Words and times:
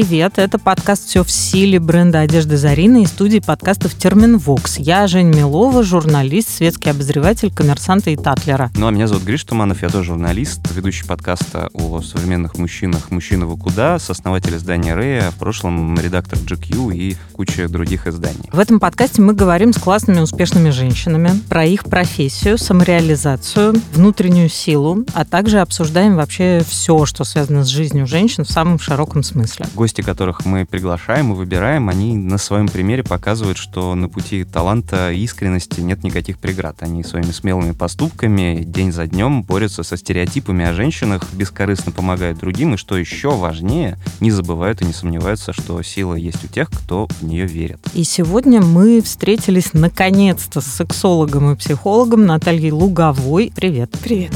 Привет, 0.00 0.38
это 0.38 0.58
подкаст 0.58 1.08
«Все 1.08 1.22
в 1.22 1.30
силе» 1.30 1.78
бренда 1.78 2.20
одежды 2.20 2.56
Зарина 2.56 3.02
и 3.02 3.04
студии 3.04 3.38
подкастов 3.38 3.94
«Терминвокс». 3.94 4.78
Я 4.78 5.06
Жень 5.06 5.26
Милова, 5.26 5.82
журналист, 5.82 6.48
светский 6.48 6.88
обозреватель 6.88 7.52
«Коммерсанта» 7.52 8.08
и 8.08 8.16
«Татлера». 8.16 8.70
Ну, 8.76 8.86
а 8.86 8.92
меня 8.92 9.06
зовут 9.06 9.24
Гриш 9.24 9.44
Туманов, 9.44 9.82
я 9.82 9.90
тоже 9.90 10.06
журналист, 10.06 10.62
ведущий 10.74 11.04
подкаста 11.04 11.68
о 11.74 12.00
современных 12.00 12.56
мужчинах 12.56 13.10
«Мужчина 13.10 13.44
вы 13.44 13.58
куда», 13.58 13.98
сооснователь 13.98 14.56
издания 14.56 14.96
«Рея», 14.96 15.30
в 15.32 15.34
прошлом 15.34 16.00
редактор 16.00 16.38
GQ 16.38 16.96
и 16.96 17.16
куча 17.34 17.68
других 17.68 18.06
изданий. 18.06 18.48
В 18.50 18.58
этом 18.58 18.80
подкасте 18.80 19.20
мы 19.20 19.34
говорим 19.34 19.74
с 19.74 19.76
классными, 19.76 20.20
успешными 20.20 20.70
женщинами 20.70 21.38
про 21.50 21.66
их 21.66 21.84
профессию, 21.84 22.56
самореализацию, 22.56 23.74
внутреннюю 23.92 24.48
силу, 24.48 25.04
а 25.12 25.26
также 25.26 25.60
обсуждаем 25.60 26.16
вообще 26.16 26.64
все, 26.66 27.04
что 27.04 27.24
связано 27.24 27.64
с 27.64 27.68
жизнью 27.68 28.06
женщин 28.06 28.44
в 28.44 28.50
самом 28.50 28.78
широком 28.78 29.22
смысле. 29.22 29.66
Гости, 29.90 30.02
которых 30.02 30.44
мы 30.44 30.66
приглашаем 30.66 31.32
и 31.32 31.34
выбираем, 31.34 31.88
они 31.88 32.16
на 32.16 32.38
своем 32.38 32.68
примере 32.68 33.02
показывают, 33.02 33.58
что 33.58 33.96
на 33.96 34.08
пути 34.08 34.44
таланта 34.44 35.10
и 35.10 35.18
искренности 35.24 35.80
нет 35.80 36.04
никаких 36.04 36.38
преград. 36.38 36.76
Они 36.78 37.02
своими 37.02 37.32
смелыми 37.32 37.72
поступками 37.72 38.62
день 38.64 38.92
за 38.92 39.08
днем 39.08 39.42
борются 39.42 39.82
со 39.82 39.96
стереотипами 39.96 40.64
о 40.64 40.74
женщинах, 40.74 41.24
бескорыстно 41.32 41.90
помогают 41.90 42.38
другим, 42.38 42.74
и 42.74 42.76
что 42.76 42.96
еще 42.96 43.30
важнее, 43.30 43.98
не 44.20 44.30
забывают 44.30 44.80
и 44.80 44.84
не 44.84 44.92
сомневаются, 44.92 45.52
что 45.52 45.82
сила 45.82 46.14
есть 46.14 46.44
у 46.44 46.46
тех, 46.46 46.70
кто 46.70 47.08
в 47.08 47.24
нее 47.24 47.46
верит. 47.46 47.80
И 47.92 48.04
сегодня 48.04 48.60
мы 48.60 49.02
встретились 49.02 49.72
наконец-то 49.72 50.60
с 50.60 50.66
сексологом 50.66 51.50
и 51.50 51.56
психологом 51.56 52.26
Натальей 52.26 52.70
Луговой. 52.70 53.52
Привет. 53.56 53.90
Привет. 54.00 54.30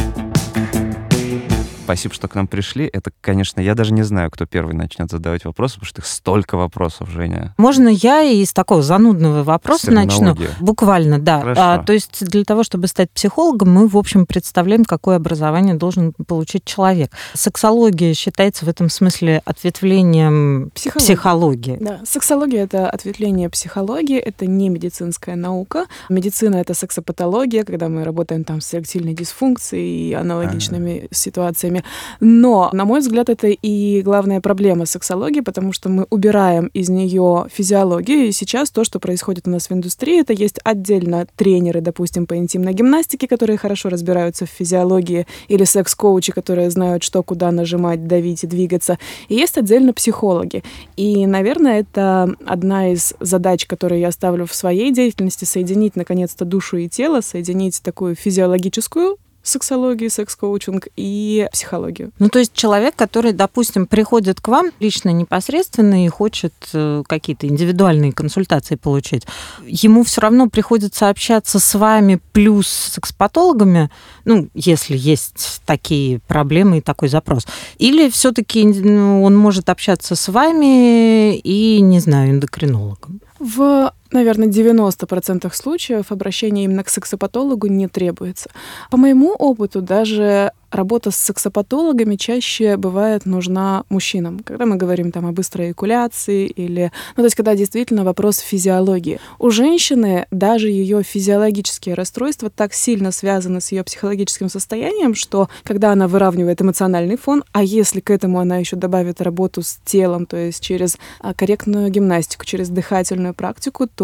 Спасибо, 1.85 2.15
что 2.15 2.29
к 2.29 2.35
нам 2.35 2.47
пришли. 2.47 2.89
Это, 2.91 3.11
конечно, 3.21 3.61
я 3.61 3.75
даже 3.75 3.93
не 3.93 4.03
знаю, 4.03 4.31
кто 4.31 4.47
первый 4.47 4.75
начнет 4.75 5.11
задавать 5.11 5.45
вопросы, 5.45 5.75
потому 5.75 5.87
что 5.87 6.01
их 6.01 6.07
столько 6.07 6.57
вопросов, 6.57 7.11
Женя. 7.11 7.55
Можно 7.59 7.89
я 7.89 8.23
из 8.23 8.55
такого 8.55 8.83
занудного 8.83 9.43
вопроса 9.43 9.91
начну? 9.91 10.35
Буквально, 10.61 11.19
да. 11.19 11.43
А, 11.57 11.83
то 11.83 11.93
есть 11.93 12.25
для 12.25 12.45
того, 12.45 12.65
чтобы 12.65 12.87
стать 12.87 13.11
психологом, 13.11 13.71
мы, 13.71 13.87
в 13.87 13.99
общем, 13.99 14.25
представляем, 14.25 14.87
какое 14.87 15.17
образование 15.17 15.75
должен 15.75 16.15
получить 16.27 16.65
человек. 16.65 17.11
Сексология 17.35 18.15
считается 18.15 18.65
в 18.65 18.69
этом 18.69 18.89
смысле 18.89 19.43
ответвлением 19.45 20.71
психологии. 20.75 21.05
психологии. 21.05 21.77
Да, 21.81 22.01
сексология— 22.07 22.63
это 22.65 22.89
ответвление 22.89 23.51
психологии, 23.51 24.19
это 24.19 24.47
не 24.47 24.71
медицинская 24.71 25.37
наука. 25.37 25.85
Медицина— 26.09 26.57
это 26.57 26.73
сексопатология, 26.73 27.65
когда 27.65 27.91
мы 27.91 28.05
работаем 28.05 28.45
там 28.45 28.63
с 28.63 28.73
эректильной 28.73 29.13
дисфункцией 29.13 30.09
и 30.09 30.13
аналогичными 30.15 30.99
ага. 30.99 31.09
ситуациями 31.11 31.74
проблеме. 31.75 31.85
Но, 32.21 32.71
на 32.73 32.85
мой 32.85 33.01
взгляд, 33.01 33.29
это 33.29 33.49
и 33.49 34.03
главная 34.03 34.41
проблема 34.41 34.87
сексологии, 34.87 35.41
потому 35.41 35.73
что 35.73 35.89
мы 35.89 36.07
убираем 36.11 36.67
из 36.75 36.89
нее 36.89 37.47
физиологию, 37.53 38.29
и 38.29 38.33
сейчас 38.33 38.71
то, 38.71 38.85
что 38.85 38.99
происходит 38.99 39.49
у 39.49 39.51
нас 39.51 39.69
в 39.69 39.73
индустрии, 39.73 40.21
это 40.21 40.33
есть 40.33 40.61
отдельно 40.65 41.27
тренеры, 41.37 41.81
допустим, 41.81 42.27
по 42.27 42.37
интимной 42.37 42.73
гимнастике, 42.73 43.27
которые 43.27 43.59
хорошо 43.59 43.89
разбираются 43.89 44.47
в 44.47 44.51
физиологии, 44.51 45.27
или 45.49 45.65
секс-коучи, 45.65 46.33
которые 46.33 46.71
знают, 46.71 47.03
что 47.03 47.23
куда 47.23 47.51
нажимать, 47.53 48.07
давить 48.07 48.45
и 48.45 48.47
двигаться. 48.47 48.99
И 49.29 49.35
есть 49.35 49.59
отдельно 49.59 49.93
психологи. 49.93 50.63
И, 50.97 51.27
наверное, 51.27 51.81
это 51.81 52.35
одна 52.47 52.93
из 52.93 53.15
задач, 53.21 53.67
которые 53.67 54.01
я 54.01 54.13
ставлю 54.13 54.47
в 54.47 54.55
своей 54.55 54.93
деятельности, 54.93 55.45
соединить, 55.45 55.97
наконец-то, 55.97 56.45
душу 56.45 56.77
и 56.77 56.89
тело, 56.89 57.21
соединить 57.21 57.83
такую 57.83 58.15
физиологическую 58.15 59.17
сексологию, 59.45 60.11
секс-коучинг 60.11 60.89
и 60.97 61.47
психологию. 61.53 62.11
Ну, 62.19 62.29
то 62.29 62.39
есть 62.39 62.55
человек, 62.55 62.97
который, 62.97 63.33
допустим, 63.33 63.87
приходит 63.87 64.41
к 64.41 64.49
вам 64.49 64.71
лично 64.81 65.11
непосредственно 65.11 66.05
и 66.05 66.09
хочет 66.09 66.55
э, 66.73 67.03
какие-то 67.07 67.47
индивидуальные 67.47 68.13
консультации 68.13 68.77
получить, 68.77 69.27
ему 69.67 70.03
все 70.03 70.23
равно 70.23 70.49
приходится 70.49 71.09
общаться 71.09 71.59
с 71.59 71.75
вами 71.79 72.21
плюс 72.33 72.67
с 72.67 72.95
секс-патологами, 72.95 73.91
ну, 74.25 74.49
если 74.55 74.97
есть 74.97 75.61
такие 75.67 76.21
проблемы 76.21 76.79
и 76.79 76.81
такой 76.81 77.09
запрос. 77.09 77.47
Или 77.79 78.09
все-таки 78.09 78.65
ну, 78.65 79.23
он 79.23 79.37
может 79.37 79.69
общаться 79.69 80.17
с 80.17 80.29
вами 80.29 81.37
и, 81.37 81.81
не 81.81 82.01
знаю, 82.01 82.31
эндокринологом? 82.31 83.21
В 83.39 83.93
наверное, 84.15 84.49
90% 84.49 85.53
случаев 85.55 86.11
обращение 86.11 86.65
именно 86.65 86.85
к 86.85 86.89
сексопатологу 86.89 87.67
не 87.67 87.89
требуется. 87.89 88.51
По 88.91 88.97
моему 88.97 89.33
опыту, 89.33 89.83
даже 89.83 90.53
работа 90.75 91.11
с 91.11 91.17
сексопатологами 91.17 92.17
чаще 92.17 92.77
бывает 92.77 93.27
нужна 93.27 93.85
мужчинам, 93.89 94.41
когда 94.41 94.67
мы 94.67 94.77
говорим 94.77 95.13
там 95.13 95.27
о 95.27 95.33
быстрой 95.33 95.71
экуляции 95.73 96.47
или, 96.47 96.91
ну, 97.17 97.23
то 97.23 97.25
есть 97.25 97.37
когда 97.37 97.55
действительно 97.55 98.05
вопрос 98.05 98.39
физиологии. 98.39 99.21
У 99.39 99.51
женщины 99.51 100.27
даже 100.31 100.69
ее 100.69 101.03
физиологические 101.03 101.95
расстройства 101.95 102.51
так 102.51 102.75
сильно 102.75 103.13
связаны 103.13 103.61
с 103.61 103.73
ее 103.73 103.85
психологическим 103.85 104.49
состоянием, 104.49 105.15
что 105.15 105.49
когда 105.63 105.93
она 105.93 106.09
выравнивает 106.09 106.61
эмоциональный 106.61 107.17
фон, 107.17 107.45
а 107.53 107.63
если 107.63 108.01
к 108.01 108.11
этому 108.11 108.41
она 108.41 108.59
еще 108.59 108.77
добавит 108.77 109.21
работу 109.21 109.63
с 109.63 109.79
телом, 109.85 110.27
то 110.27 110.37
есть 110.37 110.63
через 110.63 110.99
а, 111.21 111.35
корректную 111.35 111.91
гимнастику, 111.91 112.45
через 112.45 112.69
дыхательную 112.69 113.35
практику, 113.35 113.87
то 113.87 114.04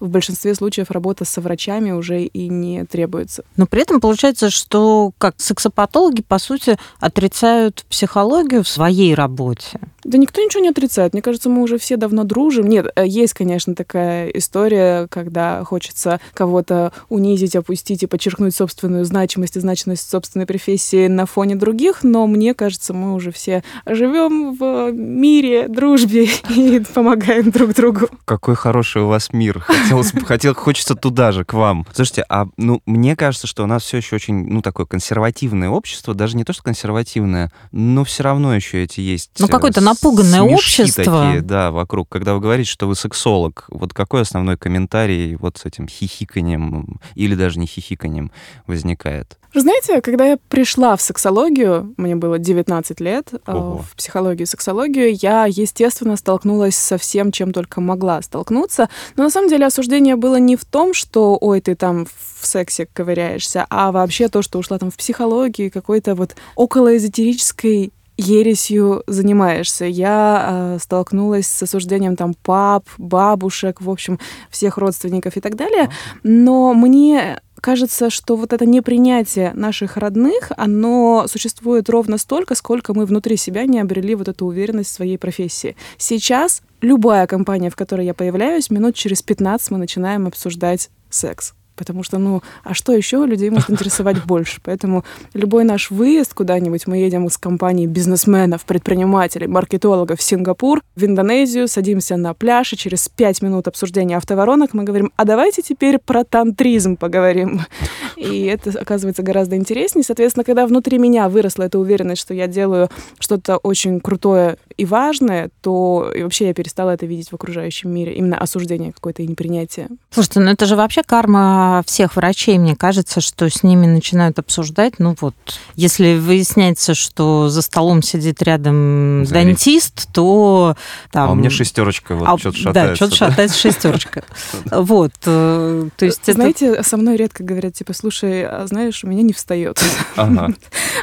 в 0.00 0.08
большинстве 0.08 0.54
случаев 0.54 0.90
работа 0.90 1.24
со 1.24 1.40
врачами 1.40 1.92
уже 1.92 2.24
и 2.24 2.48
не 2.48 2.84
требуется. 2.84 3.44
Но 3.56 3.66
при 3.66 3.82
этом 3.82 4.00
получается, 4.00 4.50
что 4.50 5.12
как 5.18 5.34
сексопатолог 5.38 6.10
психологи, 6.10 6.22
по 6.22 6.38
сути, 6.38 6.78
отрицают 7.00 7.84
психологию 7.88 8.62
в 8.62 8.68
своей 8.68 9.14
работе. 9.14 9.80
Да 10.04 10.18
никто 10.18 10.42
ничего 10.42 10.62
не 10.62 10.70
отрицает. 10.70 11.12
Мне 11.12 11.22
кажется, 11.22 11.48
мы 11.48 11.62
уже 11.62 11.78
все 11.78 11.96
давно 11.96 12.24
дружим. 12.24 12.68
Нет, 12.68 12.86
э, 12.94 13.06
есть, 13.06 13.34
конечно, 13.34 13.74
такая 13.74 14.28
история, 14.28 15.06
когда 15.08 15.62
хочется 15.64 16.20
кого-то 16.34 16.92
унизить, 17.08 17.56
опустить 17.56 18.02
и 18.02 18.06
подчеркнуть 18.06 18.54
собственную 18.54 19.04
значимость 19.04 19.56
и 19.56 19.60
значимость 19.60 20.08
собственной 20.08 20.46
профессии 20.46 21.06
на 21.06 21.26
фоне 21.26 21.56
других, 21.56 22.02
но 22.02 22.26
мне 22.26 22.54
кажется, 22.54 22.94
мы 22.94 23.14
уже 23.14 23.30
все 23.32 23.62
живем 23.86 24.54
в 24.54 24.90
мире, 24.92 25.68
дружбе 25.68 26.28
и 26.50 26.80
помогаем 26.94 27.50
друг 27.50 27.74
другу. 27.74 28.08
Какой 28.24 28.54
хороший 28.54 29.02
у 29.02 29.08
вас 29.08 29.32
мир. 29.32 29.60
Хотел, 29.60 30.02
хотел, 30.24 30.54
хочется 30.54 30.94
туда 30.94 31.32
же, 31.32 31.44
к 31.44 31.54
вам. 31.54 31.86
Слушайте, 31.92 32.24
а 32.28 32.46
ну, 32.56 32.80
мне 32.86 33.16
кажется, 33.16 33.46
что 33.46 33.64
у 33.64 33.66
нас 33.66 33.82
все 33.82 33.98
еще 33.98 34.16
очень, 34.16 34.46
ну, 34.46 34.62
такое 34.62 34.86
консервативное 34.86 35.68
общество, 35.68 36.14
даже 36.14 36.36
не 36.36 36.44
то, 36.44 36.52
что 36.52 36.62
консервативное, 36.62 37.52
но 37.72 38.04
все 38.04 38.22
равно 38.22 38.54
еще 38.54 38.82
эти 38.82 39.00
есть. 39.00 39.30
Ну, 39.38 39.48
какой-то 39.48 39.80
напуганное 39.90 40.42
общество. 40.42 41.04
такие, 41.04 41.40
да, 41.42 41.70
вокруг. 41.70 42.08
Когда 42.08 42.34
вы 42.34 42.40
говорите, 42.40 42.70
что 42.70 42.86
вы 42.86 42.94
сексолог, 42.94 43.66
вот 43.68 43.92
какой 43.92 44.22
основной 44.22 44.56
комментарий 44.56 45.36
вот 45.36 45.58
с 45.58 45.66
этим 45.66 45.88
хихиканием 45.88 47.00
или 47.14 47.34
даже 47.34 47.58
не 47.58 47.66
хихиканием 47.66 48.30
возникает? 48.66 49.38
Вы 49.52 49.62
знаете, 49.62 50.00
когда 50.00 50.26
я 50.26 50.36
пришла 50.36 50.94
в 50.94 51.02
сексологию, 51.02 51.92
мне 51.96 52.14
было 52.14 52.38
19 52.38 53.00
лет, 53.00 53.30
э, 53.32 53.38
Ого. 53.52 53.78
в 53.78 53.96
психологию 53.96 54.44
и 54.44 54.46
сексологию, 54.46 55.12
я, 55.20 55.46
естественно, 55.46 56.16
столкнулась 56.16 56.76
со 56.76 56.98
всем, 56.98 57.32
чем 57.32 57.52
только 57.52 57.80
могла 57.80 58.22
столкнуться. 58.22 58.88
Но 59.16 59.24
на 59.24 59.30
самом 59.30 59.48
деле 59.48 59.66
осуждение 59.66 60.14
было 60.14 60.36
не 60.36 60.54
в 60.54 60.64
том, 60.64 60.94
что, 60.94 61.36
ой, 61.40 61.60
ты 61.60 61.74
там 61.74 62.06
в 62.38 62.46
сексе 62.46 62.86
ковыряешься, 62.86 63.66
а 63.70 63.90
вообще 63.90 64.28
то, 64.28 64.42
что 64.42 64.60
ушла 64.60 64.78
там 64.78 64.92
в 64.92 64.96
психологию, 64.96 65.72
какой-то 65.72 66.14
вот 66.14 66.36
околоэзотерической 66.54 67.92
ересью 68.20 69.02
занимаешься. 69.06 69.84
Я 69.84 70.46
э, 70.48 70.78
столкнулась 70.80 71.46
с 71.46 71.62
осуждением 71.62 72.16
там 72.16 72.34
пап, 72.34 72.84
бабушек, 72.98 73.80
в 73.80 73.90
общем, 73.90 74.18
всех 74.50 74.78
родственников 74.78 75.36
и 75.36 75.40
так 75.40 75.56
далее. 75.56 75.90
Но 76.22 76.74
мне 76.74 77.40
кажется, 77.60 78.10
что 78.10 78.36
вот 78.36 78.52
это 78.52 78.66
непринятие 78.66 79.52
наших 79.54 79.96
родных, 79.96 80.52
оно 80.56 81.26
существует 81.28 81.88
ровно 81.90 82.18
столько, 82.18 82.54
сколько 82.54 82.94
мы 82.94 83.06
внутри 83.06 83.36
себя 83.36 83.66
не 83.66 83.80
обрели 83.80 84.14
вот 84.14 84.28
эту 84.28 84.46
уверенность 84.46 84.90
в 84.90 84.94
своей 84.94 85.18
профессии. 85.18 85.76
Сейчас 85.98 86.62
любая 86.80 87.26
компания, 87.26 87.70
в 87.70 87.76
которой 87.76 88.06
я 88.06 88.14
появляюсь, 88.14 88.70
минут 88.70 88.94
через 88.94 89.22
15 89.22 89.70
мы 89.72 89.78
начинаем 89.78 90.26
обсуждать 90.26 90.90
секс 91.10 91.54
потому 91.80 92.02
что, 92.02 92.18
ну, 92.18 92.42
а 92.62 92.74
что 92.74 92.92
еще 92.92 93.24
людей 93.24 93.48
может 93.48 93.70
интересовать 93.70 94.22
больше? 94.26 94.60
Поэтому 94.62 95.02
любой 95.32 95.64
наш 95.64 95.90
выезд 95.90 96.34
куда-нибудь, 96.34 96.86
мы 96.86 96.98
едем 96.98 97.26
из 97.26 97.38
компании 97.38 97.86
бизнесменов, 97.86 98.66
предпринимателей, 98.66 99.46
маркетологов 99.46 100.20
в 100.20 100.22
Сингапур, 100.22 100.82
в 100.94 101.04
Индонезию, 101.04 101.68
садимся 101.68 102.18
на 102.18 102.34
пляж, 102.34 102.74
и 102.74 102.76
через 102.76 103.08
пять 103.08 103.40
минут 103.40 103.66
обсуждения 103.66 104.18
автоворонок 104.18 104.74
мы 104.74 104.84
говорим, 104.84 105.10
а 105.16 105.24
давайте 105.24 105.62
теперь 105.62 105.98
про 105.98 106.24
тантризм 106.24 106.96
поговорим. 106.96 107.62
И 108.16 108.44
это 108.44 108.78
оказывается 108.78 109.22
гораздо 109.22 109.56
интереснее. 109.56 110.04
Соответственно, 110.04 110.44
когда 110.44 110.66
внутри 110.66 110.98
меня 110.98 111.30
выросла 111.30 111.62
эта 111.62 111.78
уверенность, 111.78 112.20
что 112.20 112.34
я 112.34 112.46
делаю 112.46 112.90
что-то 113.18 113.56
очень 113.56 114.00
крутое 114.00 114.58
и 114.76 114.84
важное, 114.84 115.50
то 115.62 116.12
и 116.14 116.22
вообще 116.22 116.48
я 116.48 116.54
перестала 116.54 116.90
это 116.90 117.06
видеть 117.06 117.30
в 117.30 117.34
окружающем 117.34 117.90
мире. 117.90 118.14
Именно 118.14 118.36
осуждение 118.36 118.92
какое-то 118.92 119.22
и 119.22 119.26
непринятие. 119.26 119.88
Слушайте, 120.10 120.40
ну 120.40 120.50
это 120.50 120.66
же 120.66 120.76
вообще 120.76 121.02
карма 121.02 121.69
всех 121.86 122.16
врачей. 122.16 122.58
Мне 122.58 122.76
кажется, 122.76 123.20
что 123.20 123.48
с 123.48 123.62
ними 123.62 123.86
начинают 123.86 124.38
обсуждать. 124.38 124.98
Ну 124.98 125.16
вот, 125.20 125.34
если 125.74 126.18
выясняется, 126.18 126.94
что 126.94 127.48
за 127.48 127.62
столом 127.62 128.02
сидит 128.02 128.42
рядом 128.42 129.24
Зарит. 129.24 129.46
дантист, 129.46 130.08
то 130.12 130.76
там... 131.10 131.28
А 131.28 131.32
у 131.32 131.34
меня 131.34 131.50
шестерочка, 131.50 132.14
вот 132.14 132.28
а, 132.28 132.38
что-то 132.38 132.56
шатается. 132.56 132.90
Да, 132.90 132.96
что-то 132.96 133.16
шатается 133.16 133.58
шестерочка. 133.58 134.24
Вот, 134.70 135.12
э, 135.26 135.88
то 135.96 136.04
есть 136.04 136.32
Знаете, 136.32 136.82
со 136.82 136.96
мной 136.96 137.16
редко 137.16 137.44
говорят, 137.44 137.74
типа, 137.74 137.92
слушай, 137.94 138.44
а 138.44 138.66
знаешь, 138.66 139.04
у 139.04 139.06
меня 139.06 139.22
не 139.22 139.32
встает. 139.32 139.82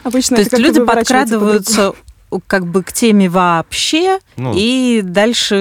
Обычно 0.03 0.35
То 0.35 0.41
есть 0.41 0.57
люди 0.57 0.83
подкрадываются 0.83 1.93
как 2.47 2.67
бы 2.67 2.83
к 2.83 2.91
теме 2.91 3.29
вообще, 3.29 4.19
ну, 4.35 4.53
и 4.55 5.01
дальше... 5.01 5.55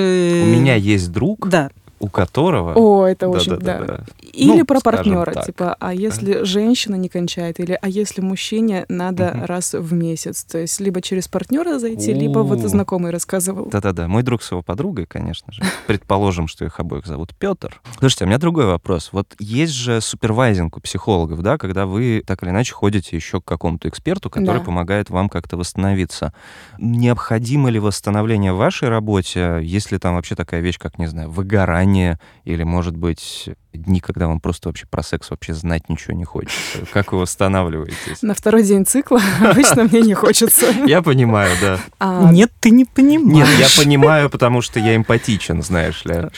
У 0.44 0.46
меня 0.46 0.74
есть 0.74 1.12
друг, 1.12 1.48
да 1.48 1.70
у 1.98 2.08
которого... 2.08 2.74
О, 2.74 3.06
это 3.06 3.28
очень, 3.28 3.56
да. 3.56 3.80
да. 3.80 4.00
Или 4.32 4.58
ну, 4.58 4.66
про 4.66 4.80
партнера, 4.80 5.32
так. 5.32 5.46
типа, 5.46 5.76
а 5.80 5.94
если 5.94 6.44
женщина 6.44 6.94
не 6.94 7.08
кончает, 7.08 7.58
или 7.58 7.78
а 7.80 7.88
если 7.88 8.20
мужчине 8.20 8.84
надо 8.88 9.32
угу. 9.34 9.46
раз 9.46 9.72
в 9.72 9.92
месяц, 9.94 10.44
то 10.44 10.58
есть 10.58 10.78
либо 10.80 11.00
через 11.00 11.26
партнера 11.26 11.78
зайти, 11.78 12.12
У-у-у. 12.12 12.20
либо 12.20 12.38
вот 12.40 12.58
знакомый 12.60 13.12
рассказывал. 13.12 13.66
Да-да-да, 13.66 14.08
мой 14.08 14.22
друг 14.22 14.42
с 14.42 14.50
его 14.50 14.62
подругой, 14.62 15.06
конечно 15.06 15.52
же. 15.52 15.62
Предположим, 15.86 16.48
что 16.48 16.64
их 16.64 16.78
обоих 16.80 17.06
зовут 17.06 17.34
Петр. 17.38 17.80
Слушайте, 17.98 18.24
у 18.24 18.28
меня 18.28 18.38
другой 18.38 18.66
вопрос. 18.66 19.10
Вот 19.12 19.34
есть 19.38 19.72
же 19.72 20.00
супервайзинг 20.00 20.76
у 20.76 20.80
психологов, 20.80 21.40
да, 21.40 21.56
когда 21.56 21.86
вы 21.86 22.22
так 22.26 22.42
или 22.42 22.50
иначе 22.50 22.74
ходите 22.74 23.16
еще 23.16 23.40
к 23.40 23.44
какому-то 23.44 23.88
эксперту, 23.88 24.28
который 24.28 24.58
да. 24.58 24.64
помогает 24.64 25.08
вам 25.08 25.30
как-то 25.30 25.56
восстановиться. 25.56 26.34
Необходимо 26.78 27.70
ли 27.70 27.78
восстановление 27.78 28.52
в 28.52 28.58
вашей 28.58 28.90
работе, 28.90 29.60
если 29.62 29.96
там 29.96 30.16
вообще 30.16 30.34
такая 30.34 30.60
вещь, 30.60 30.78
как, 30.78 30.98
не 30.98 31.06
знаю, 31.06 31.30
выгорание 31.30 31.85
или, 32.44 32.62
может 32.62 32.96
быть, 32.96 33.48
дни, 33.76 34.00
когда 34.00 34.28
вам 34.28 34.40
просто 34.40 34.68
вообще 34.68 34.86
про 34.86 35.02
секс 35.02 35.30
вообще 35.30 35.54
знать 35.54 35.88
ничего 35.88 36.14
не 36.14 36.24
хочется? 36.24 36.86
Как 36.92 37.12
вы 37.12 37.20
восстанавливаетесь? 37.20 38.22
На 38.22 38.34
второй 38.34 38.62
день 38.62 38.84
цикла 38.86 39.20
обычно 39.40 39.84
мне 39.84 40.00
не 40.00 40.14
хочется. 40.14 40.66
Я 40.86 41.02
понимаю, 41.02 41.54
да. 41.60 41.80
А, 41.98 42.30
Нет, 42.32 42.50
ты 42.60 42.70
не 42.70 42.84
понимаешь. 42.84 43.48
Нет, 43.48 43.58
я 43.58 43.82
понимаю, 43.82 44.30
потому 44.30 44.60
что 44.62 44.80
я 44.80 44.96
эмпатичен, 44.96 45.62
знаешь 45.62 46.04
ли. 46.04 46.28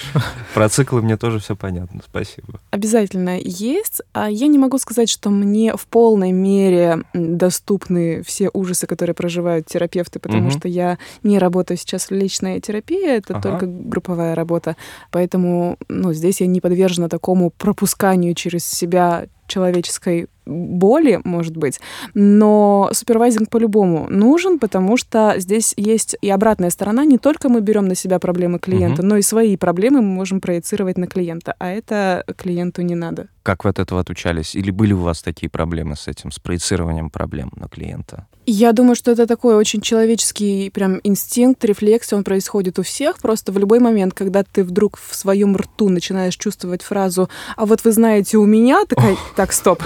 Про 0.55 0.69
циклы 0.69 1.03
мне 1.03 1.17
тоже 1.17 1.39
все 1.39 1.57
понятно. 1.57 2.01
Спасибо. 2.05 2.61
Обязательно 2.71 3.39
есть. 3.39 4.03
А 4.13 4.31
я 4.31 4.47
не 4.47 4.59
могу 4.59 4.79
сказать, 4.79 5.09
что 5.09 5.31
мне 5.31 5.77
в 5.77 5.87
полной 5.87 6.33
мере 6.33 7.05
доступны 7.15 8.23
все 8.23 8.51
ужасы, 8.53 8.87
которые 8.87 9.15
проживают 9.15 9.67
терапевты, 9.67 10.19
потому 10.19 10.51
что 10.51 10.69
я 10.69 10.99
не 11.23 11.39
работаю 11.39 11.79
сейчас 11.79 12.11
в 12.11 12.13
личной 12.13 12.61
терапии, 12.61 13.07
это 13.07 13.41
только 13.41 13.67
групповая 13.67 14.35
работа. 14.35 14.77
Поэтому 15.11 15.79
ну, 15.89 16.13
здесь 16.13 16.41
я 16.41 16.47
не 16.47 16.61
подвержена 16.61 17.09
такому 17.09 17.28
такому 17.29 17.51
пропусканию 17.51 18.35
через 18.35 18.65
себя 18.65 19.27
человеческой 19.47 20.29
боли, 20.47 21.21
может 21.25 21.59
быть, 21.59 21.79
но 22.15 22.89
супервайзинг 22.93 23.51
по-любому 23.51 24.07
нужен, 24.09 24.59
потому 24.59 24.97
что 24.97 25.35
здесь 25.37 25.75
есть 25.77 26.17
и 26.23 26.31
обратная 26.31 26.71
сторона. 26.71 27.05
Не 27.05 27.19
только 27.19 27.51
мы 27.51 27.61
берем 27.61 27.87
на 27.87 27.95
себя 27.95 28.19
проблемы 28.19 28.59
клиента, 28.59 29.03
угу. 29.03 29.09
но 29.09 29.17
и 29.19 29.23
свои 29.23 29.59
проблемы 29.59 30.01
мы 30.01 30.09
можем 30.09 30.41
проецировать 30.41 30.97
на 30.97 31.07
клиента, 31.07 31.55
а 31.59 31.69
это 31.69 32.25
клиенту 32.39 32.81
не 32.81 32.95
надо. 32.95 33.29
Как 33.43 33.65
вы 33.65 33.71
от 33.71 33.79
этого 33.79 34.01
отучались? 34.01 34.55
Или 34.55 34.71
были 34.71 34.95
у 34.95 35.01
вас 35.01 35.23
такие 35.23 35.51
проблемы 35.51 35.97
с 35.97 36.09
этим, 36.09 36.31
с 36.31 36.39
проецированием 36.39 37.11
проблем 37.11 37.53
на 37.57 37.69
клиента? 37.69 38.27
Я 38.51 38.73
думаю, 38.73 38.95
что 38.95 39.11
это 39.11 39.27
такой 39.27 39.57
очень 39.57 39.83
человеческий 39.83 40.71
прям 40.71 41.01
инстинкт, 41.05 41.63
рефлекс, 41.67 42.15
он 42.15 42.25
происходит 42.25 42.79
у 42.79 42.83
всех. 42.83 43.19
Просто 43.19 43.53
в 43.53 43.59
любой 43.59 43.79
момент, 43.79 44.15
когда 44.15 44.43
ты 44.43 44.65
вдруг 44.65 44.99
в 44.99 45.15
своем 45.15 45.55
рту 45.55 45.91
начинаешь 45.91 46.35
чувствовать 46.35 46.81
фразу 46.81 47.29
«А 47.57 47.67
вот 47.67 47.85
вы 47.85 47.93
знаете, 47.93 48.39
у 48.39 48.47
меня...» 48.47 48.87
такая 48.89 49.19
«Так, 49.37 49.53
стоп, 49.53 49.83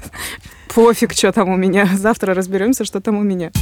пофиг, 0.74 1.12
что 1.12 1.30
там 1.30 1.50
у 1.50 1.56
меня, 1.56 1.90
завтра 1.94 2.32
разберемся, 2.32 2.86
что 2.86 3.02
там 3.02 3.18
у 3.18 3.22
меня». 3.22 3.52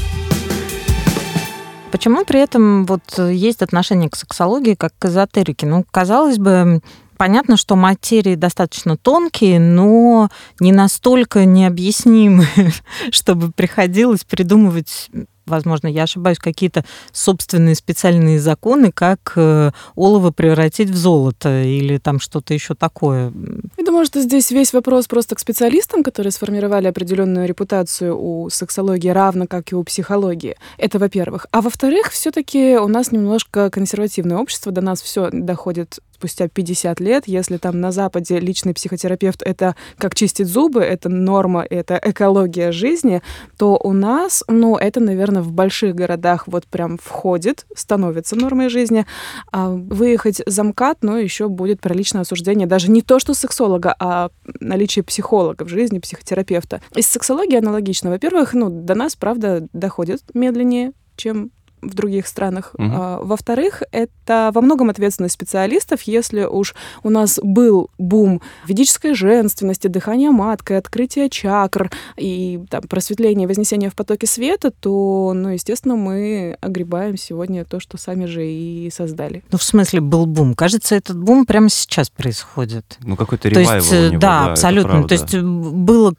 Почему 1.90 2.24
при 2.24 2.38
этом 2.38 2.86
вот 2.86 3.18
есть 3.18 3.62
отношение 3.62 4.08
к 4.08 4.14
сексологии 4.14 4.74
как 4.74 4.92
к 5.00 5.06
эзотерике? 5.06 5.66
Ну, 5.66 5.84
казалось 5.90 6.38
бы, 6.38 6.80
понятно, 7.18 7.56
что 7.56 7.76
материи 7.76 8.34
достаточно 8.34 8.96
тонкие, 8.96 9.60
но 9.60 10.30
не 10.60 10.72
настолько 10.72 11.44
необъяснимые, 11.44 12.72
чтобы 13.10 13.52
приходилось 13.52 14.24
придумывать 14.24 15.10
возможно, 15.48 15.88
я 15.88 16.04
ошибаюсь, 16.04 16.38
какие-то 16.38 16.84
собственные 17.12 17.74
специальные 17.74 18.38
законы, 18.38 18.92
как 18.92 19.32
э, 19.36 19.70
олово 19.94 20.30
превратить 20.30 20.90
в 20.90 20.96
золото 20.96 21.62
или 21.62 21.98
там 21.98 22.20
что-то 22.20 22.54
еще 22.54 22.74
такое. 22.74 23.32
Я 23.76 23.84
думаю, 23.84 24.04
что 24.04 24.20
здесь 24.20 24.50
весь 24.50 24.72
вопрос 24.72 25.06
просто 25.06 25.34
к 25.34 25.40
специалистам, 25.40 26.02
которые 26.02 26.30
сформировали 26.30 26.86
определенную 26.86 27.48
репутацию 27.48 28.18
у 28.18 28.50
сексологии, 28.50 29.08
равно 29.08 29.46
как 29.46 29.72
и 29.72 29.74
у 29.74 29.82
психологии. 29.82 30.56
Это 30.76 30.98
во-первых. 30.98 31.46
А 31.50 31.60
во-вторых, 31.60 32.10
все-таки 32.10 32.76
у 32.76 32.88
нас 32.88 33.10
немножко 33.10 33.70
консервативное 33.70 34.36
общество, 34.36 34.70
до 34.72 34.80
нас 34.80 35.02
все 35.02 35.30
доходит 35.32 36.00
спустя 36.18 36.48
50 36.48 36.98
лет, 36.98 37.24
если 37.28 37.58
там 37.58 37.80
на 37.80 37.92
Западе 37.92 38.40
личный 38.40 38.74
психотерапевт— 38.74 39.40
это 39.44 39.76
как 39.98 40.16
чистить 40.16 40.48
зубы, 40.48 40.80
это 40.80 41.08
норма, 41.08 41.64
это 41.68 42.00
экология 42.02 42.72
жизни, 42.72 43.22
то 43.56 43.78
у 43.82 43.92
нас, 43.92 44.42
ну, 44.48 44.76
это, 44.76 44.98
наверное, 44.98 45.42
в 45.42 45.52
больших 45.52 45.94
городах 45.94 46.48
вот 46.48 46.66
прям 46.66 46.98
входит, 46.98 47.66
становится 47.76 48.34
нормой 48.34 48.68
жизни. 48.68 49.06
А 49.52 49.70
выехать 49.70 50.42
за 50.44 50.64
МКАД, 50.64 50.98
ну, 51.02 51.16
еще 51.16 51.48
будет 51.48 51.80
про 51.80 51.94
личное 51.94 52.22
осуждение. 52.22 52.66
Даже 52.66 52.90
не 52.90 53.02
то, 53.02 53.20
что 53.20 53.32
сексолога, 53.32 53.94
а 54.00 54.30
наличие 54.58 55.04
психолога 55.04 55.62
в 55.62 55.68
жизни, 55.68 56.00
психотерапевта. 56.00 56.80
Из 56.96 57.06
сексологии 57.06 57.56
аналогично. 57.56 58.10
Во-первых, 58.10 58.54
ну, 58.54 58.68
до 58.70 58.96
нас, 58.96 59.14
правда, 59.14 59.68
доходит 59.72 60.22
медленнее, 60.34 60.92
чем 61.16 61.52
в 61.82 61.94
других 61.94 62.26
странах. 62.26 62.70
Угу. 62.74 62.90
А, 62.92 63.20
во-вторых, 63.22 63.82
это 63.92 64.50
во 64.52 64.60
многом 64.60 64.90
ответственность 64.90 65.34
специалистов. 65.34 66.02
Если 66.02 66.42
уж 66.42 66.74
у 67.02 67.10
нас 67.10 67.38
был 67.42 67.90
бум 67.98 68.42
ведической 68.66 69.14
женственности, 69.14 69.86
дыхания 69.86 70.30
маткой, 70.30 70.78
открытия 70.78 71.28
чакр 71.28 71.90
и 72.16 72.60
там, 72.70 72.82
просветление, 72.82 73.48
вознесение 73.48 73.90
в 73.90 73.94
потоке 73.94 74.26
света, 74.26 74.70
то, 74.70 75.32
ну, 75.34 75.50
естественно, 75.50 75.96
мы 75.96 76.56
огребаем 76.60 77.16
сегодня 77.16 77.64
то, 77.64 77.80
что 77.80 77.96
сами 77.96 78.24
же 78.26 78.46
и 78.46 78.90
создали. 78.90 79.44
Ну, 79.50 79.58
в 79.58 79.62
смысле, 79.62 80.00
был 80.00 80.26
бум. 80.26 80.54
Кажется, 80.54 80.96
этот 80.96 81.18
бум 81.18 81.46
прямо 81.46 81.68
сейчас 81.68 82.10
происходит. 82.10 82.98
Ну, 83.00 83.16
какой-то 83.16 83.48
ревайвал 83.48 83.76
есть, 83.76 83.92
у 83.92 84.10
него, 84.10 84.20
да, 84.20 84.46
да, 84.46 84.52
абсолютно. 84.52 85.06
То 85.06 85.14
есть 85.14 85.36
было, 85.36 86.12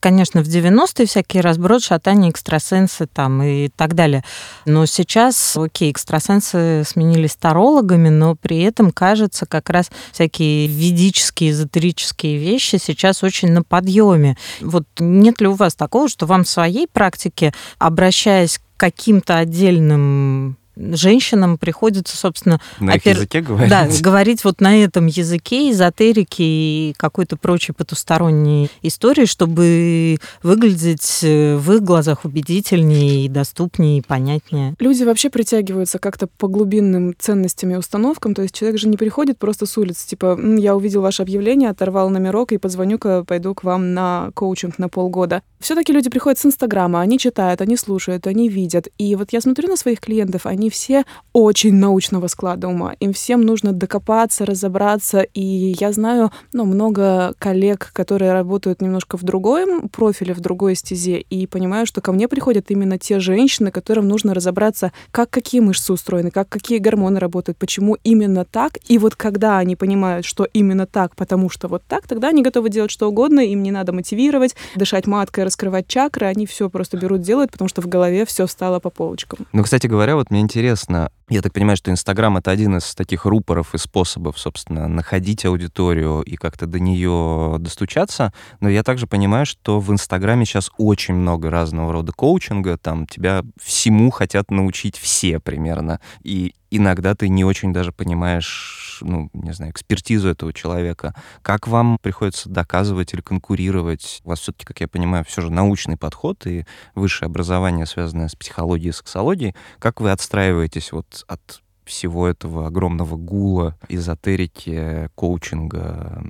конечно, 0.00 0.42
в 0.42 0.46
90-е 0.46 1.06
всякие 1.06 1.42
разброд, 1.42 1.82
шатания, 1.82 2.30
экстрасенсы 2.30 3.06
там 3.06 3.42
и 3.42 3.68
так 3.68 3.94
далее. 3.94 4.22
Но 4.66 4.84
сейчас 4.86 5.05
сейчас, 5.06 5.56
окей, 5.56 5.92
экстрасенсы 5.92 6.82
сменились 6.84 7.36
тарологами, 7.36 8.08
но 8.08 8.34
при 8.34 8.60
этом, 8.62 8.90
кажется, 8.90 9.46
как 9.46 9.70
раз 9.70 9.90
всякие 10.12 10.66
ведические, 10.66 11.50
эзотерические 11.50 12.38
вещи 12.38 12.76
сейчас 12.82 13.22
очень 13.22 13.52
на 13.52 13.62
подъеме. 13.62 14.36
Вот 14.60 14.84
нет 14.98 15.40
ли 15.40 15.46
у 15.46 15.54
вас 15.54 15.74
такого, 15.74 16.08
что 16.08 16.26
вам 16.26 16.44
в 16.44 16.48
своей 16.48 16.88
практике, 16.88 17.54
обращаясь 17.78 18.58
к 18.58 18.62
каким-то 18.76 19.38
отдельным 19.38 20.58
женщинам 20.76 21.58
приходится, 21.58 22.16
собственно... 22.16 22.60
На 22.80 22.94
опер... 22.94 23.12
их 23.12 23.16
языке 23.18 23.40
говорить? 23.40 23.70
Да, 23.70 23.88
говорить 24.00 24.44
вот 24.44 24.60
на 24.60 24.76
этом 24.82 25.06
языке 25.06 25.70
эзотерики 25.70 26.42
и 26.42 26.94
какой-то 26.96 27.36
прочей 27.36 27.72
потусторонней 27.72 28.70
истории, 28.82 29.24
чтобы 29.24 30.18
выглядеть 30.42 31.20
э, 31.22 31.56
в 31.56 31.72
их 31.72 31.82
глазах 31.82 32.24
убедительнее 32.24 33.24
и 33.24 33.28
доступнее, 33.28 33.98
и 33.98 34.02
понятнее. 34.02 34.74
Люди 34.78 35.02
вообще 35.04 35.30
притягиваются 35.30 35.98
как-то 35.98 36.26
по 36.26 36.48
глубинным 36.48 37.14
ценностям 37.18 37.70
и 37.70 37.76
установкам, 37.76 38.34
то 38.34 38.42
есть 38.42 38.54
человек 38.54 38.78
же 38.78 38.88
не 38.88 38.96
приходит 38.96 39.38
просто 39.38 39.66
с 39.66 39.76
улицы, 39.78 40.06
типа, 40.06 40.38
я 40.58 40.76
увидел 40.76 41.02
ваше 41.02 41.22
объявление, 41.22 41.70
оторвал 41.70 42.10
номерок 42.10 42.52
и 42.52 42.58
позвоню-ка, 42.58 43.24
пойду 43.24 43.54
к 43.54 43.64
вам 43.64 43.94
на 43.94 44.30
коучинг 44.34 44.78
на 44.78 44.88
полгода. 44.88 45.42
Все-таки 45.60 45.92
люди 45.92 46.10
приходят 46.10 46.38
с 46.38 46.46
Инстаграма, 46.46 47.00
они 47.00 47.18
читают, 47.18 47.60
они 47.60 47.76
слушают, 47.76 48.26
они 48.26 48.48
видят. 48.48 48.88
И 48.98 49.16
вот 49.16 49.32
я 49.32 49.40
смотрю 49.40 49.68
на 49.68 49.76
своих 49.76 50.00
клиентов, 50.00 50.46
они 50.46 50.65
они 50.66 50.70
все 50.70 51.04
очень 51.32 51.74
научного 51.74 52.28
склада 52.28 52.66
ума. 52.66 52.94
Им 52.98 53.12
всем 53.12 53.42
нужно 53.42 53.72
докопаться, 53.72 54.46
разобраться. 54.46 55.20
И 55.20 55.76
я 55.78 55.92
знаю 55.92 56.30
ну, 56.52 56.64
много 56.64 57.34
коллег, 57.38 57.90
которые 57.92 58.32
работают 58.32 58.80
немножко 58.80 59.16
в 59.18 59.22
другом 59.22 59.88
профиле, 59.90 60.32
в 60.34 60.40
другой 60.40 60.74
стезе, 60.74 61.18
и 61.18 61.46
понимаю, 61.46 61.86
что 61.86 62.00
ко 62.00 62.12
мне 62.12 62.26
приходят 62.26 62.70
именно 62.70 62.98
те 62.98 63.20
женщины, 63.20 63.70
которым 63.70 64.08
нужно 64.08 64.34
разобраться, 64.34 64.92
как 65.10 65.30
какие 65.30 65.60
мышцы 65.60 65.92
устроены, 65.92 66.30
как 66.30 66.48
какие 66.48 66.78
гормоны 66.78 67.20
работают, 67.20 67.58
почему 67.58 67.96
именно 68.02 68.44
так. 68.44 68.78
И 68.88 68.98
вот 68.98 69.14
когда 69.14 69.58
они 69.58 69.76
понимают, 69.76 70.24
что 70.24 70.48
именно 70.54 70.86
так, 70.86 71.14
потому 71.14 71.50
что 71.50 71.68
вот 71.68 71.82
так, 71.86 72.08
тогда 72.08 72.28
они 72.28 72.42
готовы 72.42 72.70
делать 72.70 72.90
что 72.90 73.08
угодно, 73.08 73.40
им 73.40 73.62
не 73.62 73.70
надо 73.70 73.92
мотивировать, 73.92 74.56
дышать 74.74 75.06
маткой, 75.06 75.44
раскрывать 75.44 75.86
чакры, 75.86 76.26
они 76.26 76.46
все 76.46 76.70
просто 76.70 76.96
берут, 76.96 77.20
делают, 77.20 77.52
потому 77.52 77.68
что 77.68 77.82
в 77.82 77.88
голове 77.88 78.24
все 78.24 78.46
встало 78.46 78.80
по 78.80 78.88
полочкам. 78.88 79.46
Ну, 79.52 79.62
кстати 79.62 79.86
говоря, 79.86 80.16
вот 80.16 80.30
мне 80.30 80.40
интересно, 80.40 80.55
интересно, 80.56 81.10
я 81.28 81.42
так 81.42 81.52
понимаю, 81.52 81.76
что 81.76 81.90
Инстаграм— 81.90 82.36
это 82.38 82.52
один 82.52 82.76
из 82.76 82.94
таких 82.94 83.24
рупоров 83.24 83.74
и 83.74 83.78
способов, 83.78 84.38
собственно, 84.38 84.86
находить 84.86 85.44
аудиторию 85.44 86.22
и 86.22 86.36
как-то 86.36 86.66
до 86.66 86.78
нее 86.78 87.56
достучаться. 87.58 88.32
Но 88.60 88.68
я 88.68 88.84
также 88.84 89.08
понимаю, 89.08 89.44
что 89.44 89.80
в 89.80 89.90
Инстаграме 89.90 90.44
сейчас 90.44 90.70
очень 90.78 91.14
много 91.14 91.50
разного 91.50 91.92
рода 91.92 92.12
коучинга. 92.12 92.78
Там 92.78 93.06
тебя 93.08 93.42
всему 93.60 94.10
хотят 94.10 94.52
научить 94.52 94.96
все 94.96 95.40
примерно. 95.40 96.00
И 96.22 96.54
иногда 96.70 97.14
ты 97.14 97.28
не 97.28 97.44
очень 97.44 97.72
даже 97.72 97.92
понимаешь, 97.92 98.98
ну, 99.02 99.28
не 99.32 99.52
знаю, 99.52 99.72
экспертизу 99.72 100.28
этого 100.28 100.52
человека. 100.52 101.14
Как 101.42 101.66
вам 101.66 101.98
приходится 102.00 102.48
доказывать 102.48 103.14
или 103.14 103.20
конкурировать? 103.20 104.20
У 104.24 104.30
вас 104.30 104.40
все-таки, 104.40 104.64
как 104.64 104.80
я 104.80 104.88
понимаю, 104.88 105.24
все 105.24 105.42
же 105.42 105.50
научный 105.50 105.96
подход 105.96 106.46
и 106.46 106.66
высшее 106.94 107.26
образование, 107.26 107.86
связанное 107.86 108.28
с 108.28 108.36
психологией 108.36 108.90
и 108.90 108.92
сексологией. 108.92 109.54
Как 109.78 110.00
вы 110.00 110.10
отстраиваетесь 110.10 110.92
вот 110.92 111.15
от 111.28 111.62
всего 111.86 112.26
этого 112.26 112.66
огромного 112.66 113.16
гула, 113.16 113.76
эзотерики, 113.88 115.08
коучинга. 115.14 116.20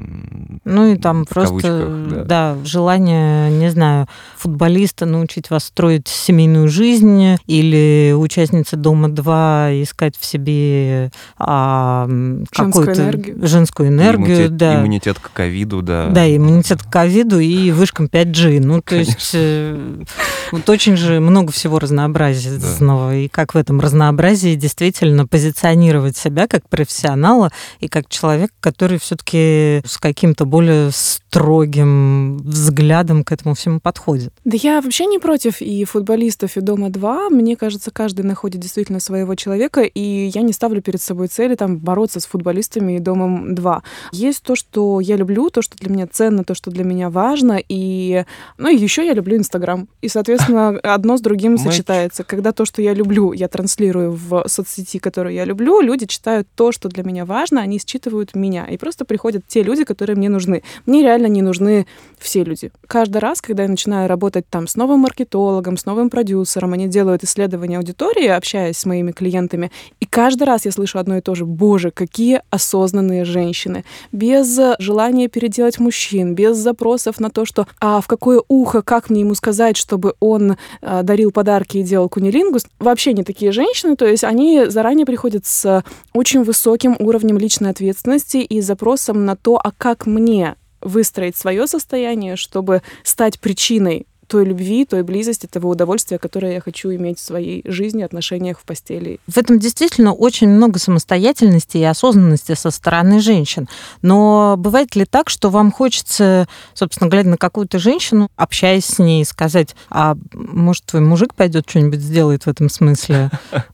Ну 0.65 0.93
и 0.93 0.97
там 0.97 1.25
просто, 1.25 2.05
да. 2.11 2.25
да, 2.25 2.57
желание, 2.65 3.51
не 3.51 3.71
знаю, 3.71 4.07
футболиста 4.37 5.07
научить 5.07 5.49
вас 5.49 5.65
строить 5.65 6.09
семейную 6.09 6.69
жизнь 6.69 7.39
или 7.47 8.15
участница 8.15 8.77
Дома-2 8.77 9.83
искать 9.83 10.17
в 10.19 10.25
себе 10.27 11.11
а, 11.39 12.07
какую-то 12.53 12.93
энергию. 12.93 13.47
женскую 13.47 13.89
энергию. 13.89 14.27
Иммунитет, 14.27 14.57
да. 14.57 14.81
иммунитет 14.81 15.19
к 15.19 15.33
ковиду, 15.33 15.81
да. 15.81 16.11
Да, 16.11 16.37
иммунитет 16.37 16.83
к 16.83 16.91
ковиду 16.91 17.41
и 17.41 17.71
вышкам 17.71 18.07
5G. 18.07 18.61
Ну, 18.61 18.83
то 18.83 18.91
Конечно. 18.91 19.11
есть 19.13 19.31
э, 19.33 20.05
вот 20.53 20.69
очень 20.69 20.97
же 20.97 21.21
много 21.21 21.51
всего 21.51 21.79
разнообразного. 21.79 23.11
Да. 23.11 23.17
И 23.17 23.29
как 23.29 23.55
в 23.55 23.57
этом 23.57 23.81
разнообразии 23.81 24.55
действительно 24.55 25.27
позитивно 25.27 25.46
позиционировать 25.47 26.17
себя 26.17 26.49
как 26.49 26.69
профессионала 26.69 27.51
и 27.79 27.89
как 27.89 28.09
человек, 28.09 28.51
который 28.61 28.99
все-таки 28.99 29.81
с 29.87 29.99
каким-то 29.99 30.45
более 30.45 30.91
строгим 31.37 32.39
взглядом 32.39 33.23
к 33.23 33.31
этому 33.31 33.55
всему 33.55 33.79
подходит. 33.79 34.33
Да 34.47 34.57
я 34.57 34.81
вообще 34.81 35.05
не 35.05 35.19
против 35.19 35.61
и 35.61 35.85
футболистов, 35.85 36.57
и 36.57 36.61
Дома-2. 36.61 37.29
Мне 37.29 37.57
кажется, 37.57 37.91
каждый 37.91 38.23
находит 38.25 38.63
действительно 38.63 39.01
своего 39.01 39.35
человека, 39.35 39.83
и 39.83 40.31
я 40.35 40.41
не 40.41 40.55
ставлю 40.55 40.81
перед 40.81 41.03
собой 41.03 41.29
цели 41.29 41.55
там 41.55 41.77
бороться 41.77 42.21
с 42.21 42.27
футболистами 42.27 42.97
и 42.97 43.01
Домом-2. 43.01 43.83
Есть 44.13 44.45
то, 44.45 44.57
что 44.57 44.99
я 45.01 45.17
люблю, 45.17 45.51
то, 45.51 45.61
что 45.61 45.77
для 45.77 45.91
меня 45.91 46.07
ценно, 46.11 46.43
то, 46.43 46.55
что 46.55 46.71
для 46.71 46.85
меня 46.85 47.11
важно, 47.11 47.61
и 47.69 48.25
ну 48.57 48.71
и 48.71 48.77
еще 48.77 49.05
я 49.05 49.13
люблю 49.13 49.37
Инстаграм. 49.37 49.89
И, 50.01 50.09
соответственно, 50.09 50.69
одно 50.83 51.19
с 51.19 51.21
другим 51.21 51.59
сочетается. 51.59 52.25
Когда 52.25 52.53
то, 52.53 52.65
что 52.65 52.81
я 52.81 52.95
люблю, 52.95 53.33
я 53.33 53.49
транслирую 53.49 54.13
в 54.13 54.45
соцсети, 54.49 54.99
которую 54.99 55.35
я 55.35 55.45
люблю, 55.45 55.83
люди 55.83 56.07
читают 56.07 56.49
то, 56.55 56.73
что 56.73 56.89
для 56.89 57.05
меня 57.05 57.27
важно, 57.27 57.61
они 57.61 57.79
считывают 57.79 58.35
меня. 58.35 58.65
И 58.67 58.79
просто 58.79 59.05
приходят 59.05 59.47
те 59.47 59.63
люди, 59.63 59.85
которые 59.85 60.17
мне 60.17 60.31
нужны. 60.31 60.63
Мне 60.87 61.03
реально 61.03 61.26
не 61.29 61.43
нужны 61.43 61.87
все 62.19 62.45
люди. 62.45 62.71
Каждый 62.87 63.19
раз, 63.19 63.41
когда 63.41 63.65
я 63.65 63.69
начинаю 63.69 64.09
работать 64.09 64.49
там 64.49 64.67
с 64.67 64.77
новым 64.77 65.01
маркетологом, 65.01 65.77
с 65.77 65.85
новым 65.85 66.11
продюсером, 66.11 66.73
они 66.73 66.89
делают 66.89 67.25
исследования 67.25 67.79
аудитории, 67.79 68.27
общаясь 68.27 68.79
с 68.79 68.87
моими 68.87 69.13
клиентами, 69.13 69.71
и 70.01 70.07
каждый 70.07 70.45
раз 70.45 70.65
я 70.65 70.73
слышу 70.73 70.99
одно 70.99 71.19
и 71.19 71.21
то 71.21 71.35
же. 71.35 71.45
Боже, 71.45 71.91
какие 71.91 72.43
осознанные 72.51 73.25
женщины. 73.25 73.85
Без 74.13 74.59
желания 74.79 75.29
переделать 75.29 75.79
мужчин, 75.79 76.35
без 76.35 76.57
запросов 76.57 77.21
на 77.21 77.31
то, 77.31 77.45
что 77.45 77.67
а 77.81 78.01
в 78.01 78.07
какое 78.07 78.43
ухо, 78.49 78.83
как 78.83 79.11
мне 79.11 79.21
ему 79.21 79.35
сказать, 79.35 79.77
чтобы 79.77 80.15
он 80.21 80.57
а, 80.83 81.03
дарил 81.03 81.31
подарки 81.31 81.79
и 81.79 81.83
делал 81.83 82.09
кунилингус. 82.09 82.67
Вообще 82.79 83.13
не 83.13 83.25
такие 83.25 83.53
женщины, 83.53 83.97
то 83.97 84.07
есть 84.07 84.25
они 84.25 84.67
заранее 84.67 85.07
приходят 85.07 85.47
с 85.47 85.85
очень 86.13 86.43
высоким 86.43 86.97
уровнем 86.99 87.39
личной 87.39 87.71
ответственности 87.71 88.39
и 88.39 88.61
запросом 88.61 89.25
на 89.25 89.37
то, 89.37 89.61
а 89.63 89.71
как 89.77 90.07
мне 90.07 90.57
выстроить 90.87 91.37
свое 91.37 91.67
состояние, 91.67 92.37
чтобы 92.37 92.83
стать 93.03 93.41
причиной 93.41 94.07
той 94.27 94.45
любви, 94.45 94.85
той 94.85 95.03
близости, 95.03 95.47
того 95.47 95.71
удовольствия, 95.71 96.19
которое 96.19 96.55
я 96.55 96.61
хочу 96.61 96.91
иметь 96.91 97.19
в 97.19 97.23
своей 97.23 97.63
жизни, 97.65 98.03
отношениях 98.03 98.59
в 98.59 98.65
постели. 98.65 99.21
В 99.27 99.37
этом 99.37 99.59
действительно 99.59 100.13
очень 100.13 100.49
много 100.49 100.79
самостоятельности 100.79 101.79
и 101.79 101.85
осознанности 101.85 102.55
со 102.55 102.71
стороны 102.71 103.21
женщин. 103.21 103.69
Но 104.03 104.57
бывает 104.59 104.97
ли 104.97 105.05
так, 105.05 105.31
что 105.31 105.51
вам 105.51 105.71
хочется, 105.71 106.49
собственно, 106.75 107.09
глядя 107.09 107.31
на 107.31 107.37
какую-то 107.37 107.79
женщину, 107.79 108.29
общаясь 108.37 108.87
с 108.87 108.99
ней, 108.99 109.25
сказать, 109.25 109.77
а 109.91 110.17
может, 110.33 110.85
твой 110.85 111.03
мужик 111.03 111.35
пойдет 111.35 111.69
что-нибудь 111.69 112.01
сделает 112.01 112.45
в 112.45 112.49
этом 112.49 112.69
смысле? 112.69 113.31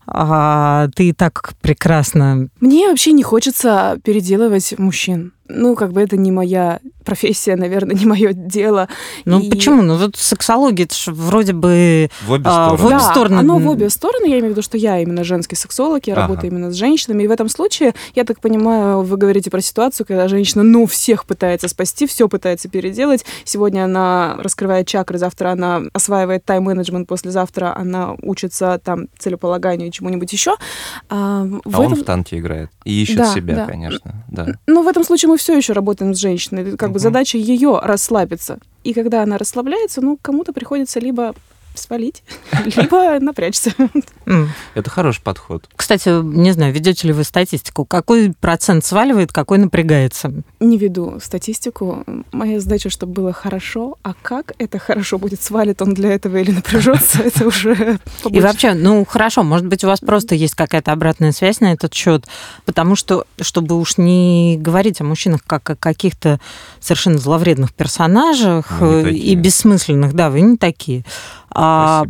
А 0.07 0.89
ты 0.95 1.09
и 1.09 1.13
так 1.13 1.55
прекрасно. 1.63 2.49
Мне 2.61 2.89
вообще 2.89 3.13
не 3.13 3.23
хочется 3.23 3.99
переделывать 4.05 4.75
мужчин 4.79 5.33
ну, 5.55 5.75
как 5.75 5.93
бы 5.93 6.01
это 6.01 6.17
не 6.17 6.31
моя 6.31 6.81
профессия, 7.03 7.57
наверное, 7.57 7.95
не 8.03 8.07
мое 8.07 8.33
дело. 8.33 8.89
Ну, 9.25 9.41
и... 9.41 9.51
почему? 9.51 9.83
Ну, 9.83 9.97
вот 9.97 10.17
сексология, 10.17 10.87
это 10.87 10.95
же 10.95 11.13
вроде 11.13 11.53
бы... 11.53 12.11
В 12.23 12.33
обе 12.33 12.45
а, 12.47 12.77
стороны. 12.77 12.77
В 12.77 12.87
обе 12.87 12.95
да, 12.95 13.01
стороны. 13.01 13.39
оно 13.39 13.59
в 13.59 13.69
обе 13.69 13.91
стороны. 13.91 14.27
Я 14.27 14.39
имею 14.39 14.49
в 14.49 14.51
виду, 14.51 14.63
что 14.63 14.77
я 14.77 14.99
именно 15.01 15.25
женский 15.25 15.57
сексолог, 15.57 16.07
я 16.07 16.15
ага. 16.15 16.23
работаю 16.23 16.51
именно 16.51 16.71
с 16.71 16.75
женщинами. 16.75 17.25
И 17.25 17.27
в 17.27 17.31
этом 17.31 17.49
случае, 17.49 17.95
я 18.15 18.25
так 18.25 18.41
понимаю, 18.41 19.03
вы 19.03 19.17
говорите 19.17 19.51
про 19.51 19.61
ситуацию, 19.61 20.07
когда 20.07 20.29
женщина, 20.29 20.63
ну, 20.63 20.87
всех 20.87 21.27
пытается 21.27 21.69
спасти, 21.69 22.07
все 22.07 22.29
пытается 22.29 22.69
переделать. 22.69 23.25
Сегодня 23.45 23.85
она 23.85 24.37
раскрывает 24.39 24.87
чакры, 24.87 25.19
завтра 25.19 25.51
она 25.51 25.83
осваивает 25.93 26.45
тайм-менеджмент, 26.45 27.09
послезавтра 27.09 27.75
она 27.77 28.15
учится 28.23 28.81
там 28.83 29.09
целеполаганию 29.19 29.89
и 29.89 29.93
чему-нибудь 29.93 30.33
еще. 30.33 30.57
А, 31.09 31.43
а 31.43 31.69
этом... 31.69 31.85
он 31.85 31.95
в 31.95 32.05
танке 32.05 32.39
играет 32.39 32.71
и 32.85 33.03
ищет 33.03 33.19
да, 33.19 33.35
себя, 33.35 33.55
да. 33.55 33.67
конечно. 33.67 34.25
Да. 34.29 34.47
Ну, 34.67 34.83
в 34.83 34.89
этом 34.89 35.05
случае 35.05 35.29
мы 35.31 35.37
все 35.37 35.57
еще 35.57 35.73
работаем 35.73 36.15
с 36.15 36.19
женщиной. 36.19 36.77
Как. 36.77 36.92
Бы 36.93 36.99
задача 36.99 37.39
ее 37.39 37.81
расслабиться. 37.83 38.59
И 38.85 38.95
когда 38.95 39.23
она 39.23 39.39
расслабляется, 39.39 40.01
ну, 40.01 40.19
кому-то 40.21 40.53
приходится 40.53 41.01
либо 41.01 41.35
свалить, 41.75 42.23
либо 42.65 43.19
напрячься. 43.21 43.73
Это 44.75 44.91
хороший 44.91 45.23
подход. 45.23 45.69
Кстати, 45.77 46.23
не 46.23 46.53
знаю, 46.53 46.73
ведете 46.73 47.09
ли 47.09 47.13
вы 47.13 47.25
статистику? 47.25 47.85
Какой 47.85 48.33
процент 48.41 48.85
сваливает, 48.85 49.33
какой 49.33 49.59
напрягается? 49.59 50.33
Не 50.61 50.79
веду 50.79 51.19
статистику. 51.23 52.05
Моя 52.33 52.61
задача, 52.61 52.91
чтобы 52.91 53.13
было 53.13 53.33
хорошо, 53.33 53.99
а 54.03 54.15
как 54.21 54.53
это 54.59 54.79
хорошо 54.79 55.19
будет, 55.19 55.43
свалит 55.43 55.83
он 55.83 55.95
для 55.95 56.13
этого 56.13 56.37
или 56.37 56.51
напряжется, 56.51 57.23
это 57.25 57.47
уже 57.47 57.99
И 58.31 58.41
вообще, 58.41 58.75
ну 58.75 59.05
хорошо, 59.05 59.43
может 59.43 59.67
быть, 59.67 59.85
у 59.85 59.87
вас 59.87 60.01
просто 60.01 60.35
есть 60.35 60.55
какая-то 60.55 60.93
обратная 60.93 61.33
связь 61.33 61.61
на 61.61 61.73
этот 61.73 61.95
счет, 61.95 62.27
потому 62.65 62.97
что, 62.97 63.27
чтобы 63.41 63.79
уж 63.79 63.99
не 63.99 64.57
говорить 64.59 65.01
о 65.01 65.05
мужчинах 65.05 65.41
как 65.47 65.69
о 65.71 65.77
каких-то 65.77 66.41
совершенно 66.81 67.19
зловредных 67.19 67.73
персонажах 67.73 68.81
и 68.81 69.35
бессмысленных, 69.35 70.15
да, 70.15 70.31
вы 70.31 70.41
не 70.41 70.57
такие. 70.57 71.05
А, 71.55 72.05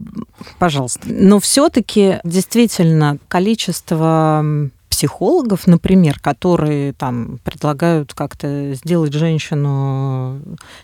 пожалуйста. 0.58 1.00
Но 1.06 1.40
все-таки 1.40 2.20
действительно 2.25 3.18
количество 3.28 4.44
психологов, 5.02 5.66
например, 5.66 6.21
которые 6.21 6.92
там 6.92 7.40
предлагают 7.42 8.14
как-то 8.14 8.73
сделать 8.75 9.12
женщину 9.12 10.40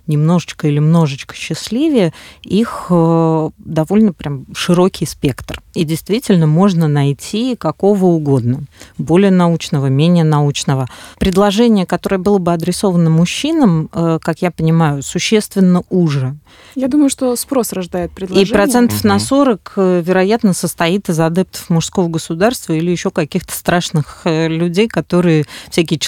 немножечко 0.09 0.67
или 0.67 0.81
множечко 0.81 1.37
счастливее, 1.37 2.13
их 2.43 2.87
э, 2.91 3.51
довольно 3.59 4.13
прям 4.13 4.45
широкий 4.55 5.07
спектр. 5.07 5.63
И 5.75 5.85
действительно 5.85 6.49
можно 6.49 6.89
найти 6.89 7.55
какого 7.55 8.07
угодно, 8.07 8.63
более 8.97 9.31
научного, 9.31 9.87
менее 9.87 10.25
научного. 10.25 10.89
Предложение, 11.21 11.87
которое 11.87 12.19
было 12.19 12.39
бы 12.39 12.53
адресовано 12.53 13.11
мужчинам, 13.11 13.89
э, 13.93 14.19
как 14.21 14.43
я 14.43 14.51
понимаю, 14.51 15.05
существенно 15.05 15.85
уже. 15.91 16.35
Я 16.75 16.89
думаю, 16.89 17.09
что 17.09 17.37
спрос 17.37 17.73
рождает 17.73 18.11
предложение. 18.11 18.49
И 18.49 18.53
процентов 18.53 18.99
угу. 18.99 19.09
на 19.09 19.19
40, 19.21 19.73
э, 19.77 20.03
вероятно, 20.05 20.55
состоит 20.55 21.09
из 21.09 21.21
адептов 21.21 21.71
мужского 21.71 22.09
государства 22.09 22.73
или 22.73 22.91
еще 22.91 23.11
каких-то 23.11 23.55
страшных 23.55 24.08
э, 24.25 24.49
людей, 24.49 24.89
которые 24.89 25.45
всякие 25.71 25.99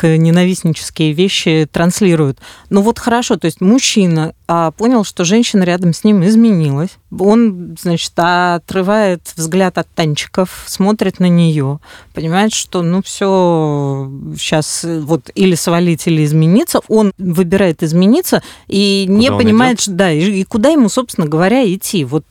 человеческо-ненавистнические 0.00 1.12
вещи 1.12 1.68
транслируют. 1.70 2.38
Ну 2.68 2.82
вот 2.82 2.98
хорошо, 2.98 3.36
то 3.36 3.46
есть 3.46 3.60
мужчина 3.60 4.34
а, 4.48 4.70
понял, 4.70 5.04
что 5.04 5.24
женщина 5.24 5.62
рядом 5.62 5.92
с 5.92 6.04
ним 6.04 6.24
изменилась. 6.24 6.90
Он, 7.16 7.76
значит, 7.80 8.12
отрывает 8.16 9.32
взгляд 9.36 9.78
от 9.78 9.88
танчиков, 9.88 10.64
смотрит 10.66 11.20
на 11.20 11.28
нее, 11.28 11.80
понимает, 12.14 12.52
что 12.52 12.82
ну 12.82 13.02
все, 13.02 14.10
сейчас 14.38 14.84
вот 14.84 15.30
или 15.34 15.54
свалить, 15.54 16.06
или 16.06 16.24
измениться. 16.24 16.80
Он 16.88 17.12
выбирает 17.18 17.82
измениться 17.82 18.42
и 18.68 19.04
куда 19.06 19.18
не 19.18 19.30
понимает, 19.30 19.80
что, 19.80 19.92
да, 19.92 20.10
и, 20.10 20.40
и 20.40 20.44
куда 20.44 20.70
ему, 20.70 20.88
собственно 20.88 21.26
говоря, 21.26 21.62
идти. 21.72 22.04
Вот 22.04 22.24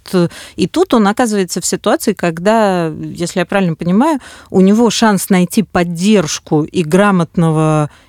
и 0.55 0.67
тут 0.67 0.93
он 0.93 1.07
оказывается 1.07 1.61
в 1.61 1.65
ситуации, 1.65 2.13
когда, 2.13 2.87
если 2.87 3.39
я 3.39 3.45
правильно 3.45 3.75
понимаю, 3.75 4.19
у 4.49 4.61
него 4.61 4.89
шанс 4.89 5.29
найти 5.29 5.63
поддержку 5.63 6.63
и 6.63 6.83
грамотного 6.83 7.58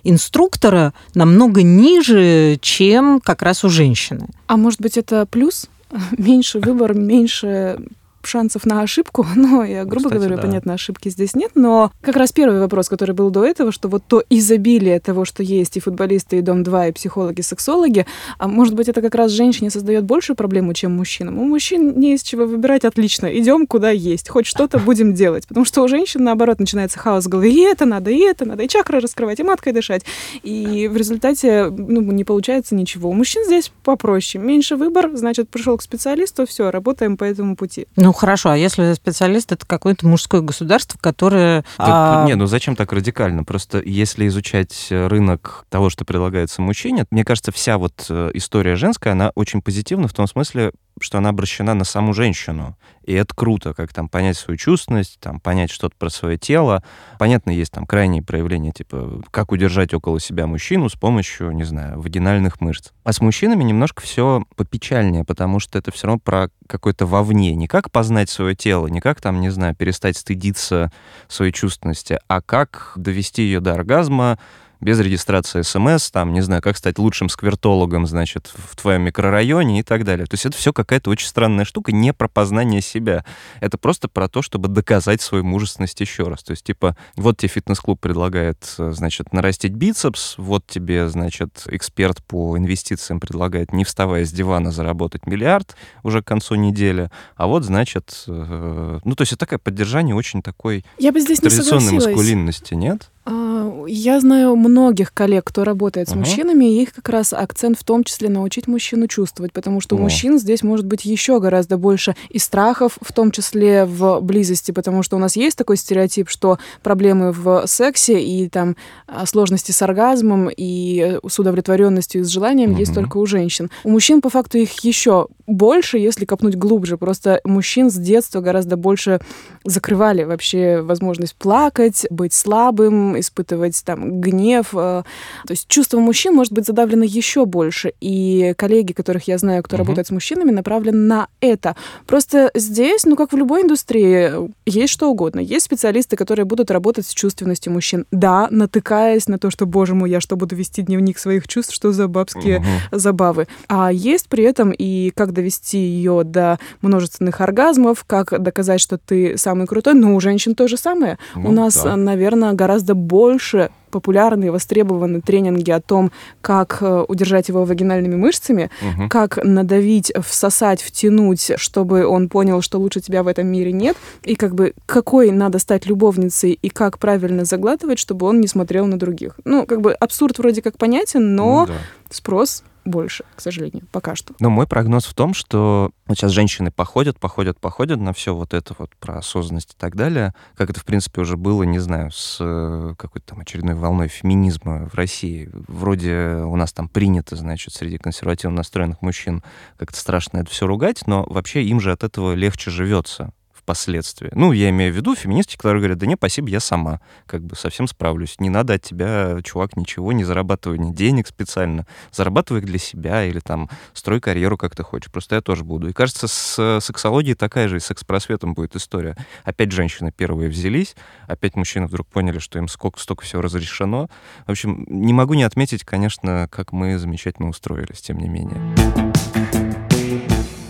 инструктора 0.04 0.92
намного 1.14 1.62
ниже, 1.62 2.58
чем 2.60 3.20
как 3.20 3.42
раз 3.42 3.64
у 3.64 3.68
женщины. 3.68 4.28
А 4.46 4.56
может 4.56 4.80
быть, 4.80 4.96
это 4.96 5.26
плюс? 5.26 5.68
Меньше 6.18 6.60
выбор, 6.60 6.94
меньше 6.94 7.78
шансов 8.26 8.66
на 8.66 8.82
ошибку, 8.82 9.26
но 9.36 9.64
я 9.64 9.84
грубо 9.84 10.08
Кстати, 10.08 10.18
говорю, 10.18 10.36
да. 10.36 10.42
понятно, 10.42 10.74
ошибки 10.74 11.08
здесь 11.08 11.34
нет, 11.34 11.52
но 11.54 11.92
как 12.00 12.16
раз 12.16 12.32
первый 12.32 12.60
вопрос, 12.60 12.88
который 12.88 13.14
был 13.14 13.30
до 13.30 13.44
этого, 13.44 13.72
что 13.72 13.88
вот 13.88 14.02
то 14.06 14.22
изобилие 14.30 15.00
того, 15.00 15.24
что 15.24 15.42
есть 15.42 15.76
и 15.76 15.80
футболисты, 15.80 16.38
и 16.38 16.40
Дом-2, 16.40 16.90
и 16.90 16.92
психологи, 16.92 17.40
сексологи, 17.40 18.06
а 18.38 18.48
может 18.48 18.74
быть, 18.74 18.88
это 18.88 19.02
как 19.02 19.14
раз 19.14 19.32
женщине 19.32 19.70
создает 19.70 20.04
большую 20.04 20.36
проблему, 20.36 20.74
чем 20.74 20.96
мужчинам. 20.96 21.38
У 21.38 21.44
мужчин 21.44 21.98
не 21.98 22.14
из 22.14 22.22
чего 22.22 22.46
выбирать, 22.46 22.84
отлично, 22.84 23.26
идем 23.26 23.66
куда 23.66 23.90
есть, 23.90 24.28
хоть 24.28 24.46
что-то 24.46 24.78
будем 24.86 25.14
делать, 25.14 25.46
потому 25.46 25.64
что 25.64 25.82
у 25.82 25.88
женщин, 25.88 26.24
наоборот, 26.24 26.60
начинается 26.60 26.98
хаос 26.98 27.26
в 27.26 27.28
голове, 27.28 27.52
и 27.52 27.60
это 27.60 27.84
надо, 27.84 28.10
и 28.10 28.18
это 28.18 28.44
надо, 28.44 28.62
и 28.62 28.68
чакры 28.68 29.00
раскрывать, 29.00 29.40
и 29.40 29.42
маткой 29.42 29.72
дышать, 29.72 30.02
и 30.42 30.88
в 30.88 30.96
результате 30.96 31.70
ну, 31.70 32.00
не 32.00 32.24
получается 32.24 32.74
ничего. 32.74 33.10
У 33.10 33.12
мужчин 33.12 33.44
здесь 33.44 33.72
попроще, 33.82 34.42
меньше 34.42 34.76
выбор, 34.76 35.10
значит, 35.14 35.48
пришел 35.48 35.76
к 35.76 35.82
специалисту, 35.82 36.46
все, 36.46 36.70
работаем 36.70 37.16
по 37.16 37.24
этому 37.24 37.56
пути. 37.56 37.86
Ну 37.96 38.09
хорошо, 38.12 38.50
а 38.50 38.56
если 38.56 38.92
специалист 38.94 39.52
это 39.52 39.66
какое-то 39.66 40.06
мужское 40.06 40.40
государство, 40.40 40.98
которое... 41.00 41.64
Да, 41.78 42.22
а... 42.22 42.26
Не, 42.26 42.34
ну 42.34 42.46
зачем 42.46 42.76
так 42.76 42.92
радикально? 42.92 43.44
Просто 43.44 43.82
если 43.84 44.26
изучать 44.28 44.88
рынок 44.90 45.64
того, 45.68 45.90
что 45.90 46.04
предлагается 46.04 46.62
мужчине, 46.62 47.06
мне 47.10 47.24
кажется, 47.24 47.52
вся 47.52 47.78
вот 47.78 48.06
э, 48.08 48.30
история 48.34 48.76
женская, 48.76 49.10
она 49.10 49.32
очень 49.34 49.62
позитивна 49.62 50.08
в 50.08 50.12
том 50.12 50.26
смысле, 50.26 50.72
что 51.00 51.18
она 51.18 51.30
обращена 51.30 51.74
на 51.74 51.84
саму 51.84 52.12
женщину. 52.12 52.76
И 53.04 53.12
это 53.12 53.34
круто, 53.34 53.74
как 53.74 53.92
там 53.92 54.08
понять 54.08 54.36
свою 54.36 54.56
чувственность, 54.56 55.18
там 55.20 55.40
понять 55.40 55.70
что-то 55.70 55.94
про 55.98 56.10
свое 56.10 56.38
тело. 56.38 56.82
Понятно, 57.18 57.50
есть 57.50 57.72
там 57.72 57.86
крайние 57.86 58.22
проявления, 58.22 58.72
типа, 58.72 59.22
как 59.30 59.52
удержать 59.52 59.94
около 59.94 60.20
себя 60.20 60.46
мужчину 60.46 60.88
с 60.88 60.94
помощью, 60.94 61.50
не 61.52 61.64
знаю, 61.64 62.00
вагинальных 62.00 62.60
мышц. 62.60 62.90
А 63.04 63.12
с 63.12 63.20
мужчинами 63.20 63.64
немножко 63.64 64.02
все 64.02 64.44
попечальнее, 64.56 65.24
потому 65.24 65.60
что 65.60 65.78
это 65.78 65.90
все 65.90 66.06
равно 66.06 66.20
про 66.20 66.50
какое-то 66.66 67.06
вовне. 67.06 67.54
Не 67.54 67.66
как 67.66 67.90
познать 67.90 68.30
свое 68.30 68.54
тело, 68.54 68.86
не 68.86 69.00
как 69.00 69.20
там, 69.20 69.40
не 69.40 69.50
знаю, 69.50 69.74
перестать 69.74 70.16
стыдиться 70.16 70.92
своей 71.28 71.52
чувственности, 71.52 72.18
а 72.28 72.40
как 72.40 72.92
довести 72.96 73.42
ее 73.42 73.60
до 73.60 73.74
оргазма, 73.74 74.38
без 74.80 74.98
регистрации 74.98 75.62
СМС, 75.62 76.10
там, 76.10 76.32
не 76.32 76.40
знаю, 76.40 76.62
как 76.62 76.76
стать 76.76 76.98
лучшим 76.98 77.28
сквертологом, 77.28 78.06
значит, 78.06 78.52
в 78.54 78.76
твоем 78.76 79.02
микрорайоне 79.02 79.80
и 79.80 79.82
так 79.82 80.04
далее. 80.04 80.26
То 80.26 80.34
есть 80.34 80.46
это 80.46 80.56
все 80.56 80.72
какая-то 80.72 81.10
очень 81.10 81.26
странная 81.28 81.64
штука, 81.64 81.92
не 81.92 82.12
про 82.12 82.28
познание 82.28 82.80
себя. 82.80 83.24
Это 83.60 83.78
просто 83.78 84.08
про 84.08 84.28
то, 84.28 84.42
чтобы 84.42 84.68
доказать 84.68 85.20
свою 85.20 85.44
мужественность 85.44 86.00
еще 86.00 86.24
раз. 86.24 86.42
То 86.42 86.52
есть, 86.52 86.64
типа, 86.64 86.96
вот 87.16 87.38
тебе 87.38 87.48
фитнес-клуб 87.48 88.00
предлагает, 88.00 88.74
значит, 88.78 89.32
нарастить 89.32 89.72
бицепс, 89.72 90.34
вот 90.38 90.66
тебе, 90.66 91.08
значит, 91.08 91.64
эксперт 91.66 92.22
по 92.24 92.56
инвестициям 92.56 93.20
предлагает, 93.20 93.72
не 93.72 93.84
вставая 93.84 94.24
с 94.24 94.32
дивана, 94.32 94.70
заработать 94.70 95.26
миллиард 95.26 95.76
уже 96.02 96.22
к 96.22 96.26
концу 96.26 96.54
недели, 96.54 97.10
а 97.36 97.46
вот, 97.46 97.64
значит, 97.64 98.24
э, 98.26 98.98
ну, 99.04 99.14
то 99.14 99.22
есть 99.22 99.32
это 99.32 99.40
такое 99.40 99.58
поддержание 99.58 100.14
очень 100.14 100.42
такой 100.42 100.84
Я 100.98 101.12
бы 101.12 101.20
здесь 101.20 101.40
традиционной 101.40 101.92
маскулинности, 101.92 102.74
нет? 102.74 103.10
А, 103.24 103.49
я 103.86 104.20
знаю 104.20 104.56
многих 104.56 105.12
коллег, 105.12 105.44
кто 105.44 105.64
работает 105.64 106.08
с 106.08 106.12
uh-huh. 106.12 106.18
мужчинами, 106.18 106.64
и 106.64 106.82
их 106.82 106.92
как 106.92 107.08
раз 107.08 107.32
акцент 107.32 107.78
в 107.78 107.84
том 107.84 108.04
числе 108.04 108.28
научить 108.28 108.66
мужчину 108.66 109.06
чувствовать, 109.06 109.52
потому 109.52 109.80
что 109.80 109.96
у 109.96 109.98
мужчин 109.98 110.38
здесь 110.38 110.62
может 110.62 110.86
быть 110.86 111.04
еще 111.04 111.40
гораздо 111.40 111.76
больше 111.76 112.14
и 112.28 112.38
страхов, 112.38 112.98
в 113.00 113.12
том 113.12 113.30
числе 113.30 113.84
в 113.84 114.20
близости, 114.20 114.70
потому 114.72 115.02
что 115.02 115.16
у 115.16 115.18
нас 115.18 115.36
есть 115.36 115.56
такой 115.56 115.76
стереотип, 115.76 116.28
что 116.28 116.58
проблемы 116.82 117.32
в 117.32 117.64
сексе 117.66 118.20
и 118.20 118.48
там 118.48 118.76
а, 119.06 119.26
сложности 119.26 119.72
с 119.72 119.82
оргазмом 119.82 120.48
и 120.54 121.18
с 121.26 121.38
удовлетворенностью 121.38 122.22
и 122.22 122.24
с 122.24 122.28
желанием 122.28 122.72
uh-huh. 122.72 122.80
есть 122.80 122.94
только 122.94 123.18
у 123.18 123.26
женщин. 123.26 123.70
У 123.84 123.90
мужчин 123.90 124.20
по 124.20 124.30
факту 124.30 124.58
их 124.58 124.72
еще 124.84 125.28
больше, 125.50 125.98
если 125.98 126.24
копнуть 126.24 126.56
глубже. 126.56 126.96
Просто 126.96 127.40
мужчин 127.44 127.90
с 127.90 127.94
детства 127.94 128.40
гораздо 128.40 128.76
больше 128.76 129.20
закрывали 129.64 130.24
вообще 130.24 130.80
возможность 130.80 131.34
плакать, 131.34 132.06
быть 132.10 132.32
слабым, 132.32 133.18
испытывать 133.18 133.82
там 133.84 134.20
гнев. 134.20 134.68
Э, 134.72 135.02
то 135.46 135.50
есть 135.50 135.68
чувство 135.68 135.98
мужчин 135.98 136.34
может 136.34 136.52
быть 136.52 136.66
задавлено 136.66 137.04
еще 137.04 137.46
больше. 137.46 137.92
И 138.00 138.54
коллеги, 138.56 138.92
которых 138.92 139.28
я 139.28 139.38
знаю, 139.38 139.62
кто 139.62 139.76
угу. 139.76 139.82
работает 139.82 140.06
с 140.06 140.10
мужчинами, 140.10 140.50
направлены 140.50 140.98
на 140.98 141.28
это. 141.40 141.76
Просто 142.06 142.50
здесь, 142.54 143.04
ну 143.04 143.16
как 143.16 143.32
в 143.32 143.36
любой 143.36 143.62
индустрии, 143.62 144.50
есть 144.66 144.92
что 144.92 145.10
угодно. 145.10 145.40
Есть 145.40 145.66
специалисты, 145.66 146.16
которые 146.16 146.44
будут 146.44 146.70
работать 146.70 147.06
с 147.06 147.12
чувственностью 147.12 147.72
мужчин. 147.72 148.06
Да, 148.10 148.48
натыкаясь 148.50 149.28
на 149.28 149.38
то, 149.38 149.50
что, 149.50 149.66
боже 149.66 149.94
мой, 149.94 150.10
я 150.10 150.20
что, 150.20 150.36
буду 150.36 150.54
вести 150.54 150.82
дневник 150.82 151.18
своих 151.18 151.48
чувств, 151.48 151.74
что 151.74 151.92
за 151.92 152.08
бабские 152.08 152.58
угу. 152.58 152.66
забавы. 152.92 153.48
А 153.68 153.92
есть 153.92 154.28
при 154.28 154.44
этом 154.44 154.70
и 154.70 155.10
как 155.10 155.32
довести 155.40 155.78
ее 155.78 156.22
до 156.22 156.58
множественных 156.82 157.40
оргазмов, 157.40 158.04
как 158.06 158.40
доказать, 158.42 158.80
что 158.80 158.98
ты 158.98 159.38
самый 159.38 159.66
крутой. 159.66 159.94
Но 159.94 160.14
у 160.14 160.20
женщин 160.20 160.54
то 160.54 160.68
же 160.68 160.76
самое. 160.76 161.18
Ну, 161.34 161.48
у 161.48 161.52
нас, 161.52 161.82
да. 161.82 161.96
наверное, 161.96 162.52
гораздо 162.52 162.94
больше 162.94 163.70
популярны 163.90 164.44
и 164.44 164.50
востребованы 164.50 165.20
тренинги 165.20 165.70
о 165.70 165.80
том, 165.80 166.12
как 166.40 166.78
э, 166.80 167.04
удержать 167.08 167.48
его 167.48 167.64
вагинальными 167.64 168.14
мышцами, 168.14 168.70
угу. 168.80 169.08
как 169.08 169.42
надавить, 169.42 170.12
всосать, 170.24 170.80
втянуть, 170.80 171.52
чтобы 171.56 172.06
он 172.06 172.28
понял, 172.28 172.62
что 172.62 172.78
лучше 172.78 173.00
тебя 173.00 173.24
в 173.24 173.26
этом 173.26 173.48
мире 173.48 173.72
нет, 173.72 173.96
и 174.22 174.36
как 174.36 174.54
бы 174.54 174.74
какой 174.86 175.32
надо 175.32 175.58
стать 175.58 175.86
любовницей 175.86 176.52
и 176.52 176.68
как 176.68 177.00
правильно 177.00 177.44
заглатывать, 177.44 177.98
чтобы 177.98 178.26
он 178.26 178.40
не 178.40 178.46
смотрел 178.46 178.86
на 178.86 178.96
других. 178.96 179.34
Ну, 179.44 179.66
как 179.66 179.80
бы 179.80 179.92
абсурд 179.92 180.38
вроде 180.38 180.62
как 180.62 180.78
понятен, 180.78 181.34
но 181.34 181.66
ну, 181.66 181.72
да. 181.72 181.80
спрос 182.10 182.62
больше, 182.84 183.24
к 183.34 183.40
сожалению, 183.40 183.86
пока 183.92 184.14
что. 184.14 184.34
Но 184.40 184.50
мой 184.50 184.66
прогноз 184.66 185.04
в 185.04 185.14
том, 185.14 185.34
что 185.34 185.90
вот 186.06 186.18
сейчас 186.18 186.32
женщины 186.32 186.70
походят, 186.70 187.18
походят, 187.18 187.58
походят 187.58 188.00
на 188.00 188.12
все 188.12 188.34
вот 188.34 188.54
это 188.54 188.74
вот 188.78 188.90
про 188.96 189.18
осознанность 189.18 189.72
и 189.72 189.76
так 189.78 189.96
далее, 189.96 190.34
как 190.56 190.70
это, 190.70 190.80
в 190.80 190.84
принципе, 190.84 191.20
уже 191.20 191.36
было, 191.36 191.62
не 191.62 191.78
знаю, 191.78 192.10
с 192.10 192.38
э, 192.40 192.94
какой-то 192.98 193.28
там 193.28 193.40
очередной 193.40 193.74
волной 193.74 194.08
феминизма 194.08 194.88
в 194.88 194.94
России. 194.94 195.50
Вроде 195.52 196.42
у 196.44 196.56
нас 196.56 196.72
там 196.72 196.88
принято, 196.88 197.36
значит, 197.36 197.74
среди 197.74 197.98
консервативно 197.98 198.56
настроенных 198.56 199.02
мужчин 199.02 199.42
как-то 199.76 199.98
страшно 199.98 200.38
это 200.38 200.50
все 200.50 200.66
ругать, 200.66 201.06
но 201.06 201.24
вообще 201.28 201.62
им 201.62 201.80
же 201.80 201.92
от 201.92 202.04
этого 202.04 202.34
легче 202.34 202.70
живется 202.70 203.32
впоследствии. 203.60 204.30
Ну, 204.34 204.52
я 204.52 204.70
имею 204.70 204.92
в 204.92 204.96
виду 204.96 205.14
феминистки, 205.14 205.56
которые 205.56 205.80
говорят, 205.80 205.98
да 205.98 206.06
не, 206.06 206.14
спасибо, 206.14 206.48
я 206.48 206.60
сама 206.60 207.00
как 207.26 207.42
бы 207.44 207.56
совсем 207.56 207.86
справлюсь. 207.86 208.36
Не 208.38 208.50
надо 208.50 208.74
от 208.74 208.82
тебя, 208.82 209.38
чувак, 209.42 209.76
ничего, 209.76 210.12
не 210.12 210.24
зарабатывай 210.24 210.78
ни 210.78 210.92
денег 210.92 211.26
специально. 211.26 211.86
Зарабатывай 212.12 212.60
их 212.60 212.66
для 212.66 212.78
себя 212.78 213.24
или 213.24 213.40
там 213.40 213.68
строй 213.92 214.20
карьеру, 214.20 214.56
как 214.56 214.74
ты 214.74 214.82
хочешь. 214.82 215.10
Просто 215.10 215.36
я 215.36 215.40
тоже 215.40 215.64
буду. 215.64 215.88
И 215.88 215.92
кажется, 215.92 216.26
с 216.28 216.80
сексологией 216.80 217.34
такая 217.34 217.68
же, 217.68 217.76
и 217.76 217.80
с 217.80 217.86
секс-просветом 217.86 218.54
будет 218.54 218.76
история. 218.76 219.16
Опять 219.44 219.72
женщины 219.72 220.12
первые 220.12 220.48
взялись, 220.48 220.96
опять 221.26 221.56
мужчины 221.56 221.86
вдруг 221.86 222.06
поняли, 222.06 222.38
что 222.38 222.58
им 222.58 222.68
сколько, 222.68 222.98
столько 223.00 223.24
всего 223.24 223.42
разрешено. 223.42 224.08
В 224.46 224.50
общем, 224.50 224.84
не 224.88 225.12
могу 225.12 225.34
не 225.34 225.42
отметить, 225.42 225.84
конечно, 225.84 226.48
как 226.50 226.72
мы 226.72 226.98
замечательно 226.98 227.48
устроились, 227.48 228.00
тем 228.00 228.18
не 228.18 228.28
менее 228.28 229.09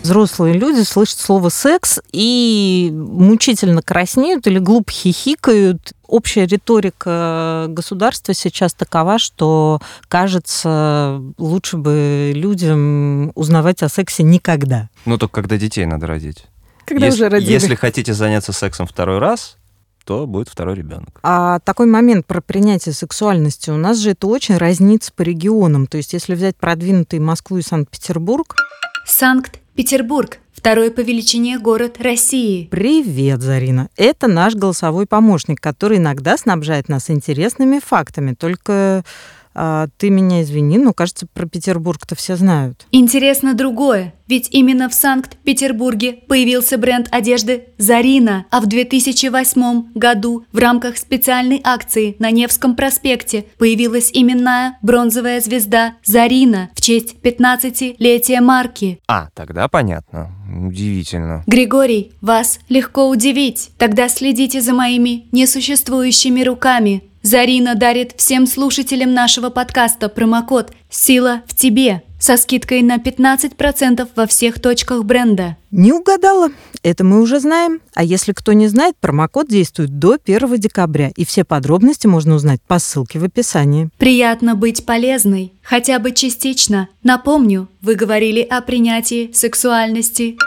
взрослые 0.03 0.53
люди 0.53 0.81
слышат 0.81 1.19
слово 1.19 1.49
«секс» 1.49 1.99
и 2.11 2.91
мучительно 2.93 3.81
краснеют 3.81 4.47
или 4.47 4.59
глупо 4.59 4.91
хихикают. 4.91 5.93
Общая 6.07 6.45
риторика 6.45 7.67
государства 7.69 8.33
сейчас 8.33 8.73
такова, 8.73 9.17
что, 9.17 9.79
кажется, 10.09 11.21
лучше 11.37 11.77
бы 11.77 12.33
людям 12.35 13.31
узнавать 13.35 13.81
о 13.83 13.89
сексе 13.89 14.23
никогда. 14.23 14.89
Ну, 15.05 15.17
только 15.17 15.35
когда 15.41 15.57
детей 15.57 15.85
надо 15.85 16.07
родить. 16.07 16.45
Когда 16.85 17.05
если, 17.05 17.23
уже 17.23 17.29
родили. 17.29 17.51
Если 17.51 17.75
хотите 17.75 18.13
заняться 18.13 18.51
сексом 18.51 18.87
второй 18.87 19.19
раз, 19.19 19.55
то 20.03 20.27
будет 20.27 20.49
второй 20.49 20.75
ребенок. 20.75 21.19
А 21.23 21.59
такой 21.59 21.85
момент 21.85 22.25
про 22.25 22.41
принятие 22.41 22.93
сексуальности, 22.93 23.69
у 23.69 23.77
нас 23.77 23.99
же 23.99 24.11
это 24.11 24.27
очень 24.27 24.57
разнится 24.57 25.13
по 25.13 25.21
регионам. 25.21 25.87
То 25.87 25.95
есть 25.97 26.11
если 26.11 26.35
взять 26.35 26.57
продвинутые 26.57 27.21
Москву 27.21 27.57
и 27.57 27.61
Санкт-Петербург... 27.61 28.57
Санкт 29.05 29.60
Петербург– 29.73 30.39
второй 30.53 30.91
по 30.91 30.99
величине 30.99 31.57
город 31.57 31.95
России. 32.01 32.67
Привет, 32.69 33.41
Зарина. 33.41 33.87
Это 33.95 34.27
наш 34.27 34.53
голосовой 34.53 35.05
помощник, 35.05 35.61
который 35.61 35.97
иногда 35.97 36.37
снабжает 36.37 36.89
нас 36.89 37.09
интересными 37.09 37.79
фактами. 37.79 38.33
Только 38.33 39.05
ты 39.53 40.09
меня 40.09 40.41
извини, 40.41 40.77
но, 40.77 40.93
кажется, 40.93 41.27
про 41.33 41.45
Петербург-то 41.45 42.15
все 42.15 42.35
знают. 42.35 42.85
Интересно 42.91 43.53
другое. 43.53 44.13
Ведь 44.27 44.47
именно 44.51 44.87
в 44.87 44.93
Санкт-Петербурге 44.93 46.13
появился 46.13 46.77
бренд 46.77 47.09
одежды 47.11 47.65
«Зарина», 47.77 48.45
а 48.49 48.61
в 48.61 48.65
2008 48.65 49.91
году 49.93 50.45
в 50.53 50.57
рамках 50.57 50.97
специальной 50.97 51.59
акции 51.61 52.15
на 52.17 52.31
Невском 52.31 52.77
проспекте 52.77 53.43
появилась 53.57 54.09
именная 54.13 54.77
бронзовая 54.81 55.41
звезда 55.41 55.95
«Зарина» 56.05 56.69
в 56.73 56.79
честь 56.79 57.15
15-летия 57.21 58.39
марки. 58.39 58.99
А, 59.05 59.27
тогда 59.33 59.67
понятно. 59.67 60.31
Удивительно. 60.65 61.43
Григорий, 61.45 62.13
вас 62.21 62.59
легко 62.69 63.09
удивить. 63.09 63.71
Тогда 63.77 64.07
следите 64.07 64.61
за 64.61 64.73
моими 64.73 65.27
несуществующими 65.33 66.41
руками. 66.43 67.03
Зарина 67.23 67.75
дарит 67.75 68.13
всем 68.17 68.47
слушателям 68.47 69.13
нашего 69.13 69.49
подкаста 69.49 70.09
промокод 70.09 70.71
«Сила 70.89 71.43
в 71.45 71.55
тебе» 71.55 72.01
со 72.19 72.37
скидкой 72.37 72.81
на 72.83 72.97
15% 72.97 74.07
во 74.15 74.27
всех 74.27 74.59
точках 74.59 75.03
бренда. 75.03 75.57
Не 75.71 75.91
угадала. 75.91 76.49
Это 76.83 77.03
мы 77.03 77.19
уже 77.21 77.39
знаем. 77.39 77.79
А 77.95 78.03
если 78.03 78.31
кто 78.31 78.53
не 78.53 78.67
знает, 78.67 78.95
промокод 78.99 79.47
действует 79.47 79.97
до 79.97 80.17
1 80.23 80.57
декабря, 80.57 81.11
и 81.15 81.25
все 81.25 81.43
подробности 81.43 82.07
можно 82.07 82.35
узнать 82.35 82.61
по 82.67 82.79
ссылке 82.79 83.19
в 83.19 83.23
описании. 83.23 83.89
Приятно 83.97 84.55
быть 84.55 84.85
полезной, 84.85 85.53
хотя 85.63 85.97
бы 85.99 86.11
частично. 86.11 86.89
Напомню, 87.03 87.67
вы 87.81 87.95
говорили 87.95 88.41
о 88.41 88.61
принятии 88.61 89.31
сексуальности. 89.33 90.37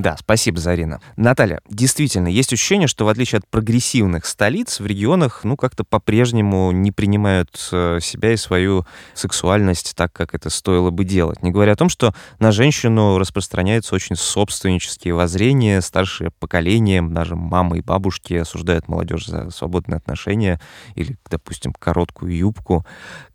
Да, 0.00 0.16
спасибо, 0.18 0.58
Зарина. 0.58 0.98
Наталья, 1.16 1.60
действительно, 1.68 2.28
есть 2.28 2.54
ощущение, 2.54 2.88
что 2.88 3.04
в 3.04 3.08
отличие 3.08 3.40
от 3.40 3.46
прогрессивных 3.46 4.24
столиц, 4.24 4.80
в 4.80 4.86
регионах, 4.86 5.40
ну, 5.44 5.58
как-то 5.58 5.84
по-прежнему 5.84 6.70
не 6.70 6.90
принимают 6.90 7.68
э, 7.70 7.98
себя 8.00 8.32
и 8.32 8.38
свою 8.38 8.86
сексуальность 9.12 9.94
так, 9.94 10.10
как 10.10 10.34
это 10.34 10.48
стоило 10.48 10.88
бы 10.88 11.04
делать. 11.04 11.42
Не 11.42 11.50
говоря 11.50 11.72
о 11.72 11.76
том, 11.76 11.90
что 11.90 12.14
на 12.38 12.50
женщину 12.50 13.18
распространяются 13.18 13.94
очень 13.94 14.16
собственнические 14.16 15.12
воззрения, 15.12 15.82
старшее 15.82 16.30
поколение, 16.30 17.02
даже 17.02 17.36
мамы 17.36 17.78
и 17.78 17.82
бабушки 17.82 18.32
осуждают 18.32 18.88
молодежь 18.88 19.26
за 19.26 19.50
свободные 19.50 19.98
отношения 19.98 20.62
или, 20.94 21.18
допустим, 21.28 21.74
короткую 21.74 22.34
юбку. 22.34 22.86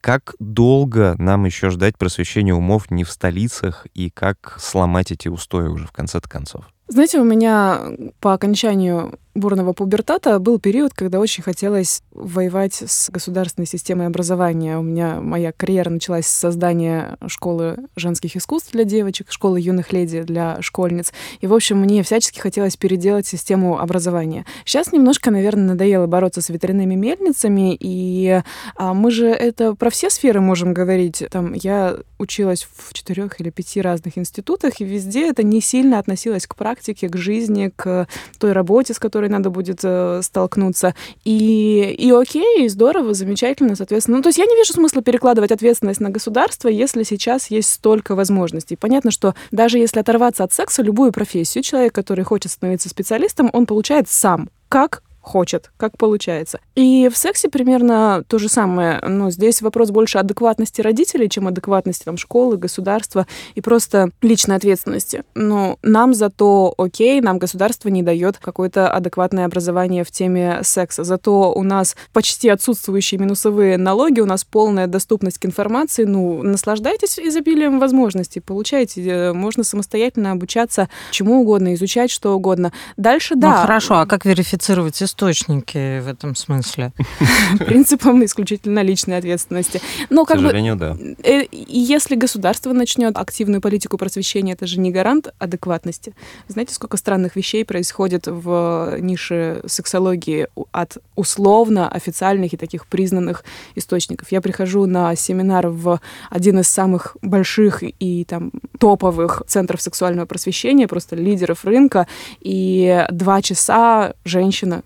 Как 0.01 0.33
долго 0.39 1.13
нам 1.19 1.45
еще 1.45 1.69
ждать 1.69 1.95
просвещения 1.95 2.55
умов 2.55 2.89
не 2.89 3.03
в 3.03 3.11
столицах 3.11 3.85
и 3.93 4.09
как 4.09 4.57
сломать 4.59 5.11
эти 5.11 5.27
устои 5.27 5.67
уже 5.67 5.85
в 5.85 5.91
конце-то 5.91 6.27
концов? 6.27 6.54
czasów. 6.55 6.74
Знаете, 6.87 7.19
у 7.19 7.23
меня 7.23 7.81
по 8.19 8.33
окончанию 8.33 9.17
бурного 9.33 9.73
пубертата 9.73 10.39
был 10.39 10.59
период, 10.59 10.93
когда 10.93 11.19
очень 11.19 11.43
хотелось 11.43 12.01
воевать 12.11 12.75
с 12.85 13.09
государственной 13.09 13.65
системой 13.65 14.07
образования. 14.07 14.77
У 14.77 14.81
меня 14.81 15.19
моя 15.19 15.51
карьера 15.51 15.89
началась 15.89 16.25
с 16.25 16.33
создания 16.33 17.17
школы 17.27 17.77
женских 17.95 18.37
искусств 18.37 18.71
для 18.71 18.85
девочек, 18.85 19.31
школы 19.31 19.59
юных 19.59 19.91
леди 19.91 20.21
для 20.21 20.61
школьниц. 20.61 21.11
И, 21.41 21.47
в 21.47 21.53
общем, 21.53 21.79
мне 21.79 22.01
всячески 22.01 22.39
хотелось 22.39 22.77
переделать 22.77 23.27
систему 23.27 23.79
образования. 23.79 24.45
Сейчас 24.63 24.93
немножко, 24.93 25.31
наверное, 25.31 25.65
надоело 25.65 26.07
бороться 26.07 26.41
с 26.41 26.49
ветряными 26.49 26.95
мельницами, 26.95 27.75
и 27.77 28.41
а, 28.75 28.93
мы 28.93 29.11
же 29.11 29.27
это 29.27 29.75
про 29.75 29.89
все 29.89 30.09
сферы 30.09 30.39
можем 30.39 30.73
говорить. 30.73 31.23
Там 31.29 31.53
я 31.53 31.97
училась 32.19 32.65
в 32.73 32.93
четырех 32.93 33.41
или 33.41 33.49
пяти 33.49 33.81
разных 33.81 34.17
институтах, 34.17 34.79
и 34.79 34.85
везде 34.85 35.29
это 35.29 35.43
не 35.43 35.59
сильно 35.59 35.99
относилось 35.99 36.47
к 36.47 36.55
практике, 36.55 36.74
к 37.09 37.17
жизни, 37.17 37.71
к 37.75 38.07
той 38.39 38.51
работе, 38.51 38.93
с 38.93 38.99
которой 38.99 39.29
надо 39.29 39.49
будет 39.49 39.79
э, 39.83 40.21
столкнуться. 40.23 40.95
И, 41.23 41.95
и 41.97 42.11
окей, 42.11 42.65
и 42.65 42.69
здорово, 42.69 43.13
замечательно, 43.13 43.75
соответственно. 43.75 44.17
Ну, 44.17 44.23
то 44.23 44.29
есть 44.29 44.39
я 44.39 44.45
не 44.45 44.55
вижу 44.55 44.73
смысла 44.73 45.01
перекладывать 45.01 45.51
ответственность 45.51 46.01
на 46.01 46.09
государство, 46.09 46.67
если 46.69 47.03
сейчас 47.03 47.51
есть 47.51 47.71
столько 47.71 48.15
возможностей. 48.15 48.75
Понятно, 48.75 49.11
что 49.11 49.35
даже 49.51 49.77
если 49.77 49.99
оторваться 49.99 50.43
от 50.43 50.53
секса, 50.53 50.81
любую 50.81 51.11
профессию, 51.11 51.63
человек, 51.63 51.93
который 51.93 52.23
хочет 52.23 52.51
становиться 52.51 52.89
специалистом, 52.89 53.49
он 53.53 53.65
получает 53.65 54.09
сам 54.09 54.49
как 54.69 55.03
хочет, 55.25 55.71
как 55.77 55.97
получается. 55.97 56.59
И 56.75 57.09
в 57.11 57.17
сексе 57.17 57.49
примерно 57.49 58.23
то 58.27 58.37
же 58.37 58.47
самое. 58.47 58.99
Но 59.01 59.31
здесь 59.31 59.61
вопрос 59.61 59.89
больше 59.89 60.19
адекватности 60.19 60.81
родителей, 60.81 61.29
чем 61.29 61.47
адекватности 61.47 62.03
там, 62.03 62.17
школы, 62.17 62.57
государства 62.57 63.25
и 63.55 63.61
просто 63.61 64.11
личной 64.21 64.55
ответственности. 64.55 65.23
Но 65.33 65.77
нам 65.81 66.13
зато 66.13 66.73
окей, 66.77 67.21
нам 67.21 67.39
государство 67.39 67.89
не 67.89 68.03
дает 68.03 68.37
какое-то 68.37 68.91
адекватное 68.91 69.45
образование 69.45 70.03
в 70.03 70.11
теме 70.11 70.59
секса. 70.61 71.03
Зато 71.03 71.53
у 71.53 71.63
нас 71.63 71.95
почти 72.13 72.49
отсутствующие 72.49 73.19
минусовые 73.19 73.77
налоги, 73.77 74.19
у 74.19 74.25
нас 74.25 74.43
полная 74.43 74.87
доступность 74.87 75.39
к 75.39 75.45
информации. 75.45 76.03
Ну, 76.03 76.43
наслаждайтесь 76.43 77.19
изобилием 77.19 77.79
возможностей, 77.79 78.41
получайте. 78.41 79.01
Э, 79.01 79.33
можно 79.33 79.63
самостоятельно 79.63 80.31
обучаться 80.31 80.87
чему 81.11 81.41
угодно, 81.41 81.73
изучать 81.73 82.11
что 82.11 82.35
угодно. 82.35 82.71
Дальше, 82.97 83.35
да. 83.35 83.55
Ну, 83.55 83.61
хорошо, 83.61 83.95
а 83.95 84.05
как 84.05 84.25
верифицировать 84.25 84.95
источники 85.15 86.01
в 86.01 86.07
этом 86.07 86.35
смысле. 86.35 86.91
Принципом 87.59 88.23
исключительно 88.25 88.83
личной 88.83 89.17
ответственности. 89.17 89.81
Но 90.09 90.25
как 90.25 90.37
К 90.37 90.41
сожалению, 90.41 90.75
бы, 90.75 90.79
да. 90.79 91.29
Э, 91.29 91.45
если 91.51 92.15
государство 92.15 92.73
начнет 92.73 93.17
активную 93.17 93.61
политику 93.61 93.97
просвещения, 93.97 94.53
это 94.53 94.67
же 94.67 94.79
не 94.79 94.91
гарант 94.91 95.29
адекватности. 95.39 96.13
Знаете, 96.49 96.73
сколько 96.73 96.97
странных 96.97 97.35
вещей 97.37 97.63
происходит 97.63 98.27
в 98.27 98.97
нише 98.99 99.61
сексологии 99.65 100.47
от 100.71 100.97
условно 101.15 101.87
официальных 101.87 102.53
и 102.53 102.57
таких 102.57 102.85
признанных 102.85 103.45
источников. 103.75 104.31
Я 104.31 104.41
прихожу 104.41 104.85
на 104.85 105.15
семинар 105.15 105.67
в 105.67 106.01
один 106.29 106.59
из 106.59 106.67
самых 106.67 107.15
больших 107.21 107.83
и 107.83 108.25
там 108.25 108.51
топовых 108.79 109.43
центров 109.47 109.81
сексуального 109.81 110.25
просвещения, 110.25 110.87
просто 110.87 111.15
лидеров 111.15 111.63
рынка, 111.63 112.07
и 112.41 113.05
два 113.11 113.41
часа 113.41 114.13
женщина 114.25 114.83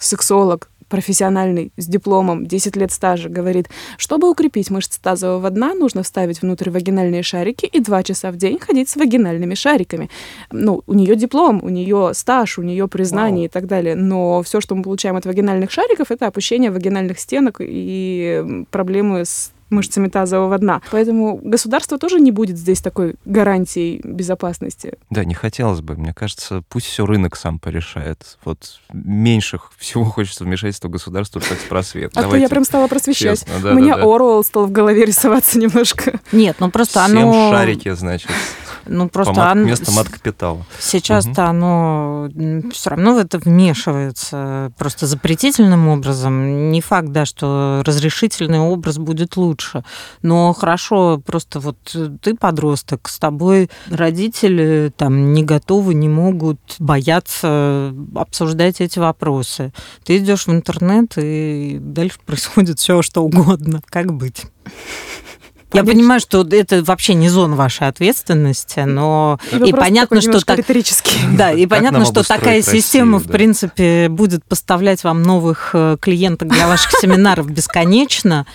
сексолог, 0.00 0.70
профессиональный, 0.90 1.72
с 1.76 1.86
дипломом, 1.86 2.46
10 2.46 2.76
лет 2.76 2.92
стажа, 2.92 3.28
говорит, 3.28 3.70
чтобы 3.96 4.28
укрепить 4.28 4.70
мышцы 4.70 5.00
тазового 5.00 5.48
дна, 5.48 5.72
нужно 5.72 6.02
вставить 6.02 6.42
внутрь 6.42 6.68
вагинальные 6.68 7.22
шарики 7.22 7.64
и 7.64 7.80
два 7.80 8.02
часа 8.02 8.30
в 8.32 8.36
день 8.36 8.58
ходить 8.58 8.88
с 8.88 8.96
вагинальными 8.96 9.54
шариками. 9.54 10.10
Ну, 10.50 10.82
у 10.86 10.94
нее 10.94 11.14
диплом, 11.14 11.60
у 11.62 11.68
нее 11.68 12.10
стаж, 12.12 12.58
у 12.58 12.62
нее 12.62 12.88
признание 12.88 13.42
Вау. 13.42 13.46
и 13.46 13.48
так 13.48 13.66
далее. 13.66 13.94
Но 13.94 14.42
все, 14.42 14.60
что 14.60 14.74
мы 14.74 14.82
получаем 14.82 15.16
от 15.16 15.24
вагинальных 15.24 15.70
шариков, 15.70 16.10
это 16.10 16.26
опущение 16.26 16.72
вагинальных 16.72 17.20
стенок 17.20 17.58
и 17.60 18.64
проблемы 18.70 19.24
с 19.24 19.52
мышцами 19.70 20.08
тазового 20.08 20.58
дна. 20.58 20.82
Поэтому 20.90 21.40
государство 21.42 21.98
тоже 21.98 22.20
не 22.20 22.30
будет 22.30 22.58
здесь 22.58 22.80
такой 22.80 23.14
гарантией 23.24 24.00
безопасности. 24.04 24.94
Да, 25.10 25.24
не 25.24 25.34
хотелось 25.34 25.80
бы. 25.80 25.96
Мне 25.96 26.12
кажется, 26.12 26.62
пусть 26.68 26.86
все 26.86 27.06
рынок 27.06 27.36
сам 27.36 27.58
порешает. 27.58 28.38
Вот 28.44 28.80
меньше 28.92 29.58
всего 29.78 30.04
хочется 30.04 30.44
вмешательства 30.44 30.88
государства 30.88 31.40
в 31.40 31.44
секс-просвет. 31.44 32.12
А 32.14 32.24
то 32.24 32.36
я 32.36 32.48
прям 32.48 32.64
стала 32.64 32.88
просвещать. 32.88 33.40
Честно, 33.40 33.54
да, 33.62 33.72
У 33.72 33.74
меня 33.74 33.96
да, 33.96 34.02
да. 34.02 34.14
Оруэлл 34.14 34.44
стал 34.44 34.66
в 34.66 34.72
голове 34.72 35.04
рисоваться 35.04 35.58
немножко. 35.60 36.20
Нет, 36.32 36.56
ну 36.60 36.70
просто 36.70 37.04
Всем 37.04 37.18
оно... 37.18 37.50
шарики, 37.50 37.92
значит. 37.94 38.30
Ну, 38.90 39.08
просто 39.08 39.34
По 39.34 39.52
оно... 39.52 39.62
Вместо 39.62 39.92
мат-капитала. 39.92 40.66
Сейчас-то 40.80 41.30
угу. 41.30 41.40
оно 41.42 42.28
все 42.72 42.90
равно 42.90 43.14
в 43.14 43.18
это 43.18 43.38
вмешивается 43.38 44.72
просто 44.76 45.06
запретительным 45.06 45.86
образом. 45.86 46.72
Не 46.72 46.80
факт, 46.80 47.08
да, 47.10 47.24
что 47.24 47.82
разрешительный 47.86 48.58
образ 48.58 48.98
будет 48.98 49.36
лучше. 49.36 49.84
Но 50.22 50.52
хорошо, 50.52 51.22
просто 51.24 51.60
вот 51.60 51.76
ты 52.20 52.34
подросток, 52.34 53.08
с 53.08 53.20
тобой 53.20 53.70
родители 53.88 54.92
там 54.96 55.32
не 55.34 55.44
готовы, 55.44 55.94
не 55.94 56.08
могут, 56.08 56.58
боятся 56.80 57.94
обсуждать 58.16 58.80
эти 58.80 58.98
вопросы. 58.98 59.72
Ты 60.04 60.18
идешь 60.18 60.48
в 60.48 60.50
интернет, 60.50 61.12
и 61.16 61.78
дальше 61.80 62.18
происходит 62.26 62.80
все, 62.80 63.02
что 63.02 63.22
угодно. 63.22 63.82
Как 63.86 64.12
быть? 64.12 64.46
Я 65.72 65.84
понимаю, 65.84 66.20
что 66.20 66.46
это 66.50 66.82
вообще 66.82 67.14
не 67.14 67.28
зона 67.28 67.56
вашей 67.56 67.88
ответственности, 67.88 68.80
но 68.80 69.38
и 69.52 69.72
понятно, 69.72 70.20
что 70.20 70.44
так, 70.44 70.64
да, 71.36 71.52
и 71.52 71.66
понятно, 71.66 72.04
что 72.04 72.26
такая 72.26 72.62
система, 72.62 73.18
в 73.18 73.26
принципе, 73.26 74.08
будет 74.08 74.44
поставлять 74.44 75.04
вам 75.04 75.22
новых 75.22 75.70
э, 75.74 75.96
клиенток 76.00 76.48
для 76.48 76.66
ваших 76.66 76.92
семинаров 77.00 77.50
бесконечно. 77.50 78.46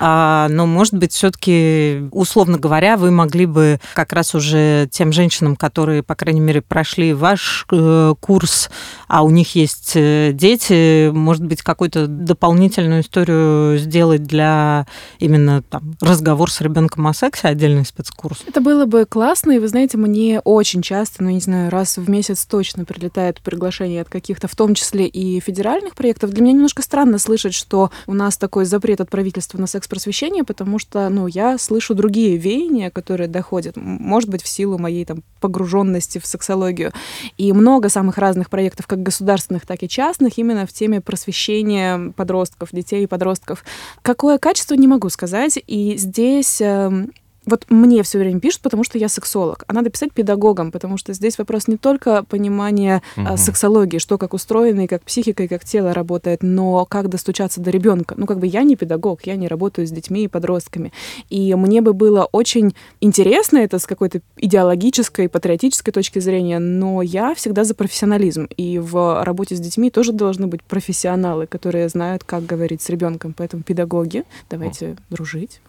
А, 0.00 0.48
но, 0.48 0.66
может 0.66 0.94
быть, 0.94 1.12
все-таки, 1.12 2.08
условно 2.12 2.58
говоря, 2.58 2.96
вы 2.96 3.10
могли 3.10 3.46
бы 3.46 3.80
как 3.94 4.12
раз 4.12 4.34
уже 4.34 4.88
тем 4.92 5.12
женщинам, 5.12 5.56
которые, 5.56 6.02
по 6.02 6.14
крайней 6.14 6.40
мере, 6.40 6.62
прошли 6.62 7.12
ваш 7.12 7.66
э, 7.72 8.14
курс, 8.20 8.70
а 9.08 9.22
у 9.22 9.30
них 9.30 9.56
есть 9.56 9.92
э, 9.94 10.30
дети, 10.32 11.10
может 11.10 11.44
быть, 11.44 11.62
какую-то 11.62 12.06
дополнительную 12.06 13.02
историю 13.02 13.78
сделать 13.78 14.22
для 14.22 14.86
именно 15.18 15.62
там 15.62 15.96
разговор 16.00 16.50
с 16.50 16.57
ребенком 16.60 17.06
о 17.06 17.14
сексе, 17.14 17.48
отдельный 17.48 17.84
спецкурс. 17.84 18.42
Это 18.46 18.60
было 18.60 18.86
бы 18.86 19.04
классно, 19.04 19.52
и 19.52 19.58
вы 19.58 19.68
знаете, 19.68 19.96
мне 19.96 20.40
очень 20.40 20.82
часто, 20.82 21.22
ну, 21.22 21.30
не 21.30 21.40
знаю, 21.40 21.70
раз 21.70 21.96
в 21.98 22.08
месяц 22.08 22.44
точно 22.44 22.84
прилетает 22.84 23.40
приглашение 23.40 24.02
от 24.02 24.08
каких-то, 24.08 24.48
в 24.48 24.56
том 24.56 24.74
числе 24.74 25.06
и 25.06 25.40
федеральных 25.40 25.94
проектов. 25.94 26.30
Для 26.30 26.42
меня 26.42 26.52
немножко 26.52 26.82
странно 26.82 27.18
слышать, 27.18 27.54
что 27.54 27.90
у 28.06 28.14
нас 28.14 28.36
такой 28.36 28.64
запрет 28.64 29.00
от 29.00 29.10
правительства 29.10 29.58
на 29.58 29.66
секс 29.66 29.88
просвещения, 29.88 30.44
потому 30.44 30.78
что, 30.78 31.08
ну, 31.08 31.26
я 31.26 31.58
слышу 31.58 31.94
другие 31.94 32.36
веяния, 32.36 32.90
которые 32.90 33.28
доходят, 33.28 33.76
может 33.76 34.28
быть, 34.30 34.42
в 34.42 34.48
силу 34.48 34.78
моей 34.78 35.04
там 35.04 35.22
погруженности 35.40 36.18
в 36.18 36.26
сексологию. 36.26 36.92
И 37.36 37.52
много 37.52 37.88
самых 37.88 38.18
разных 38.18 38.50
проектов, 38.50 38.86
как 38.86 39.02
государственных, 39.02 39.66
так 39.66 39.82
и 39.82 39.88
частных, 39.88 40.38
именно 40.38 40.66
в 40.66 40.72
теме 40.72 41.00
просвещения 41.00 42.12
подростков, 42.16 42.70
детей 42.72 43.04
и 43.04 43.06
подростков. 43.06 43.64
Какое 44.02 44.38
качество, 44.38 44.74
не 44.74 44.88
могу 44.88 45.08
сказать. 45.10 45.58
И 45.66 45.96
здесь 45.96 46.47
эм, 46.60 47.12
вот 47.48 47.64
мне 47.70 48.02
все 48.02 48.18
время 48.18 48.40
пишут, 48.40 48.60
потому 48.60 48.84
что 48.84 48.98
я 48.98 49.08
сексолог, 49.08 49.64
а 49.66 49.72
надо 49.72 49.90
писать 49.90 50.12
педагогам, 50.12 50.70
потому 50.70 50.98
что 50.98 51.12
здесь 51.14 51.38
вопрос 51.38 51.66
не 51.66 51.76
только 51.76 52.22
понимания 52.24 53.02
угу. 53.16 53.36
сексологии, 53.36 53.98
что 53.98 54.18
как 54.18 54.34
устроено, 54.34 54.82
и 54.82 54.86
как 54.86 55.02
психика, 55.02 55.44
и 55.44 55.48
как 55.48 55.64
тело 55.64 55.94
работает, 55.94 56.42
но 56.42 56.84
как 56.84 57.08
достучаться 57.08 57.60
до 57.60 57.70
ребенка. 57.70 58.14
Ну, 58.18 58.26
как 58.26 58.38
бы 58.38 58.46
я 58.46 58.62
не 58.62 58.76
педагог, 58.76 59.22
я 59.26 59.36
не 59.36 59.48
работаю 59.48 59.86
с 59.86 59.90
детьми 59.90 60.24
и 60.24 60.28
подростками. 60.28 60.92
И 61.30 61.54
мне 61.54 61.80
бы 61.80 61.94
было 61.94 62.28
очень 62.32 62.74
интересно 63.00 63.58
это 63.58 63.78
с 63.78 63.86
какой-то 63.86 64.20
идеологической, 64.36 65.28
патриотической 65.28 65.92
точки 65.92 66.18
зрения, 66.18 66.58
но 66.58 67.02
я 67.02 67.34
всегда 67.34 67.64
за 67.64 67.74
профессионализм. 67.74 68.48
И 68.56 68.78
в 68.78 69.24
работе 69.24 69.56
с 69.56 69.60
детьми 69.60 69.90
тоже 69.90 70.12
должны 70.12 70.46
быть 70.48 70.62
профессионалы, 70.62 71.46
которые 71.46 71.88
знают, 71.88 72.24
как 72.24 72.44
говорить 72.44 72.82
с 72.82 72.90
ребенком. 72.90 73.34
Поэтому 73.36 73.62
педагоги, 73.62 74.24
давайте 74.50 74.96
дружить. 75.08 75.60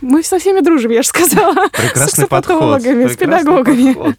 Мы 0.00 0.22
со 0.22 0.38
всеми 0.38 0.60
дружим, 0.60 0.90
я 0.90 1.02
же 1.02 1.08
сказала. 1.08 1.68
Прекрасный 1.68 2.24
с 2.24 2.28
подход. 2.28 2.82
с 2.82 3.16
педагогами. 3.16 3.94
Подход. 3.94 4.16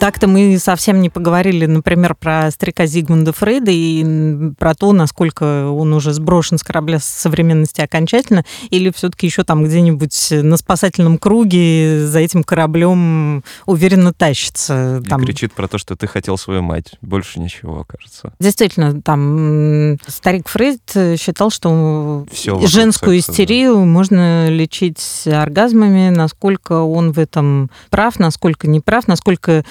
Так-то 0.00 0.28
мы 0.28 0.58
совсем 0.58 1.02
не 1.02 1.10
поговорили, 1.10 1.66
например, 1.66 2.14
про 2.14 2.50
старика 2.50 2.86
Зигмунда 2.86 3.34
Фрейда 3.34 3.70
и 3.70 4.50
про 4.58 4.74
то, 4.74 4.94
насколько 4.94 5.68
он 5.68 5.92
уже 5.92 6.14
сброшен 6.14 6.56
с 6.56 6.62
корабля 6.62 6.98
современности 6.98 7.82
окончательно, 7.82 8.46
или 8.70 8.90
все-таки 8.90 9.26
еще 9.26 9.44
там 9.44 9.62
где-нибудь 9.62 10.28
на 10.30 10.56
спасательном 10.56 11.18
круге 11.18 12.06
за 12.06 12.20
этим 12.20 12.44
кораблем 12.44 13.44
уверенно 13.66 14.14
тащится. 14.14 15.02
Там... 15.06 15.22
И 15.22 15.26
кричит 15.26 15.52
про 15.52 15.68
то, 15.68 15.76
что 15.76 15.96
ты 15.96 16.06
хотел 16.06 16.38
свою 16.38 16.62
мать. 16.62 16.94
Больше 17.02 17.38
ничего, 17.38 17.84
кажется. 17.86 18.32
Действительно, 18.40 19.02
там 19.02 19.98
старик 20.06 20.48
Фрейд 20.48 20.80
считал, 21.20 21.50
что 21.50 22.26
Все 22.32 22.58
женскую 22.66 23.20
секса, 23.20 23.32
истерию 23.32 23.74
да. 23.74 23.84
можно 23.84 24.48
лечить 24.48 25.24
оргазмами, 25.26 26.08
насколько 26.08 26.80
он 26.80 27.12
в 27.12 27.18
этом 27.18 27.70
прав, 27.90 28.18
насколько 28.18 28.66
не 28.66 28.80
прав, 28.80 29.06
насколько 29.06 29.62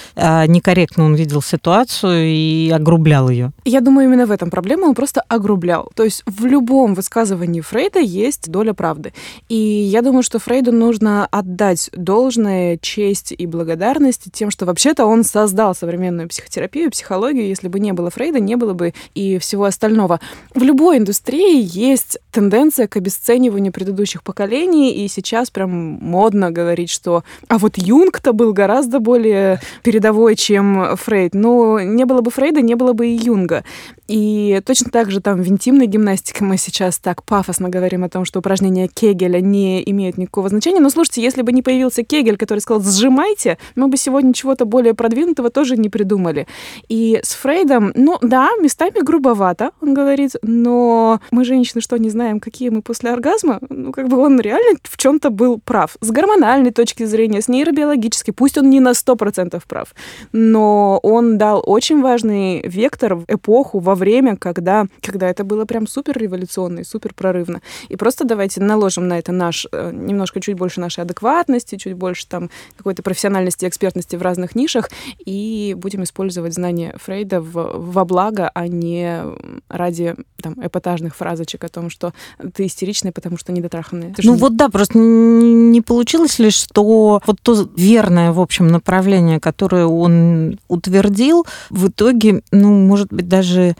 некорректно 0.47 1.05
он 1.05 1.15
видел 1.15 1.41
ситуацию 1.41 2.25
и 2.25 2.69
огрублял 2.69 3.29
ее. 3.29 3.51
Я 3.65 3.81
думаю, 3.81 4.07
именно 4.07 4.25
в 4.25 4.31
этом 4.31 4.49
проблема. 4.49 4.85
Он 4.85 4.95
просто 4.95 5.21
огрублял. 5.27 5.91
То 5.95 6.03
есть 6.03 6.23
в 6.25 6.45
любом 6.45 6.93
высказывании 6.93 7.61
Фрейда 7.61 7.99
есть 7.99 8.49
доля 8.49 8.73
правды. 8.73 9.13
И 9.47 9.55
я 9.55 10.01
думаю, 10.01 10.23
что 10.23 10.39
Фрейду 10.39 10.71
нужно 10.71 11.25
отдать 11.25 11.89
должное 11.93 12.77
честь 12.77 13.33
и 13.37 13.45
благодарность 13.45 14.31
тем, 14.31 14.51
что 14.51 14.65
вообще-то 14.65 15.05
он 15.05 15.23
создал 15.23 15.75
современную 15.75 16.27
психотерапию, 16.27 16.91
психологию. 16.91 17.47
Если 17.47 17.67
бы 17.67 17.79
не 17.79 17.93
было 17.93 18.09
Фрейда, 18.09 18.39
не 18.39 18.55
было 18.55 18.73
бы 18.73 18.93
и 19.15 19.37
всего 19.37 19.65
остального. 19.65 20.19
В 20.53 20.61
любой 20.61 20.97
индустрии 20.97 21.61
есть 21.61 22.17
тенденция 22.31 22.87
к 22.87 22.97
обесцениванию 22.97 23.71
предыдущих 23.71 24.23
поколений, 24.23 24.91
и 24.91 25.07
сейчас 25.07 25.49
прям 25.49 25.69
модно 25.69 26.51
говорить, 26.51 26.89
что 26.89 27.23
а 27.47 27.57
вот 27.57 27.77
Юнг-то 27.77 28.33
был 28.33 28.53
гораздо 28.53 28.99
более 28.99 29.61
передовой 29.83 30.08
передовой, 30.09 30.35
чем 30.35 30.95
Фрейд. 30.95 31.35
Но 31.35 31.79
не 31.79 32.05
было 32.05 32.21
бы 32.21 32.31
Фрейда, 32.31 32.61
не 32.61 32.75
было 32.75 32.93
бы 32.93 33.07
и 33.07 33.15
Юнга. 33.15 33.63
И 34.09 34.59
точно 34.65 34.89
так 34.89 35.11
же 35.11 35.21
там 35.21 35.43
в 35.43 35.47
интимной 35.47 35.85
гимнастике 35.85 36.43
мы 36.43 36.57
сейчас 36.57 36.97
так 36.97 37.23
пафосно 37.23 37.69
говорим 37.69 38.03
о 38.03 38.09
том, 38.09 38.25
что 38.25 38.39
упражнения 38.39 38.87
Кегеля 38.87 39.39
не 39.39 39.87
имеют 39.91 40.17
никакого 40.17 40.49
значения. 40.49 40.79
Но 40.79 40.89
слушайте, 40.89 41.21
если 41.21 41.43
бы 41.43 41.51
не 41.51 41.61
появился 41.61 42.01
Кегель, 42.01 42.35
который 42.35 42.57
сказал 42.57 42.81
«сжимайте», 42.81 43.59
мы 43.75 43.87
бы 43.87 43.97
сегодня 43.97 44.33
чего-то 44.33 44.65
более 44.65 44.95
продвинутого 44.95 45.51
тоже 45.51 45.77
не 45.77 45.89
придумали. 45.89 46.47
И 46.87 47.19
с 47.21 47.33
Фрейдом, 47.35 47.91
ну 47.93 48.17
да, 48.21 48.49
местами 48.59 48.99
грубовато, 49.03 49.71
он 49.79 49.93
говорит, 49.93 50.31
но 50.41 51.21
мы, 51.29 51.45
женщины, 51.45 51.79
что, 51.79 51.97
не 51.97 52.09
знаем, 52.09 52.39
какие 52.39 52.69
мы 52.69 52.81
после 52.81 53.11
оргазма? 53.11 53.59
Ну, 53.69 53.91
как 53.91 54.07
бы 54.07 54.17
он 54.17 54.39
реально 54.39 54.79
в 54.83 54.97
чем-то 54.97 55.29
был 55.29 55.59
прав. 55.63 55.97
С 56.01 56.09
гормональной 56.09 56.71
точки 56.71 57.03
зрения, 57.03 57.43
с 57.43 57.47
нейробиологической, 57.47 58.33
пусть 58.33 58.57
он 58.57 58.71
не 58.71 58.79
на 58.79 58.93
100% 58.93 59.61
прав, 59.67 59.93
но 60.31 60.99
он 61.03 61.37
дал 61.37 61.61
очень 61.63 62.01
важный 62.01 62.63
вектор 62.67 63.13
в 63.13 63.25
эпоху, 63.27 63.77
во 63.77 63.98
время, 63.99 64.35
когда, 64.35 64.87
когда 65.01 65.29
это 65.29 65.43
было 65.43 65.65
прям 65.65 65.87
супер 65.87 66.17
революционно 66.17 66.79
и 66.79 66.83
супер 66.83 67.13
прорывно. 67.13 67.61
И 67.89 67.95
просто 67.95 68.25
давайте 68.25 68.61
наложим 68.61 69.07
на 69.07 69.19
это 69.19 69.31
наш, 69.31 69.67
э, 69.71 69.91
немножко 69.93 70.41
чуть 70.41 70.57
больше 70.57 70.79
нашей 70.79 71.03
адекватности, 71.03 71.75
чуть 71.75 71.93
больше 71.93 72.27
там 72.27 72.49
какой-то 72.77 73.03
профессиональности, 73.03 73.65
экспертности 73.65 74.15
в 74.15 74.21
разных 74.21 74.55
нишах, 74.55 74.89
и 75.23 75.75
будем 75.77 76.03
использовать 76.03 76.53
знания 76.53 76.95
Фрейда 77.03 77.41
в, 77.41 77.51
во 77.53 78.05
благо, 78.05 78.49
а 78.53 78.67
не 78.67 79.21
ради 79.67 80.15
там, 80.41 80.55
эпатажных 80.61 81.15
фразочек 81.15 81.63
о 81.63 81.69
том, 81.69 81.89
что 81.89 82.13
ты 82.53 82.65
истеричный, 82.65 83.11
потому 83.11 83.37
что 83.37 83.51
недотраханный. 83.51 84.13
Ты 84.13 84.21
ну 84.25 84.35
вот 84.35 84.55
да, 84.55 84.69
просто 84.69 84.97
не 84.97 85.81
получилось 85.81 86.39
ли, 86.39 86.49
что 86.49 87.21
вот 87.25 87.41
то 87.41 87.69
верное, 87.75 88.31
в 88.31 88.39
общем, 88.39 88.67
направление, 88.67 89.39
которое 89.39 89.85
он 89.85 90.59
утвердил, 90.67 91.45
в 91.69 91.89
итоге, 91.89 92.41
ну, 92.51 92.73
может 92.73 93.11
быть, 93.11 93.27
даже 93.27 93.75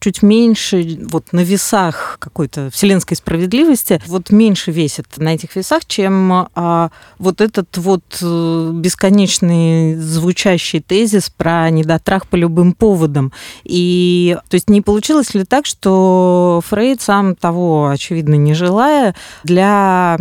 чуть 0.00 0.22
меньше 0.22 0.98
вот 1.10 1.32
на 1.32 1.40
весах 1.40 2.16
какой-то 2.18 2.70
вселенской 2.70 3.16
справедливости, 3.16 4.02
вот 4.06 4.30
меньше 4.30 4.72
весит 4.72 5.06
на 5.18 5.34
этих 5.34 5.54
весах, 5.54 5.84
чем 5.86 6.48
а, 6.54 6.90
вот 7.18 7.40
этот 7.40 7.76
вот 7.76 8.02
э, 8.22 8.70
бесконечный 8.74 9.94
звучащий 9.96 10.80
тезис 10.80 11.28
про 11.28 11.68
недотрах 11.70 12.26
по 12.26 12.36
любым 12.36 12.72
поводам. 12.72 13.32
И 13.64 14.36
то 14.48 14.54
есть 14.54 14.70
не 14.70 14.80
получилось 14.80 15.34
ли 15.34 15.44
так, 15.44 15.66
что 15.66 16.62
Фрейд 16.66 17.02
сам 17.02 17.36
того, 17.36 17.88
очевидно, 17.88 18.34
не 18.36 18.54
желая, 18.54 19.14
для, 19.44 20.16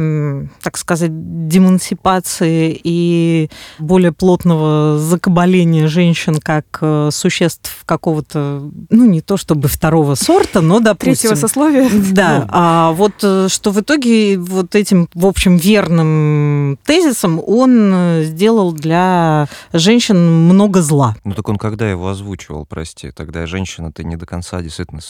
так 0.61 0.77
сказать, 0.77 1.11
демансипации 1.47 2.79
и 2.83 3.49
более 3.79 4.11
плотного 4.11 4.99
закабаления 4.99 5.87
женщин 5.87 6.35
как 6.41 6.65
э, 6.81 7.09
существ 7.13 7.83
какого-то, 7.85 8.69
ну 8.89 9.05
не 9.05 9.21
то 9.21 9.37
чтобы 9.37 9.68
второго 9.69 10.15
сорта, 10.15 10.61
но, 10.61 10.79
допустим... 10.79 11.29
Третьего 11.29 11.35
сословия. 11.35 11.89
Да. 12.11 12.39
Ну. 12.39 12.45
А 12.49 12.91
вот 12.91 13.13
э, 13.23 13.47
что 13.49 13.71
в 13.71 13.79
итоге 13.79 14.37
вот 14.37 14.75
этим, 14.75 15.07
в 15.13 15.25
общем, 15.25 15.57
верным 15.57 16.77
тезисом 16.85 17.41
он 17.45 17.91
э, 17.93 18.23
сделал 18.23 18.71
для 18.71 19.47
женщин 19.73 20.17
много 20.17 20.81
зла. 20.81 21.15
Ну 21.23 21.33
так 21.33 21.47
он 21.49 21.57
когда 21.57 21.89
его 21.89 22.09
озвучивал, 22.09 22.65
прости, 22.65 23.11
тогда 23.11 23.45
женщина-то 23.45 24.03
не 24.03 24.15
до 24.15 24.25
конца 24.25 24.61
действительно 24.61 25.01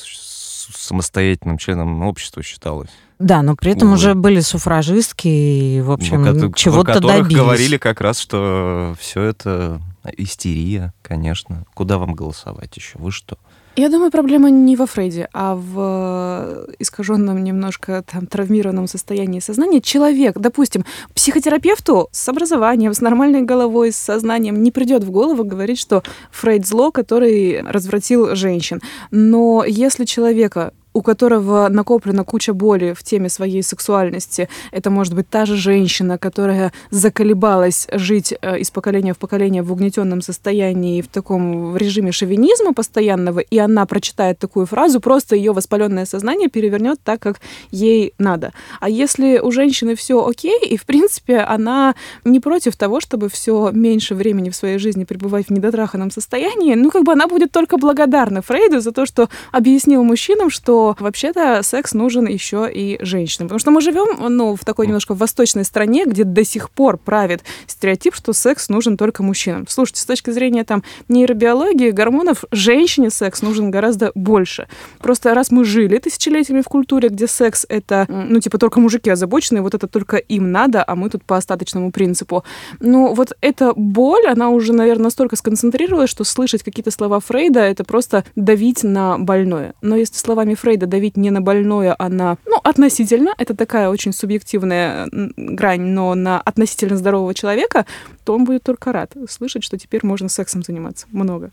самостоятельным 0.75 1.57
членом 1.57 2.03
общества 2.03 2.43
считалась. 2.43 2.89
Да, 3.19 3.41
но 3.41 3.55
при 3.55 3.73
этом 3.73 3.89
Увы. 3.89 3.97
уже 3.97 4.13
были 4.15 4.39
суфражистки 4.39 5.27
и, 5.27 5.81
в 5.81 5.91
общем, 5.91 6.53
чего-то 6.53 7.01
добились. 7.01 7.35
говорили 7.35 7.77
как 7.77 7.99
раз, 7.99 8.17
что 8.17 8.95
все 8.99 9.23
это 9.23 9.81
истерия, 10.17 10.93
конечно. 11.01 11.65
Куда 11.73 11.97
вам 11.97 12.13
голосовать 12.13 12.75
еще? 12.77 12.97
Вы 12.97 13.11
что? 13.11 13.37
Я 13.75 13.89
думаю, 13.89 14.11
проблема 14.11 14.49
не 14.49 14.75
во 14.75 14.85
Фрейде, 14.85 15.29
а 15.33 15.55
в 15.55 16.67
искаженном 16.79 17.43
немножко 17.43 18.03
там 18.11 18.27
травмированном 18.27 18.87
состоянии 18.87 19.39
сознания. 19.39 19.79
Человек, 19.79 20.37
допустим, 20.37 20.83
психотерапевту 21.15 22.09
с 22.11 22.27
образованием, 22.27 22.93
с 22.93 23.01
нормальной 23.01 23.43
головой, 23.43 23.91
с 23.91 23.97
сознанием 23.97 24.61
не 24.61 24.71
придет 24.71 25.03
в 25.03 25.11
голову 25.11 25.43
говорить, 25.45 25.79
что 25.79 26.03
Фрейд 26.31 26.67
зло, 26.67 26.91
который 26.91 27.61
развратил 27.61 28.35
женщин. 28.35 28.81
Но 29.11 29.63
если 29.65 30.03
человека 30.03 30.73
у 30.99 31.01
которого 31.01 31.69
накоплена 31.69 32.25
куча 32.25 32.53
боли 32.53 32.93
в 32.93 33.03
теме 33.03 33.29
своей 33.29 33.63
сексуальности. 33.63 34.49
Это 34.71 34.89
может 34.89 35.13
быть 35.13 35.29
та 35.29 35.45
же 35.45 35.55
женщина, 35.55 36.17
которая 36.17 36.73
заколебалась 36.91 37.87
жить 37.93 38.33
э, 38.41 38.59
из 38.59 38.69
поколения 38.69 39.13
в 39.13 39.17
поколение 39.17 39.63
в 39.63 39.71
угнетенном 39.71 40.21
состоянии, 40.21 41.01
в 41.01 41.07
таком 41.07 41.77
режиме 41.77 42.11
шовинизма 42.11 42.73
постоянного, 42.73 43.39
и 43.39 43.57
она 43.57 43.85
прочитает 43.85 44.39
такую 44.39 44.65
фразу, 44.65 44.99
просто 44.99 45.37
ее 45.37 45.53
воспаленное 45.53 46.05
сознание 46.05 46.49
перевернет 46.49 46.99
так, 47.01 47.21
как 47.21 47.39
ей 47.71 48.13
надо. 48.17 48.51
А 48.81 48.89
если 48.89 49.39
у 49.39 49.51
женщины 49.51 49.95
все 49.95 50.27
окей, 50.27 50.59
и 50.69 50.75
в 50.75 50.83
принципе 50.83 51.37
она 51.37 51.95
не 52.25 52.41
против 52.41 52.75
того, 52.75 52.99
чтобы 52.99 53.29
все 53.29 53.71
меньше 53.71 54.15
времени 54.15 54.49
в 54.49 54.55
своей 54.57 54.79
жизни 54.79 55.05
пребывать 55.05 55.47
в 55.47 55.51
недотраханном 55.51 56.11
состоянии, 56.11 56.75
ну 56.75 56.91
как 56.91 57.03
бы 57.03 57.13
она 57.13 57.27
будет 57.27 57.53
только 57.53 57.77
благодарна 57.77 58.41
Фрейду 58.41 58.81
за 58.81 58.91
то, 58.91 59.05
что 59.05 59.29
объяснил 59.53 60.03
мужчинам, 60.03 60.49
что 60.49 60.88
вообще-то 60.99 61.61
секс 61.63 61.93
нужен 61.93 62.27
еще 62.27 62.69
и 62.71 62.97
женщинам. 63.03 63.47
Потому 63.47 63.59
что 63.59 63.71
мы 63.71 63.81
живем, 63.81 64.35
ну, 64.35 64.55
в 64.55 64.65
такой 64.65 64.87
немножко 64.87 65.13
восточной 65.13 65.65
стране, 65.65 66.05
где 66.05 66.23
до 66.23 66.43
сих 66.43 66.69
пор 66.69 66.97
правит 66.97 67.43
стереотип, 67.67 68.15
что 68.15 68.33
секс 68.33 68.69
нужен 68.69 68.97
только 68.97 69.23
мужчинам. 69.23 69.65
Слушайте, 69.67 70.01
с 70.01 70.05
точки 70.05 70.31
зрения 70.31 70.63
там 70.63 70.83
нейробиологии, 71.07 71.91
гормонов, 71.91 72.45
женщине 72.51 73.09
секс 73.09 73.41
нужен 73.41 73.71
гораздо 73.71 74.11
больше. 74.15 74.67
Просто 74.99 75.33
раз 75.33 75.51
мы 75.51 75.63
жили 75.63 75.97
тысячелетиями 75.97 76.61
в 76.61 76.67
культуре, 76.67 77.09
где 77.09 77.27
секс 77.27 77.65
это, 77.67 78.05
ну, 78.07 78.39
типа, 78.39 78.57
только 78.57 78.79
мужики 78.79 79.09
озабочены, 79.09 79.61
вот 79.61 79.75
это 79.75 79.87
только 79.87 80.17
им 80.17 80.51
надо, 80.51 80.83
а 80.85 80.95
мы 80.95 81.09
тут 81.09 81.23
по 81.23 81.37
остаточному 81.37 81.91
принципу. 81.91 82.43
Ну, 82.79 83.13
вот 83.13 83.33
эта 83.41 83.73
боль, 83.73 84.27
она 84.27 84.49
уже, 84.49 84.73
наверное, 84.73 85.05
настолько 85.05 85.35
сконцентрировалась, 85.35 86.09
что 86.09 86.23
слышать 86.23 86.63
какие-то 86.63 86.91
слова 86.91 87.19
Фрейда— 87.19 87.59
это 87.61 87.83
просто 87.83 88.23
давить 88.35 88.83
на 88.83 89.17
больное. 89.17 89.73
Но 89.81 89.95
если 89.95 90.15
словами 90.15 90.53
Фрейда 90.53 90.68
Фрейда 90.69 90.85
давить 90.85 91.17
не 91.17 91.31
на 91.31 91.41
больное, 91.41 91.95
а 91.97 92.09
на, 92.09 92.37
ну, 92.45 92.59
относительно, 92.63 93.33
это 93.39 93.55
такая 93.55 93.89
очень 93.89 94.13
субъективная 94.13 95.07
грань, 95.11 95.81
но 95.81 96.13
на 96.13 96.39
относительно 96.39 96.95
здорового 96.95 97.33
человека, 97.33 97.87
то 98.23 98.35
он 98.35 98.45
будет 98.45 98.61
только 98.61 98.91
рад 98.91 99.13
слышать, 99.27 99.63
что 99.63 99.79
теперь 99.79 100.01
можно 100.03 100.29
сексом 100.29 100.61
заниматься. 100.61 101.07
Много. 101.11 101.49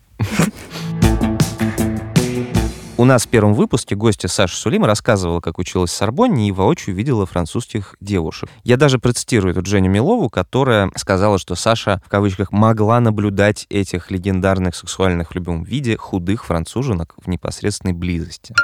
У 2.99 3.07
нас 3.07 3.25
в 3.25 3.29
первом 3.29 3.55
выпуске 3.55 3.95
гостья 3.95 4.29
Саша 4.29 4.55
Сулима 4.55 4.87
рассказывала, 4.87 5.41
как 5.41 5.59
училась 5.59 5.91
в 5.93 5.95
Сорбонне 5.95 6.49
и 6.49 6.53
воочию 6.53 6.95
видела 6.95 7.25
французских 7.25 7.95
девушек. 8.03 8.51
Я 8.65 8.77
даже 8.77 8.99
процитирую 8.99 9.55
эту 9.55 9.65
Женю 9.65 9.91
Милову, 9.91 10.29
которая 10.29 10.91
сказала, 10.97 11.39
что 11.39 11.55
Саша, 11.55 12.03
в 12.05 12.11
кавычках, 12.11 12.53
могла 12.53 13.01
наблюдать 13.01 13.67
этих 13.71 14.11
легендарных 14.11 14.77
сексуальных 14.77 15.31
в 15.31 15.35
любом 15.35 15.63
виде 15.63 15.97
худых 15.97 16.45
француженок 16.45 17.15
в 17.23 17.29
непосредственной 17.29 17.95
близости. 17.95 18.55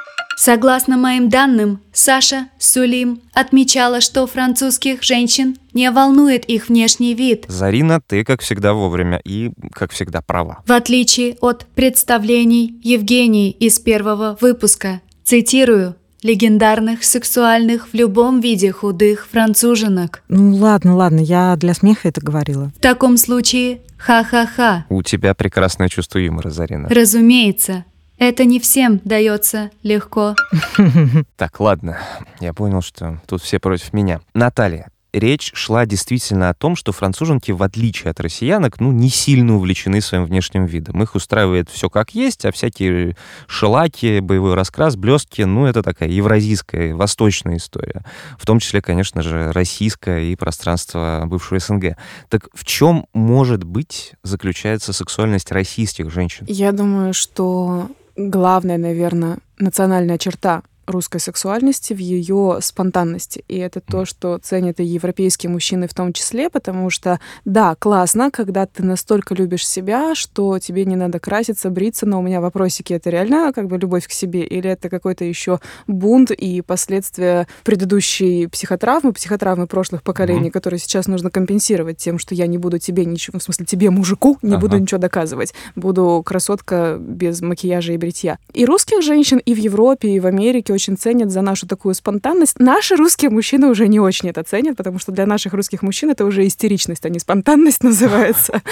Согласно 0.44 0.96
моим 0.96 1.28
данным, 1.28 1.78
Саша 1.92 2.48
Сулим 2.58 3.20
отмечала, 3.32 4.00
что 4.00 4.26
французских 4.26 5.04
женщин 5.04 5.56
не 5.72 5.88
волнует 5.92 6.44
их 6.46 6.68
внешний 6.68 7.14
вид. 7.14 7.44
Зарина, 7.46 8.00
ты, 8.04 8.24
как 8.24 8.40
всегда, 8.40 8.72
вовремя 8.72 9.20
и, 9.24 9.52
как 9.72 9.92
всегда, 9.92 10.20
права. 10.20 10.58
В 10.66 10.72
отличие 10.72 11.36
от 11.40 11.66
представлений 11.76 12.74
Евгении 12.82 13.52
из 13.52 13.78
первого 13.78 14.36
выпуска. 14.40 15.00
Цитирую 15.22 15.94
легендарных, 16.24 17.04
сексуальных, 17.04 17.90
в 17.92 17.94
любом 17.94 18.40
виде 18.40 18.72
худых 18.72 19.28
француженок. 19.30 20.24
Ну 20.26 20.56
ладно, 20.56 20.96
ладно, 20.96 21.20
я 21.20 21.54
для 21.54 21.72
смеха 21.72 22.08
это 22.08 22.20
говорила. 22.20 22.72
В 22.76 22.80
таком 22.80 23.16
случае 23.16 23.82
ха-ха-ха. 23.96 24.86
У 24.88 25.04
тебя 25.04 25.34
прекрасное 25.34 25.88
чувство 25.88 26.18
юмора, 26.18 26.50
Зарина. 26.50 26.88
Разумеется, 26.88 27.84
это 28.24 28.44
не 28.44 28.60
всем 28.60 29.00
дается 29.04 29.70
легко. 29.82 30.34
Так, 31.36 31.58
ладно. 31.60 31.98
Я 32.40 32.52
понял, 32.52 32.82
что 32.82 33.20
тут 33.26 33.42
все 33.42 33.58
против 33.58 33.92
меня. 33.92 34.20
Наталья, 34.32 34.90
речь 35.12 35.52
шла 35.54 35.86
действительно 35.86 36.48
о 36.48 36.54
том, 36.54 36.76
что 36.76 36.92
француженки, 36.92 37.52
в 37.52 37.62
отличие 37.62 38.10
от 38.10 38.20
россиянок, 38.20 38.80
ну, 38.80 38.92
не 38.92 39.08
сильно 39.08 39.56
увлечены 39.56 40.00
своим 40.00 40.24
внешним 40.24 40.66
видом. 40.66 41.02
Их 41.02 41.14
устраивает 41.14 41.68
все 41.68 41.90
как 41.90 42.14
есть, 42.14 42.44
а 42.44 42.52
всякие 42.52 43.16
шелаки, 43.46 44.20
боевой 44.20 44.54
раскрас, 44.54 44.96
блестки, 44.96 45.42
ну, 45.42 45.66
это 45.66 45.82
такая 45.82 46.08
евразийская, 46.08 46.94
восточная 46.94 47.56
история. 47.56 48.04
В 48.38 48.46
том 48.46 48.58
числе, 48.58 48.80
конечно 48.80 49.22
же, 49.22 49.52
российское 49.52 50.24
и 50.24 50.36
пространство 50.36 51.24
бывшего 51.26 51.58
СНГ. 51.58 51.96
Так 52.28 52.48
в 52.54 52.64
чем, 52.64 53.06
может 53.12 53.64
быть, 53.64 54.14
заключается 54.22 54.92
сексуальность 54.92 55.50
российских 55.52 56.10
женщин? 56.10 56.46
Я 56.48 56.72
думаю, 56.72 57.14
что 57.14 57.90
главная, 58.16 58.78
наверное, 58.78 59.38
национальная 59.58 60.18
черта 60.18 60.62
русской 60.86 61.20
сексуальности, 61.20 61.92
в 61.92 61.98
ее 61.98 62.58
спонтанности. 62.60 63.44
И 63.48 63.56
это 63.56 63.80
то, 63.80 64.04
что 64.04 64.38
ценят 64.38 64.80
и 64.80 64.84
европейские 64.84 65.50
мужчины 65.50 65.88
в 65.88 65.94
том 65.94 66.12
числе, 66.12 66.50
потому 66.50 66.90
что, 66.90 67.20
да, 67.44 67.76
классно, 67.78 68.30
когда 68.30 68.66
ты 68.66 68.82
настолько 68.82 69.34
любишь 69.34 69.66
себя, 69.66 70.14
что 70.14 70.58
тебе 70.58 70.84
не 70.84 70.96
надо 70.96 71.20
краситься, 71.20 71.70
бриться, 71.70 72.06
но 72.06 72.18
у 72.18 72.22
меня 72.22 72.40
вопросики, 72.40 72.92
это 72.92 73.10
реально 73.10 73.52
как 73.54 73.68
бы 73.68 73.78
любовь 73.78 74.06
к 74.06 74.12
себе, 74.12 74.44
или 74.44 74.70
это 74.70 74.88
какой-то 74.88 75.24
еще 75.24 75.60
бунт 75.86 76.30
и 76.30 76.62
последствия 76.62 77.46
предыдущей 77.64 78.46
психотравмы, 78.46 79.12
психотравмы 79.12 79.66
прошлых 79.66 80.02
поколений, 80.02 80.48
mm-hmm. 80.48 80.52
которые 80.52 80.80
сейчас 80.80 81.06
нужно 81.06 81.30
компенсировать 81.30 81.98
тем, 81.98 82.18
что 82.18 82.34
я 82.34 82.46
не 82.46 82.58
буду 82.58 82.78
тебе 82.78 83.04
ничего, 83.04 83.38
в 83.38 83.42
смысле 83.42 83.66
тебе, 83.66 83.90
мужику, 83.90 84.38
не 84.42 84.54
ага. 84.54 84.60
буду 84.60 84.78
ничего 84.78 84.98
доказывать. 84.98 85.54
Буду 85.76 86.22
красотка 86.24 86.96
без 87.00 87.40
макияжа 87.40 87.92
и 87.92 87.96
бритья. 87.96 88.38
И 88.52 88.64
русских 88.64 89.02
женщин 89.02 89.38
и 89.38 89.54
в 89.54 89.58
Европе, 89.58 90.08
и 90.08 90.20
в 90.20 90.26
Америке 90.26 90.71
очень 90.72 90.96
ценят 90.96 91.30
за 91.30 91.42
нашу 91.42 91.66
такую 91.66 91.94
спонтанность. 91.94 92.58
Наши 92.58 92.96
русские 92.96 93.30
мужчины 93.30 93.68
уже 93.68 93.88
не 93.88 94.00
очень 94.00 94.28
это 94.28 94.42
ценят, 94.42 94.76
потому 94.76 94.98
что 94.98 95.12
для 95.12 95.26
наших 95.26 95.52
русских 95.52 95.82
мужчин 95.82 96.10
это 96.10 96.24
уже 96.24 96.46
истеричность, 96.46 97.04
а 97.06 97.08
не 97.08 97.18
спонтанность 97.18 97.82
называется. 97.84 98.62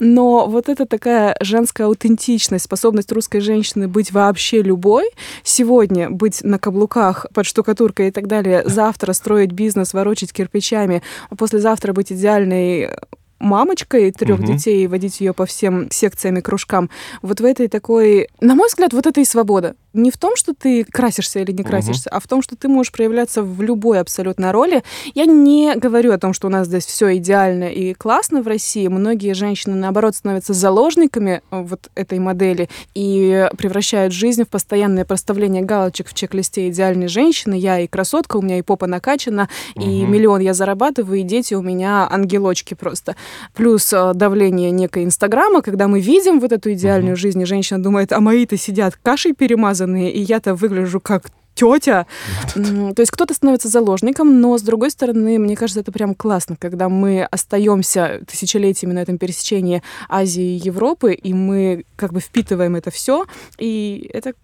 Но 0.00 0.46
вот 0.46 0.68
это 0.68 0.86
такая 0.86 1.36
женская 1.40 1.84
аутентичность, 1.84 2.64
способность 2.64 3.12
русской 3.12 3.40
женщины 3.40 3.88
быть 3.88 4.12
вообще 4.12 4.62
любой, 4.62 5.04
сегодня 5.42 6.10
быть 6.10 6.42
на 6.42 6.58
каблуках 6.58 7.26
под 7.32 7.46
штукатуркой 7.46 8.08
и 8.08 8.10
так 8.10 8.26
далее, 8.26 8.62
завтра 8.64 9.12
строить 9.12 9.52
бизнес, 9.52 9.94
ворочать 9.94 10.32
кирпичами, 10.32 11.02
а 11.30 11.36
послезавтра 11.36 11.92
быть 11.92 12.12
идеальной 12.12 12.90
мамочкой 13.38 14.10
трех 14.12 14.40
угу. 14.40 14.46
детей 14.52 14.84
и 14.84 14.86
водить 14.86 15.20
ее 15.20 15.32
по 15.32 15.46
всем 15.46 15.90
секциям 15.90 16.36
и 16.36 16.40
кружкам. 16.40 16.90
Вот 17.22 17.40
в 17.40 17.44
этой 17.44 17.68
такой, 17.68 18.28
на 18.40 18.54
мой 18.54 18.68
взгляд, 18.68 18.92
вот 18.92 19.06
это 19.06 19.20
и 19.20 19.24
свобода. 19.24 19.74
Не 19.92 20.10
в 20.10 20.16
том, 20.16 20.34
что 20.34 20.54
ты 20.54 20.84
красишься 20.84 21.38
или 21.38 21.52
не 21.52 21.62
красишься, 21.62 22.10
угу. 22.10 22.16
а 22.16 22.20
в 22.20 22.26
том, 22.26 22.42
что 22.42 22.56
ты 22.56 22.68
можешь 22.68 22.90
проявляться 22.90 23.42
в 23.42 23.62
любой 23.62 24.00
абсолютно 24.00 24.50
роли. 24.50 24.82
Я 25.14 25.24
не 25.26 25.74
говорю 25.76 26.12
о 26.12 26.18
том, 26.18 26.32
что 26.32 26.48
у 26.48 26.50
нас 26.50 26.66
здесь 26.66 26.84
все 26.84 27.16
идеально 27.16 27.64
и 27.64 27.94
классно 27.94 28.42
в 28.42 28.48
России. 28.48 28.88
Многие 28.88 29.34
женщины, 29.34 29.76
наоборот, 29.76 30.16
становятся 30.16 30.52
заложниками 30.52 31.42
вот 31.50 31.90
этой 31.94 32.18
модели 32.18 32.68
и 32.94 33.48
превращают 33.56 34.12
жизнь 34.12 34.44
в 34.44 34.48
постоянное 34.48 35.04
проставление 35.04 35.62
галочек 35.62 36.08
в 36.08 36.14
чек-листе 36.14 36.68
идеальной 36.68 37.08
женщины. 37.08 37.54
Я 37.54 37.78
и 37.78 37.86
красотка, 37.86 38.36
у 38.36 38.42
меня 38.42 38.58
и 38.58 38.62
попа 38.62 38.86
накачана, 38.86 39.48
угу. 39.76 39.84
и 39.84 40.02
миллион 40.02 40.40
я 40.40 40.54
зарабатываю, 40.54 41.20
и 41.20 41.22
дети 41.22 41.54
у 41.54 41.62
меня 41.62 42.08
ангелочки 42.10 42.74
просто. 42.74 43.14
Плюс 43.54 43.92
э, 43.92 44.12
давление 44.14 44.70
некой 44.70 45.04
Инстаграма, 45.04 45.62
когда 45.62 45.88
мы 45.88 46.00
видим 46.00 46.40
вот 46.40 46.52
эту 46.52 46.72
идеальную 46.72 47.14
mm-hmm. 47.14 47.18
жизнь, 47.18 47.42
и 47.42 47.46
женщина 47.46 47.82
думает, 47.82 48.12
а 48.12 48.20
мои-то 48.20 48.56
сидят 48.56 48.96
кашей 49.02 49.32
перемазанные, 49.32 50.12
и 50.12 50.20
я-то 50.20 50.54
выгляжу 50.54 51.00
как 51.00 51.24
тетя. 51.54 52.06
То 52.54 52.94
есть 52.98 53.10
кто-то 53.10 53.34
становится 53.34 53.68
заложником, 53.68 54.40
но 54.40 54.58
с 54.58 54.62
другой 54.62 54.90
стороны, 54.90 55.38
мне 55.38 55.56
кажется, 55.56 55.80
это 55.80 55.92
прям 55.92 56.14
классно, 56.14 56.56
когда 56.56 56.88
мы 56.88 57.24
остаемся 57.24 58.22
тысячелетиями 58.26 58.92
на 58.92 59.00
этом 59.00 59.18
пересечении 59.18 59.82
Азии 60.08 60.56
и 60.56 60.66
Европы, 60.66 61.14
и 61.14 61.32
мы 61.32 61.84
как 61.96 62.12
бы 62.12 62.20
впитываем 62.20 62.76
это 62.76 62.90
все, 62.90 63.26
и 63.58 64.10
это 64.12 64.34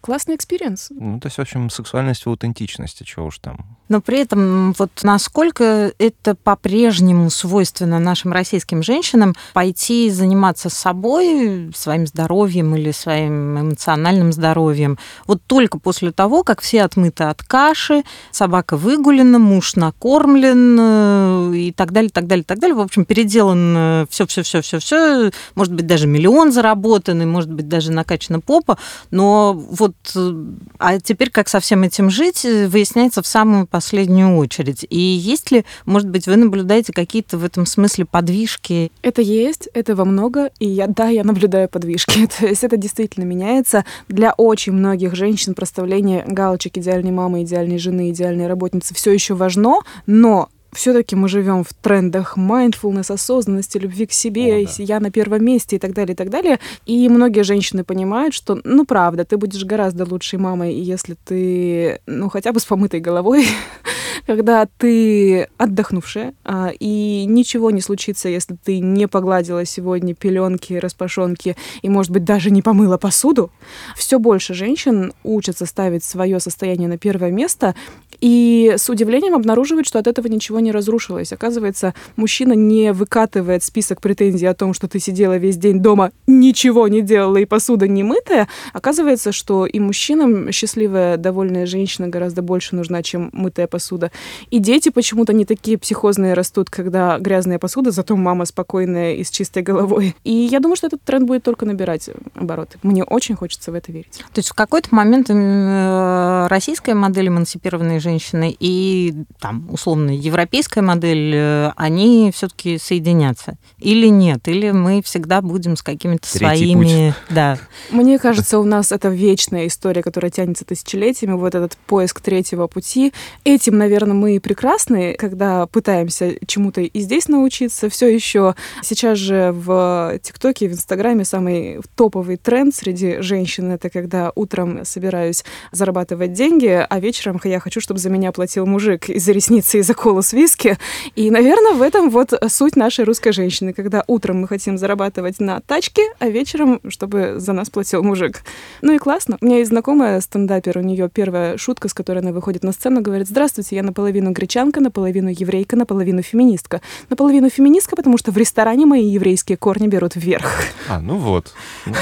классный 0.00 0.36
experience. 0.36 0.88
Ну, 0.90 1.18
то 1.20 1.26
есть, 1.26 1.38
в 1.38 1.40
общем, 1.40 1.70
сексуальность 1.70 2.24
в 2.24 2.28
аутентичности, 2.28 3.02
чего 3.02 3.26
уж 3.26 3.38
там. 3.38 3.77
Но 3.88 4.00
при 4.00 4.20
этом 4.20 4.74
вот 4.78 4.90
насколько 5.02 5.92
это 5.98 6.34
по-прежнему 6.34 7.30
свойственно 7.30 7.98
нашим 7.98 8.32
российским 8.32 8.82
женщинам 8.82 9.34
пойти 9.54 10.10
заниматься 10.10 10.68
собой, 10.68 11.70
своим 11.74 12.06
здоровьем 12.06 12.76
или 12.76 12.90
своим 12.90 13.58
эмоциональным 13.58 14.32
здоровьем, 14.32 14.98
вот 15.26 15.40
только 15.46 15.78
после 15.78 16.12
того, 16.12 16.42
как 16.42 16.60
все 16.60 16.82
отмыты 16.82 17.24
от 17.24 17.42
каши, 17.42 18.02
собака 18.30 18.76
выгулена, 18.76 19.38
муж 19.38 19.76
накормлен 19.76 20.76
э, 20.78 21.56
и 21.56 21.72
так 21.72 21.92
далее, 21.92 22.10
так 22.10 22.26
далее, 22.26 22.44
так 22.44 22.58
далее. 22.58 22.74
В 22.74 22.80
общем, 22.80 23.04
переделан 23.04 24.06
все, 24.10 24.26
все, 24.26 24.42
все, 24.42 24.60
все, 24.60 24.78
все, 24.78 25.30
может 25.54 25.72
быть, 25.72 25.86
даже 25.86 26.06
миллион 26.06 26.52
заработан, 26.52 27.22
и 27.22 27.24
может 27.24 27.50
быть, 27.50 27.68
даже 27.68 27.92
накачана 27.92 28.40
попа, 28.40 28.78
но 29.10 29.52
вот 29.52 29.94
Э, 30.14 30.44
а 30.78 31.00
теперь 31.00 31.30
как 31.30 31.48
со 31.48 31.60
всем 31.60 31.82
этим 31.82 32.10
жить, 32.10 32.44
э, 32.44 32.68
выясняется 32.68 33.22
в 33.22 33.26
самую 33.26 33.66
последнюю 33.78 34.36
очередь. 34.36 34.84
И 34.90 34.98
есть 34.98 35.52
ли, 35.52 35.64
может 35.86 36.08
быть, 36.08 36.26
вы 36.26 36.34
наблюдаете 36.34 36.92
какие-то 36.92 37.38
в 37.38 37.44
этом 37.44 37.64
смысле 37.64 38.06
подвижки? 38.06 38.90
Это 39.02 39.22
есть, 39.22 39.68
этого 39.72 40.04
много, 40.04 40.50
и 40.58 40.66
я, 40.66 40.88
да, 40.88 41.06
я 41.10 41.22
наблюдаю 41.22 41.68
подвижки. 41.68 42.26
То 42.40 42.48
есть 42.48 42.64
это 42.64 42.76
действительно 42.76 43.22
меняется. 43.22 43.84
Для 44.08 44.32
очень 44.32 44.72
многих 44.72 45.14
женщин 45.14 45.54
проставление 45.54 46.24
галочек 46.26 46.76
идеальной 46.76 47.12
мамы, 47.12 47.44
идеальной 47.44 47.78
жены, 47.78 48.10
идеальной 48.10 48.48
работницы 48.48 48.94
все 48.94 49.12
еще 49.12 49.34
важно, 49.34 49.76
но 50.06 50.48
все-таки 50.78 51.16
мы 51.16 51.28
живем 51.28 51.64
в 51.64 51.74
трендах 51.74 52.38
mindfulness, 52.38 53.12
осознанности, 53.12 53.78
любви 53.78 54.06
к 54.06 54.12
себе, 54.12 54.62
О, 54.62 54.64
да. 54.64 54.70
я 54.78 55.00
на 55.00 55.10
первом 55.10 55.44
месте 55.44 55.74
и 55.74 55.78
так 55.80 55.92
далее, 55.92 56.12
и 56.12 56.16
так 56.16 56.30
далее. 56.30 56.60
И 56.86 57.08
многие 57.08 57.42
женщины 57.42 57.82
понимают, 57.82 58.32
что, 58.32 58.60
ну, 58.62 58.84
правда, 58.84 59.24
ты 59.24 59.36
будешь 59.36 59.64
гораздо 59.64 60.04
лучшей 60.04 60.38
мамой, 60.38 60.74
если 60.74 61.16
ты, 61.24 62.00
ну, 62.06 62.28
хотя 62.28 62.52
бы 62.52 62.60
с 62.60 62.64
помытой 62.64 63.00
головой, 63.00 63.48
когда 64.26 64.68
ты 64.78 65.48
отдохнувшая, 65.56 66.34
а, 66.44 66.70
и 66.78 67.24
ничего 67.26 67.72
не 67.72 67.80
случится, 67.80 68.28
если 68.28 68.54
ты 68.54 68.78
не 68.78 69.08
погладила 69.08 69.64
сегодня 69.64 70.14
пеленки, 70.14 70.74
распашонки 70.74 71.56
и, 71.82 71.88
может 71.88 72.12
быть, 72.12 72.22
даже 72.22 72.52
не 72.52 72.62
помыла 72.62 72.98
посуду. 72.98 73.50
Все 73.96 74.20
больше 74.20 74.54
женщин 74.54 75.12
учатся 75.24 75.66
ставить 75.66 76.04
свое 76.04 76.38
состояние 76.38 76.88
на 76.88 76.98
первое 76.98 77.32
место 77.32 77.74
И 78.20 78.74
с 78.76 78.88
удивлением 78.90 79.34
обнаруживает, 79.34 79.86
что 79.86 79.98
от 79.98 80.06
этого 80.06 80.26
ничего 80.26 80.60
не 80.60 80.72
разрушилось. 80.72 81.32
Оказывается, 81.32 81.94
мужчина 82.16 82.52
не 82.52 82.92
выкатывает 82.92 83.62
список 83.62 84.00
претензий 84.00 84.46
о 84.46 84.54
том, 84.54 84.74
что 84.74 84.88
ты 84.88 84.98
сидела 84.98 85.36
весь 85.36 85.56
день 85.56 85.80
дома, 85.80 86.10
ничего 86.26 86.88
не 86.88 87.02
делала 87.02 87.36
и 87.36 87.44
посуда 87.44 87.86
не 87.86 88.02
мытая. 88.02 88.48
Оказывается, 88.72 89.32
что 89.32 89.66
и 89.66 89.78
мужчинам 89.78 90.50
счастливая, 90.50 91.16
довольная 91.16 91.66
женщина 91.66 92.08
гораздо 92.08 92.42
больше 92.42 92.74
нужна, 92.74 93.02
чем 93.02 93.30
мытая 93.32 93.66
посуда. 93.66 94.10
И 94.50 94.58
дети 94.58 94.88
почему-то 94.88 95.32
не 95.32 95.44
такие 95.44 95.78
психозные 95.78 96.34
растут, 96.34 96.70
когда 96.70 97.18
грязная 97.18 97.58
посуда, 97.58 97.90
зато 97.90 98.16
мама 98.16 98.44
спокойная 98.46 99.14
и 99.14 99.24
с 99.24 99.30
чистой 99.30 99.62
головой. 99.62 100.16
И 100.24 100.32
я 100.32 100.60
думаю, 100.60 100.76
что 100.76 100.88
этот 100.88 101.02
тренд 101.02 101.26
будет 101.26 101.44
только 101.44 101.66
набирать 101.66 102.10
обороты. 102.34 102.78
Мне 102.82 103.04
очень 103.04 103.36
хочется 103.36 103.70
в 103.70 103.74
это 103.74 103.92
верить. 103.92 104.24
То 104.32 104.38
есть 104.38 104.48
в 104.48 104.54
какой-то 104.54 104.88
момент 104.94 105.30
э, 105.30 106.46
российская 106.48 106.94
модель 106.94 107.28
эмансипированной 107.28 108.00
женщины 108.00 108.07
и 108.16 109.14
там 109.40 109.68
условно 109.70 110.10
европейская 110.10 110.82
модель, 110.82 111.32
э, 111.34 111.72
они 111.76 112.30
все-таки 112.34 112.78
соединятся 112.78 113.56
или 113.78 114.06
нет, 114.08 114.48
или 114.48 114.70
мы 114.70 115.02
всегда 115.02 115.42
будем 115.42 115.76
с 115.76 115.82
какими-то 115.82 116.26
своими, 116.26 117.10
путь. 117.10 117.34
да. 117.34 117.58
Мне 117.90 118.18
кажется, 118.18 118.58
у 118.58 118.64
нас 118.64 118.92
это 118.92 119.08
вечная 119.08 119.66
история, 119.66 120.02
которая 120.02 120.30
тянется 120.30 120.64
тысячелетиями. 120.64 121.34
Вот 121.34 121.54
этот 121.54 121.76
поиск 121.76 122.20
третьего 122.20 122.66
пути. 122.66 123.12
Этим, 123.44 123.78
наверное, 123.78 124.14
мы 124.14 124.40
прекрасны, 124.40 125.14
когда 125.14 125.66
пытаемся 125.66 126.34
чему-то 126.46 126.80
и 126.80 127.00
здесь 127.00 127.28
научиться. 127.28 127.88
Все 127.88 128.08
еще 128.08 128.54
сейчас 128.82 129.18
же 129.18 129.52
в 129.52 130.18
ТикТоке, 130.22 130.68
в 130.68 130.72
Инстаграме 130.72 131.24
самый 131.24 131.80
топовый 131.96 132.36
тренд 132.36 132.74
среди 132.74 133.20
женщин 133.20 133.72
это 133.72 133.90
когда 133.90 134.32
утром 134.34 134.84
собираюсь 134.84 135.44
зарабатывать 135.72 136.32
деньги, 136.32 136.86
а 136.88 137.00
вечером 137.00 137.40
я 137.44 137.60
хочу, 137.60 137.80
чтобы 137.80 137.97
за 137.98 138.10
меня 138.10 138.32
платил 138.32 138.66
мужик 138.66 139.08
из-за 139.08 139.32
ресницы 139.32 139.78
и 139.78 139.82
за 139.82 139.94
колу 139.94 140.22
с 140.22 140.32
виски. 140.32 140.78
И, 141.14 141.30
наверное, 141.30 141.72
в 141.72 141.82
этом 141.82 142.10
вот 142.10 142.32
суть 142.48 142.76
нашей 142.76 143.04
русской 143.04 143.32
женщины, 143.32 143.72
когда 143.72 144.04
утром 144.06 144.40
мы 144.40 144.48
хотим 144.48 144.78
зарабатывать 144.78 145.40
на 145.40 145.60
тачке, 145.60 146.02
а 146.18 146.28
вечером, 146.28 146.80
чтобы 146.88 147.34
за 147.36 147.52
нас 147.52 147.70
платил 147.70 148.02
мужик. 148.02 148.42
Ну 148.82 148.92
и 148.92 148.98
классно. 148.98 149.38
У 149.40 149.46
меня 149.46 149.58
есть 149.58 149.70
знакомая 149.70 150.20
стендапер, 150.20 150.78
у 150.78 150.82
нее 150.82 151.08
первая 151.12 151.56
шутка, 151.58 151.88
с 151.88 151.94
которой 151.94 152.18
она 152.18 152.32
выходит 152.32 152.62
на 152.64 152.72
сцену, 152.72 153.00
говорит, 153.00 153.28
здравствуйте, 153.28 153.76
я 153.76 153.82
наполовину 153.82 154.32
гречанка, 154.32 154.80
наполовину 154.80 155.30
еврейка, 155.30 155.76
наполовину 155.76 156.22
феминистка. 156.22 156.80
Наполовину 157.10 157.50
феминистка, 157.50 157.96
потому 157.96 158.18
что 158.18 158.32
в 158.32 158.36
ресторане 158.36 158.86
мои 158.86 159.04
еврейские 159.04 159.56
корни 159.58 159.88
берут 159.88 160.16
вверх. 160.16 160.62
А, 160.88 161.00
ну 161.00 161.16
вот. 161.16 161.52
Ну, 161.86 161.92
да. 161.92 161.98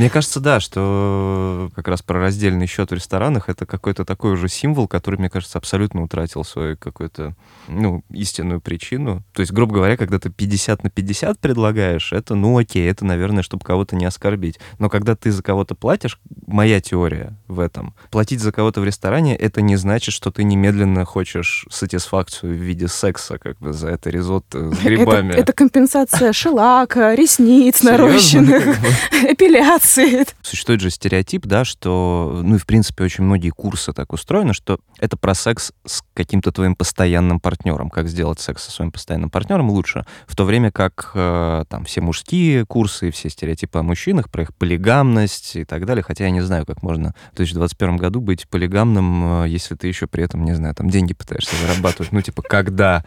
Мне 0.00 0.08
кажется, 0.08 0.40
да, 0.40 0.60
что 0.60 1.70
как 1.74 1.86
раз 1.86 2.00
про 2.00 2.18
раздельный 2.18 2.66
счет 2.66 2.90
в 2.90 2.94
ресторанах 2.94 3.50
это 3.50 3.66
какой-то 3.66 4.06
такой 4.06 4.32
уже 4.32 4.48
символ, 4.48 4.88
который, 4.88 5.16
мне 5.16 5.28
кажется, 5.28 5.58
абсолютно 5.58 6.02
утратил 6.02 6.42
свою 6.42 6.78
какую-то, 6.78 7.34
ну, 7.68 8.02
истинную 8.08 8.62
причину. 8.62 9.22
То 9.34 9.40
есть, 9.40 9.52
грубо 9.52 9.74
говоря, 9.74 9.98
когда 9.98 10.18
ты 10.18 10.30
50 10.30 10.84
на 10.84 10.88
50 10.88 11.38
предлагаешь, 11.38 12.14
это, 12.14 12.34
ну, 12.34 12.56
окей, 12.56 12.90
это, 12.90 13.04
наверное, 13.04 13.42
чтобы 13.42 13.62
кого-то 13.62 13.94
не 13.94 14.06
оскорбить. 14.06 14.58
Но 14.78 14.88
когда 14.88 15.16
ты 15.16 15.30
за 15.30 15.42
кого-то 15.42 15.74
платишь, 15.74 16.18
моя 16.46 16.80
теория 16.80 17.36
в 17.46 17.60
этом, 17.60 17.94
платить 18.10 18.40
за 18.40 18.52
кого-то 18.52 18.80
в 18.80 18.86
ресторане, 18.86 19.36
это 19.36 19.60
не 19.60 19.76
значит, 19.76 20.14
что 20.14 20.30
ты 20.30 20.44
немедленно 20.44 21.04
хочешь 21.04 21.66
сатисфакцию 21.68 22.54
в 22.54 22.56
виде 22.56 22.88
секса, 22.88 23.36
как 23.36 23.58
бы, 23.58 23.74
за 23.74 23.88
это 23.88 24.08
ризотто 24.08 24.70
с 24.70 24.78
грибами. 24.78 25.32
Это, 25.32 25.40
это 25.40 25.52
компенсация 25.52 26.32
шелака, 26.32 27.14
ресниц 27.14 27.82
нарощенных, 27.82 28.64
эпиляции 29.24 29.89
эмоции. 29.90 30.26
Существует 30.42 30.80
же 30.80 30.90
стереотип, 30.90 31.46
да, 31.46 31.64
что, 31.64 32.40
ну 32.42 32.56
и 32.56 32.58
в 32.58 32.66
принципе 32.66 33.04
очень 33.04 33.24
многие 33.24 33.50
курсы 33.50 33.92
так 33.92 34.12
устроены, 34.12 34.52
что 34.52 34.80
это 34.98 35.16
про 35.16 35.34
секс 35.34 35.72
с 35.84 36.02
каким-то 36.14 36.52
твоим 36.52 36.76
постоянным 36.76 37.40
партнером, 37.40 37.90
как 37.90 38.08
сделать 38.08 38.40
секс 38.40 38.64
со 38.64 38.70
своим 38.70 38.92
постоянным 38.92 39.30
партнером 39.30 39.70
лучше, 39.70 40.04
в 40.26 40.36
то 40.36 40.44
время 40.44 40.70
как 40.70 41.12
э, 41.14 41.64
там 41.68 41.84
все 41.84 42.00
мужские 42.00 42.66
курсы, 42.66 43.10
все 43.10 43.30
стереотипы 43.30 43.78
о 43.78 43.82
мужчинах, 43.82 44.30
про 44.30 44.42
их 44.42 44.54
полигамность 44.54 45.56
и 45.56 45.64
так 45.64 45.86
далее, 45.86 46.02
хотя 46.02 46.24
я 46.24 46.30
не 46.30 46.40
знаю, 46.40 46.66
как 46.66 46.82
можно 46.82 47.14
в 47.32 47.36
2021 47.36 47.96
году 47.96 48.20
быть 48.20 48.48
полигамным, 48.48 49.44
э, 49.44 49.48
если 49.48 49.74
ты 49.74 49.88
еще 49.88 50.06
при 50.06 50.24
этом, 50.24 50.44
не 50.44 50.54
знаю, 50.54 50.74
там 50.74 50.90
деньги 50.90 51.14
пытаешься 51.14 51.54
зарабатывать, 51.56 52.12
ну 52.12 52.22
типа 52.22 52.42
когда. 52.42 53.04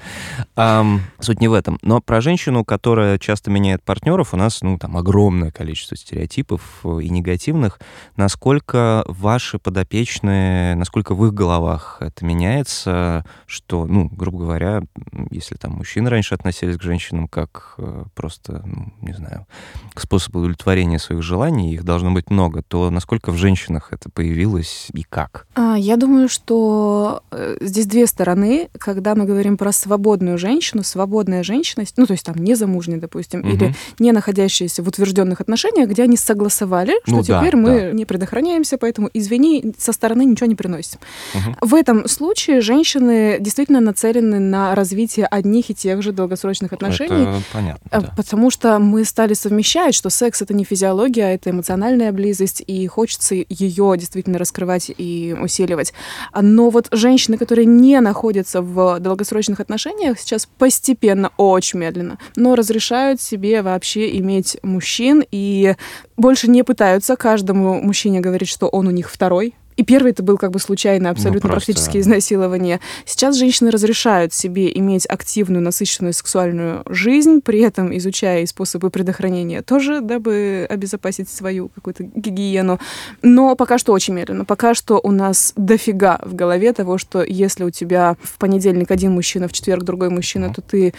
Суть 1.19 1.41
не 1.41 1.47
в 1.47 1.53
этом. 1.53 1.77
Но 1.81 2.01
про 2.01 2.21
женщину, 2.21 2.65
которая 2.65 3.17
часто 3.17 3.51
меняет 3.51 3.83
партнеров, 3.83 4.33
у 4.33 4.37
нас, 4.37 4.61
ну 4.61 4.77
там 4.77 4.97
огромное 4.97 5.51
количество 5.51 5.95
стереотипов, 5.95 6.62
и 6.83 7.09
негативных, 7.09 7.79
насколько 8.17 9.03
ваши 9.07 9.59
подопечные, 9.59 10.75
насколько 10.75 11.15
в 11.15 11.25
их 11.25 11.33
головах 11.33 11.97
это 11.99 12.25
меняется, 12.25 13.25
что, 13.45 13.85
ну, 13.85 14.09
грубо 14.11 14.39
говоря, 14.39 14.83
если 15.31 15.55
там 15.55 15.73
мужчины 15.73 16.09
раньше 16.09 16.35
относились 16.35 16.77
к 16.77 16.81
женщинам 16.81 17.27
как 17.27 17.75
э, 17.77 18.05
просто, 18.15 18.63
ну, 18.65 18.93
не 19.01 19.13
знаю, 19.13 19.45
к 19.93 19.99
способу 19.99 20.39
удовлетворения 20.39 20.99
своих 20.99 21.21
желаний, 21.21 21.73
их 21.73 21.83
должно 21.83 22.11
быть 22.11 22.29
много, 22.29 22.61
то 22.61 22.89
насколько 22.89 23.31
в 23.31 23.37
женщинах 23.37 23.89
это 23.91 24.09
появилось 24.09 24.87
и 24.93 25.03
как? 25.03 25.47
А, 25.55 25.75
я 25.77 25.97
думаю, 25.97 26.29
что 26.29 27.23
э, 27.31 27.57
здесь 27.61 27.85
две 27.85 28.07
стороны. 28.07 28.69
Когда 28.77 29.15
мы 29.15 29.25
говорим 29.25 29.57
про 29.57 29.71
свободную 29.71 30.37
женщину, 30.37 30.83
свободная 30.83 31.43
женщина, 31.43 31.85
ну, 31.97 32.05
то 32.05 32.13
есть 32.13 32.25
там 32.25 32.35
незамужняя, 32.37 32.99
допустим, 32.99 33.41
угу. 33.41 33.49
или 33.49 33.75
не 33.99 34.11
находящаяся 34.11 34.83
в 34.83 34.87
утвержденных 34.87 35.41
отношениях, 35.41 35.89
где 35.89 36.03
они 36.03 36.17
согласны 36.17 36.52
согласовали, 36.53 36.93
что 37.05 37.17
ну, 37.17 37.23
теперь 37.23 37.51
да, 37.51 37.57
мы 37.57 37.79
да. 37.81 37.91
не 37.91 38.05
предохраняемся, 38.05 38.77
поэтому 38.77 39.09
извини, 39.13 39.73
со 39.77 39.91
стороны 39.91 40.25
ничего 40.25 40.47
не 40.47 40.55
приносим. 40.55 40.99
Угу. 41.33 41.67
В 41.67 41.75
этом 41.75 42.07
случае 42.07 42.61
женщины 42.61 43.37
действительно 43.39 43.81
нацелены 43.81 44.39
на 44.39 44.75
развитие 44.75 45.25
одних 45.25 45.69
и 45.69 45.75
тех 45.75 46.01
же 46.01 46.11
долгосрочных 46.11 46.73
отношений. 46.73 47.23
Это 47.23 47.41
понятно. 47.51 47.87
Э, 47.91 48.01
да. 48.01 48.13
Потому 48.15 48.51
что 48.51 48.79
мы 48.79 49.03
стали 49.05 49.33
совмещать, 49.33 49.95
что 49.95 50.09
секс 50.09 50.41
это 50.41 50.53
не 50.53 50.63
физиология, 50.63 51.25
а 51.25 51.29
это 51.29 51.49
эмоциональная 51.49 52.11
близость, 52.11 52.63
и 52.65 52.87
хочется 52.87 53.35
ее 53.35 53.95
действительно 53.97 54.37
раскрывать 54.37 54.91
и 54.95 55.35
усиливать. 55.39 55.93
Но 56.39 56.69
вот 56.69 56.87
женщины, 56.91 57.37
которые 57.37 57.65
не 57.65 57.99
находятся 57.99 58.61
в 58.61 58.99
долгосрочных 58.99 59.59
отношениях, 59.59 60.19
сейчас 60.19 60.47
постепенно, 60.57 61.31
очень 61.37 61.79
медленно, 61.79 62.17
но 62.35 62.55
разрешают 62.55 63.21
себе 63.21 63.61
вообще 63.61 64.17
иметь 64.19 64.57
мужчин 64.63 65.23
и 65.31 65.75
больше 66.17 66.49
не 66.49 66.63
пытаются 66.63 67.15
каждому 67.15 67.81
мужчине 67.81 68.19
говорить, 68.19 68.49
что 68.49 68.67
он 68.67 68.87
у 68.87 68.91
них 68.91 69.09
второй. 69.09 69.55
И 69.75 69.83
первый 69.83 70.11
это 70.11 70.23
был 70.23 70.37
как 70.37 70.51
бы 70.51 70.59
случайно, 70.59 71.09
абсолютно 71.09 71.47
ну, 71.47 71.53
просто... 71.53 71.73
практически 71.73 71.97
изнасилование. 71.97 72.79
Сейчас 73.05 73.35
женщины 73.35 73.71
разрешают 73.71 74.33
себе 74.33 74.71
иметь 74.77 75.05
активную, 75.07 75.63
насыщенную 75.63 76.13
сексуальную 76.13 76.83
жизнь, 76.87 77.41
при 77.41 77.61
этом 77.61 77.95
изучая 77.97 78.43
и 78.43 78.45
способы 78.45 78.89
предохранения 78.89 79.61
тоже, 79.61 80.01
дабы 80.01 80.67
обезопасить 80.69 81.29
свою 81.29 81.69
какую-то 81.69 82.03
гигиену. 82.03 82.79
Но 83.21 83.55
пока 83.55 83.77
что 83.77 83.93
очень 83.93 84.13
медленно. 84.13 84.45
Пока 84.45 84.75
что 84.75 84.99
у 85.01 85.11
нас 85.11 85.53
дофига 85.55 86.19
в 86.23 86.35
голове 86.35 86.71
того, 86.73 86.97
что 86.97 87.23
если 87.23 87.63
у 87.63 87.71
тебя 87.71 88.15
в 88.21 88.37
понедельник 88.37 88.91
один 88.91 89.13
мужчина, 89.13 89.47
в 89.47 89.53
четверг 89.53 89.83
другой 89.83 90.09
мужчина, 90.09 90.45
mm 90.45 90.53
то 90.53 90.61
ты 90.61 90.93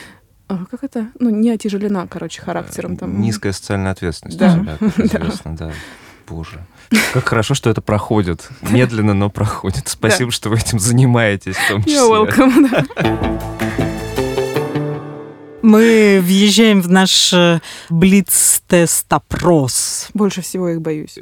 а, 0.49 0.65
как 0.71 0.85
это? 0.85 1.09
Ну, 1.19 1.31
не 1.31 1.51
отяжелена, 1.51 2.07
короче, 2.07 2.43
характером. 2.43 2.97
Там. 2.97 3.21
Низкая 3.21 3.53
социальная 3.53 3.93
ответственность 3.93 4.39
да. 4.39 4.55
у 4.55 4.61
тебя, 4.61 4.77
как 4.79 4.99
известно, 4.99 5.57
да. 5.57 5.73
Боже. 6.29 6.65
Как 7.13 7.29
хорошо, 7.29 7.55
что 7.55 7.71
это 7.71 7.81
проходит. 7.81 8.49
Медленно, 8.63 9.15
но 9.15 9.31
проходит. 9.31 9.89
Спасибо, 9.89 10.31
что 10.31 10.51
вы 10.51 10.59
этим 10.59 10.79
занимаетесь 10.79 11.57
в 11.57 11.69
том 11.69 11.83
числе. 11.83 11.99
You're 11.99 12.29
welcome, 12.29 12.71
да. 12.71 12.85
Мы 15.65 16.21
въезжаем 16.23 16.81
в 16.83 16.91
наш 16.91 17.33
э, 17.33 17.61
блиц-тест-опрос. 17.89 20.09
Больше 20.13 20.43
всего 20.43 20.69
их 20.69 20.83
боюсь. 20.83 21.21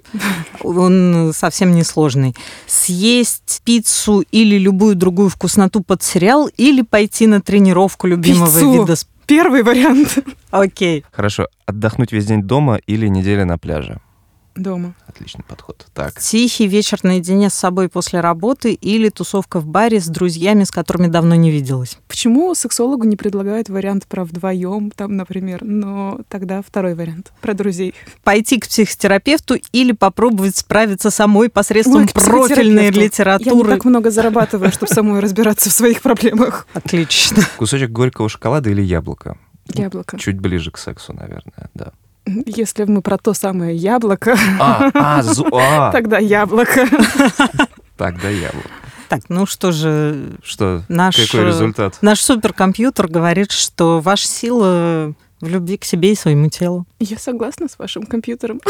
Он 0.64 1.30
совсем 1.32 1.72
не 1.72 1.84
сложный. 1.84 2.34
Съесть 2.66 3.62
пиццу 3.64 4.24
или 4.32 4.58
любую 4.58 4.96
другую 4.96 5.28
вкусноту 5.28 5.80
под 5.80 6.02
сериал 6.02 6.50
или 6.56 6.82
пойти 6.82 7.28
на 7.28 7.40
тренировку 7.40 8.08
любимого 8.08 8.48
Пиццу. 8.48 8.72
вида 8.72 8.96
спорта? 8.96 9.11
Первый 9.26 9.62
вариант. 9.62 10.18
Окей. 10.50 11.04
Хорошо. 11.12 11.48
Отдохнуть 11.66 12.12
весь 12.12 12.26
день 12.26 12.42
дома 12.42 12.76
или 12.86 13.06
неделя 13.08 13.44
на 13.44 13.58
пляже? 13.58 14.00
Дома. 14.54 14.94
Отличный 15.06 15.44
подход. 15.44 15.86
Так. 15.94 16.20
Тихий 16.20 16.66
вечер 16.66 16.98
наедине 17.02 17.48
с 17.48 17.54
собой 17.54 17.88
после 17.88 18.20
работы 18.20 18.74
или 18.74 19.08
тусовка 19.08 19.60
в 19.60 19.66
баре 19.66 20.00
с 20.00 20.06
друзьями, 20.06 20.64
с 20.64 20.70
которыми 20.70 21.06
давно 21.06 21.34
не 21.34 21.50
виделась. 21.50 21.98
Почему 22.06 22.54
сексологу 22.54 23.04
не 23.04 23.16
предлагают 23.16 23.70
вариант 23.70 24.06
про 24.06 24.24
вдвоем, 24.24 24.90
там, 24.90 25.16
например? 25.16 25.64
Но 25.64 26.20
тогда 26.28 26.60
второй 26.60 26.94
вариант 26.94 27.32
про 27.40 27.54
друзей. 27.54 27.94
Пойти 28.24 28.58
к 28.58 28.68
психотерапевту 28.68 29.56
или 29.72 29.92
попробовать 29.92 30.56
справиться 30.56 31.10
самой 31.10 31.48
посредством 31.48 32.02
Ой, 32.02 32.08
профильной 32.08 32.90
литературы. 32.90 33.70
Я 33.70 33.74
не 33.74 33.78
так 33.78 33.84
много 33.86 34.10
зарабатываю, 34.10 34.70
чтобы 34.70 34.92
самой 34.92 35.20
разбираться 35.20 35.70
в 35.70 35.72
своих 35.72 36.02
проблемах. 36.02 36.66
Отлично. 36.74 37.42
Кусочек 37.56 37.90
горького 37.90 38.28
шоколада 38.28 38.68
или 38.70 38.82
яблоко? 38.82 39.38
Яблоко. 39.68 40.18
Чуть 40.18 40.38
ближе 40.38 40.70
к 40.70 40.78
сексу, 40.78 41.12
наверное, 41.12 41.70
да. 41.74 41.92
Если 42.26 42.84
мы 42.84 43.02
про 43.02 43.18
то 43.18 43.34
самое 43.34 43.76
яблоко, 43.76 44.36
а, 44.60 44.90
а, 44.94 45.22
зу, 45.22 45.46
а. 45.52 45.90
тогда 45.92 46.18
яблоко. 46.18 46.86
Тогда 47.96 48.28
яблоко. 48.28 48.68
Так, 49.08 49.22
ну 49.28 49.44
что 49.44 49.72
же... 49.72 50.38
Что? 50.42 50.82
Наш, 50.88 51.16
Какой 51.16 51.46
результат? 51.46 51.98
Наш 52.00 52.20
суперкомпьютер 52.20 53.08
говорит, 53.08 53.52
что 53.52 54.00
ваша 54.00 54.26
сила 54.26 55.14
в 55.42 55.48
любви 55.48 55.76
к 55.76 55.84
себе 55.84 56.12
и 56.12 56.14
своему 56.14 56.48
телу. 56.48 56.86
Я 57.00 57.18
согласна 57.18 57.68
с 57.68 57.78
вашим 57.78 58.04
компьютером. 58.04 58.60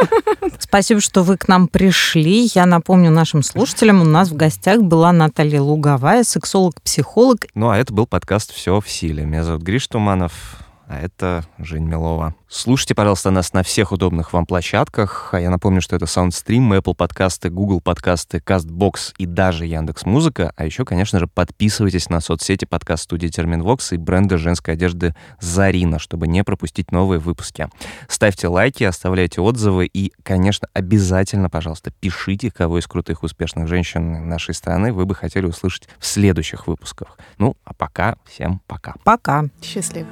Спасибо, 0.58 1.00
что 1.00 1.22
вы 1.22 1.38
к 1.38 1.48
нам 1.48 1.68
пришли. 1.68 2.50
Я 2.52 2.66
напомню 2.66 3.10
нашим 3.10 3.42
слушателям, 3.42 4.02
у 4.02 4.04
нас 4.04 4.30
в 4.30 4.36
гостях 4.36 4.82
была 4.82 5.12
Наталья 5.12 5.62
Луговая, 5.62 6.24
сексолог-психолог. 6.24 7.46
Ну, 7.54 7.70
а 7.70 7.78
это 7.78 7.94
был 7.94 8.06
подкаст 8.06 8.52
«Все 8.52 8.80
в 8.80 8.90
силе». 8.90 9.24
Меня 9.24 9.44
зовут 9.44 9.62
Гриш 9.62 9.86
Туманов 9.86 10.65
а 10.88 11.00
это 11.00 11.44
Жень 11.58 11.84
Милова. 11.84 12.34
Слушайте, 12.48 12.94
пожалуйста, 12.94 13.30
нас 13.30 13.52
на 13.52 13.62
всех 13.62 13.92
удобных 13.92 14.32
вам 14.32 14.46
площадках. 14.46 15.30
А 15.32 15.40
я 15.40 15.50
напомню, 15.50 15.80
что 15.80 15.96
это 15.96 16.04
SoundStream, 16.04 16.78
Apple 16.78 16.94
подкасты, 16.94 17.50
Google 17.50 17.80
подкасты, 17.80 18.38
CastBox 18.38 19.14
и 19.18 19.26
даже 19.26 19.66
Яндекс 19.66 20.06
Музыка. 20.06 20.52
А 20.56 20.64
еще, 20.64 20.84
конечно 20.84 21.18
же, 21.18 21.26
подписывайтесь 21.26 22.08
на 22.08 22.20
соцсети 22.20 22.64
подкаст 22.64 23.04
студии 23.04 23.28
Терминвокс 23.28 23.92
и 23.92 23.96
бренда 23.96 24.38
женской 24.38 24.74
одежды 24.74 25.14
Зарина, 25.40 25.98
чтобы 25.98 26.28
не 26.28 26.44
пропустить 26.44 26.92
новые 26.92 27.18
выпуски. 27.18 27.68
Ставьте 28.08 28.48
лайки, 28.48 28.84
оставляйте 28.84 29.40
отзывы 29.40 29.86
и, 29.86 30.12
конечно, 30.22 30.68
обязательно, 30.72 31.50
пожалуйста, 31.50 31.90
пишите, 31.90 32.50
кого 32.50 32.78
из 32.78 32.86
крутых 32.86 33.24
успешных 33.24 33.66
женщин 33.66 34.28
нашей 34.28 34.54
страны 34.54 34.92
вы 34.92 35.04
бы 35.04 35.14
хотели 35.14 35.46
услышать 35.46 35.88
в 35.98 36.06
следующих 36.06 36.68
выпусках. 36.68 37.18
Ну, 37.38 37.56
а 37.64 37.74
пока 37.74 38.16
всем 38.24 38.60
пока. 38.66 38.94
Пока. 39.04 39.46
Счастливо. 39.62 40.06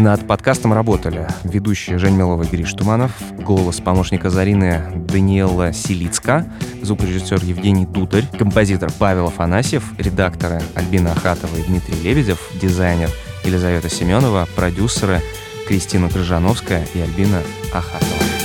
Над 0.00 0.26
подкастом 0.26 0.72
работали 0.72 1.28
ведущие 1.44 1.98
Жень 1.98 2.16
Милова 2.16 2.42
и 2.44 2.46
Гриш 2.46 2.72
Туманов, 2.72 3.12
голос 3.36 3.80
помощника 3.80 4.30
Зарины 4.30 4.90
Даниэла 4.94 5.74
Силицка, 5.74 6.46
звукорежиссер 6.80 7.44
Евгений 7.44 7.84
Дударь, 7.84 8.24
композитор 8.38 8.90
Павел 8.98 9.26
Афанасьев, 9.26 9.84
редакторы 9.98 10.62
Альбина 10.74 11.12
Ахатова 11.12 11.54
и 11.54 11.62
Дмитрий 11.64 12.00
Лебедев, 12.02 12.50
дизайнер 12.62 13.10
Елизавета 13.44 13.90
Семенова, 13.90 14.48
продюсеры 14.56 15.20
Кристина 15.68 16.08
Крыжановская 16.08 16.86
и 16.94 17.00
Альбина 17.00 17.42
Ахатова. 17.74 18.39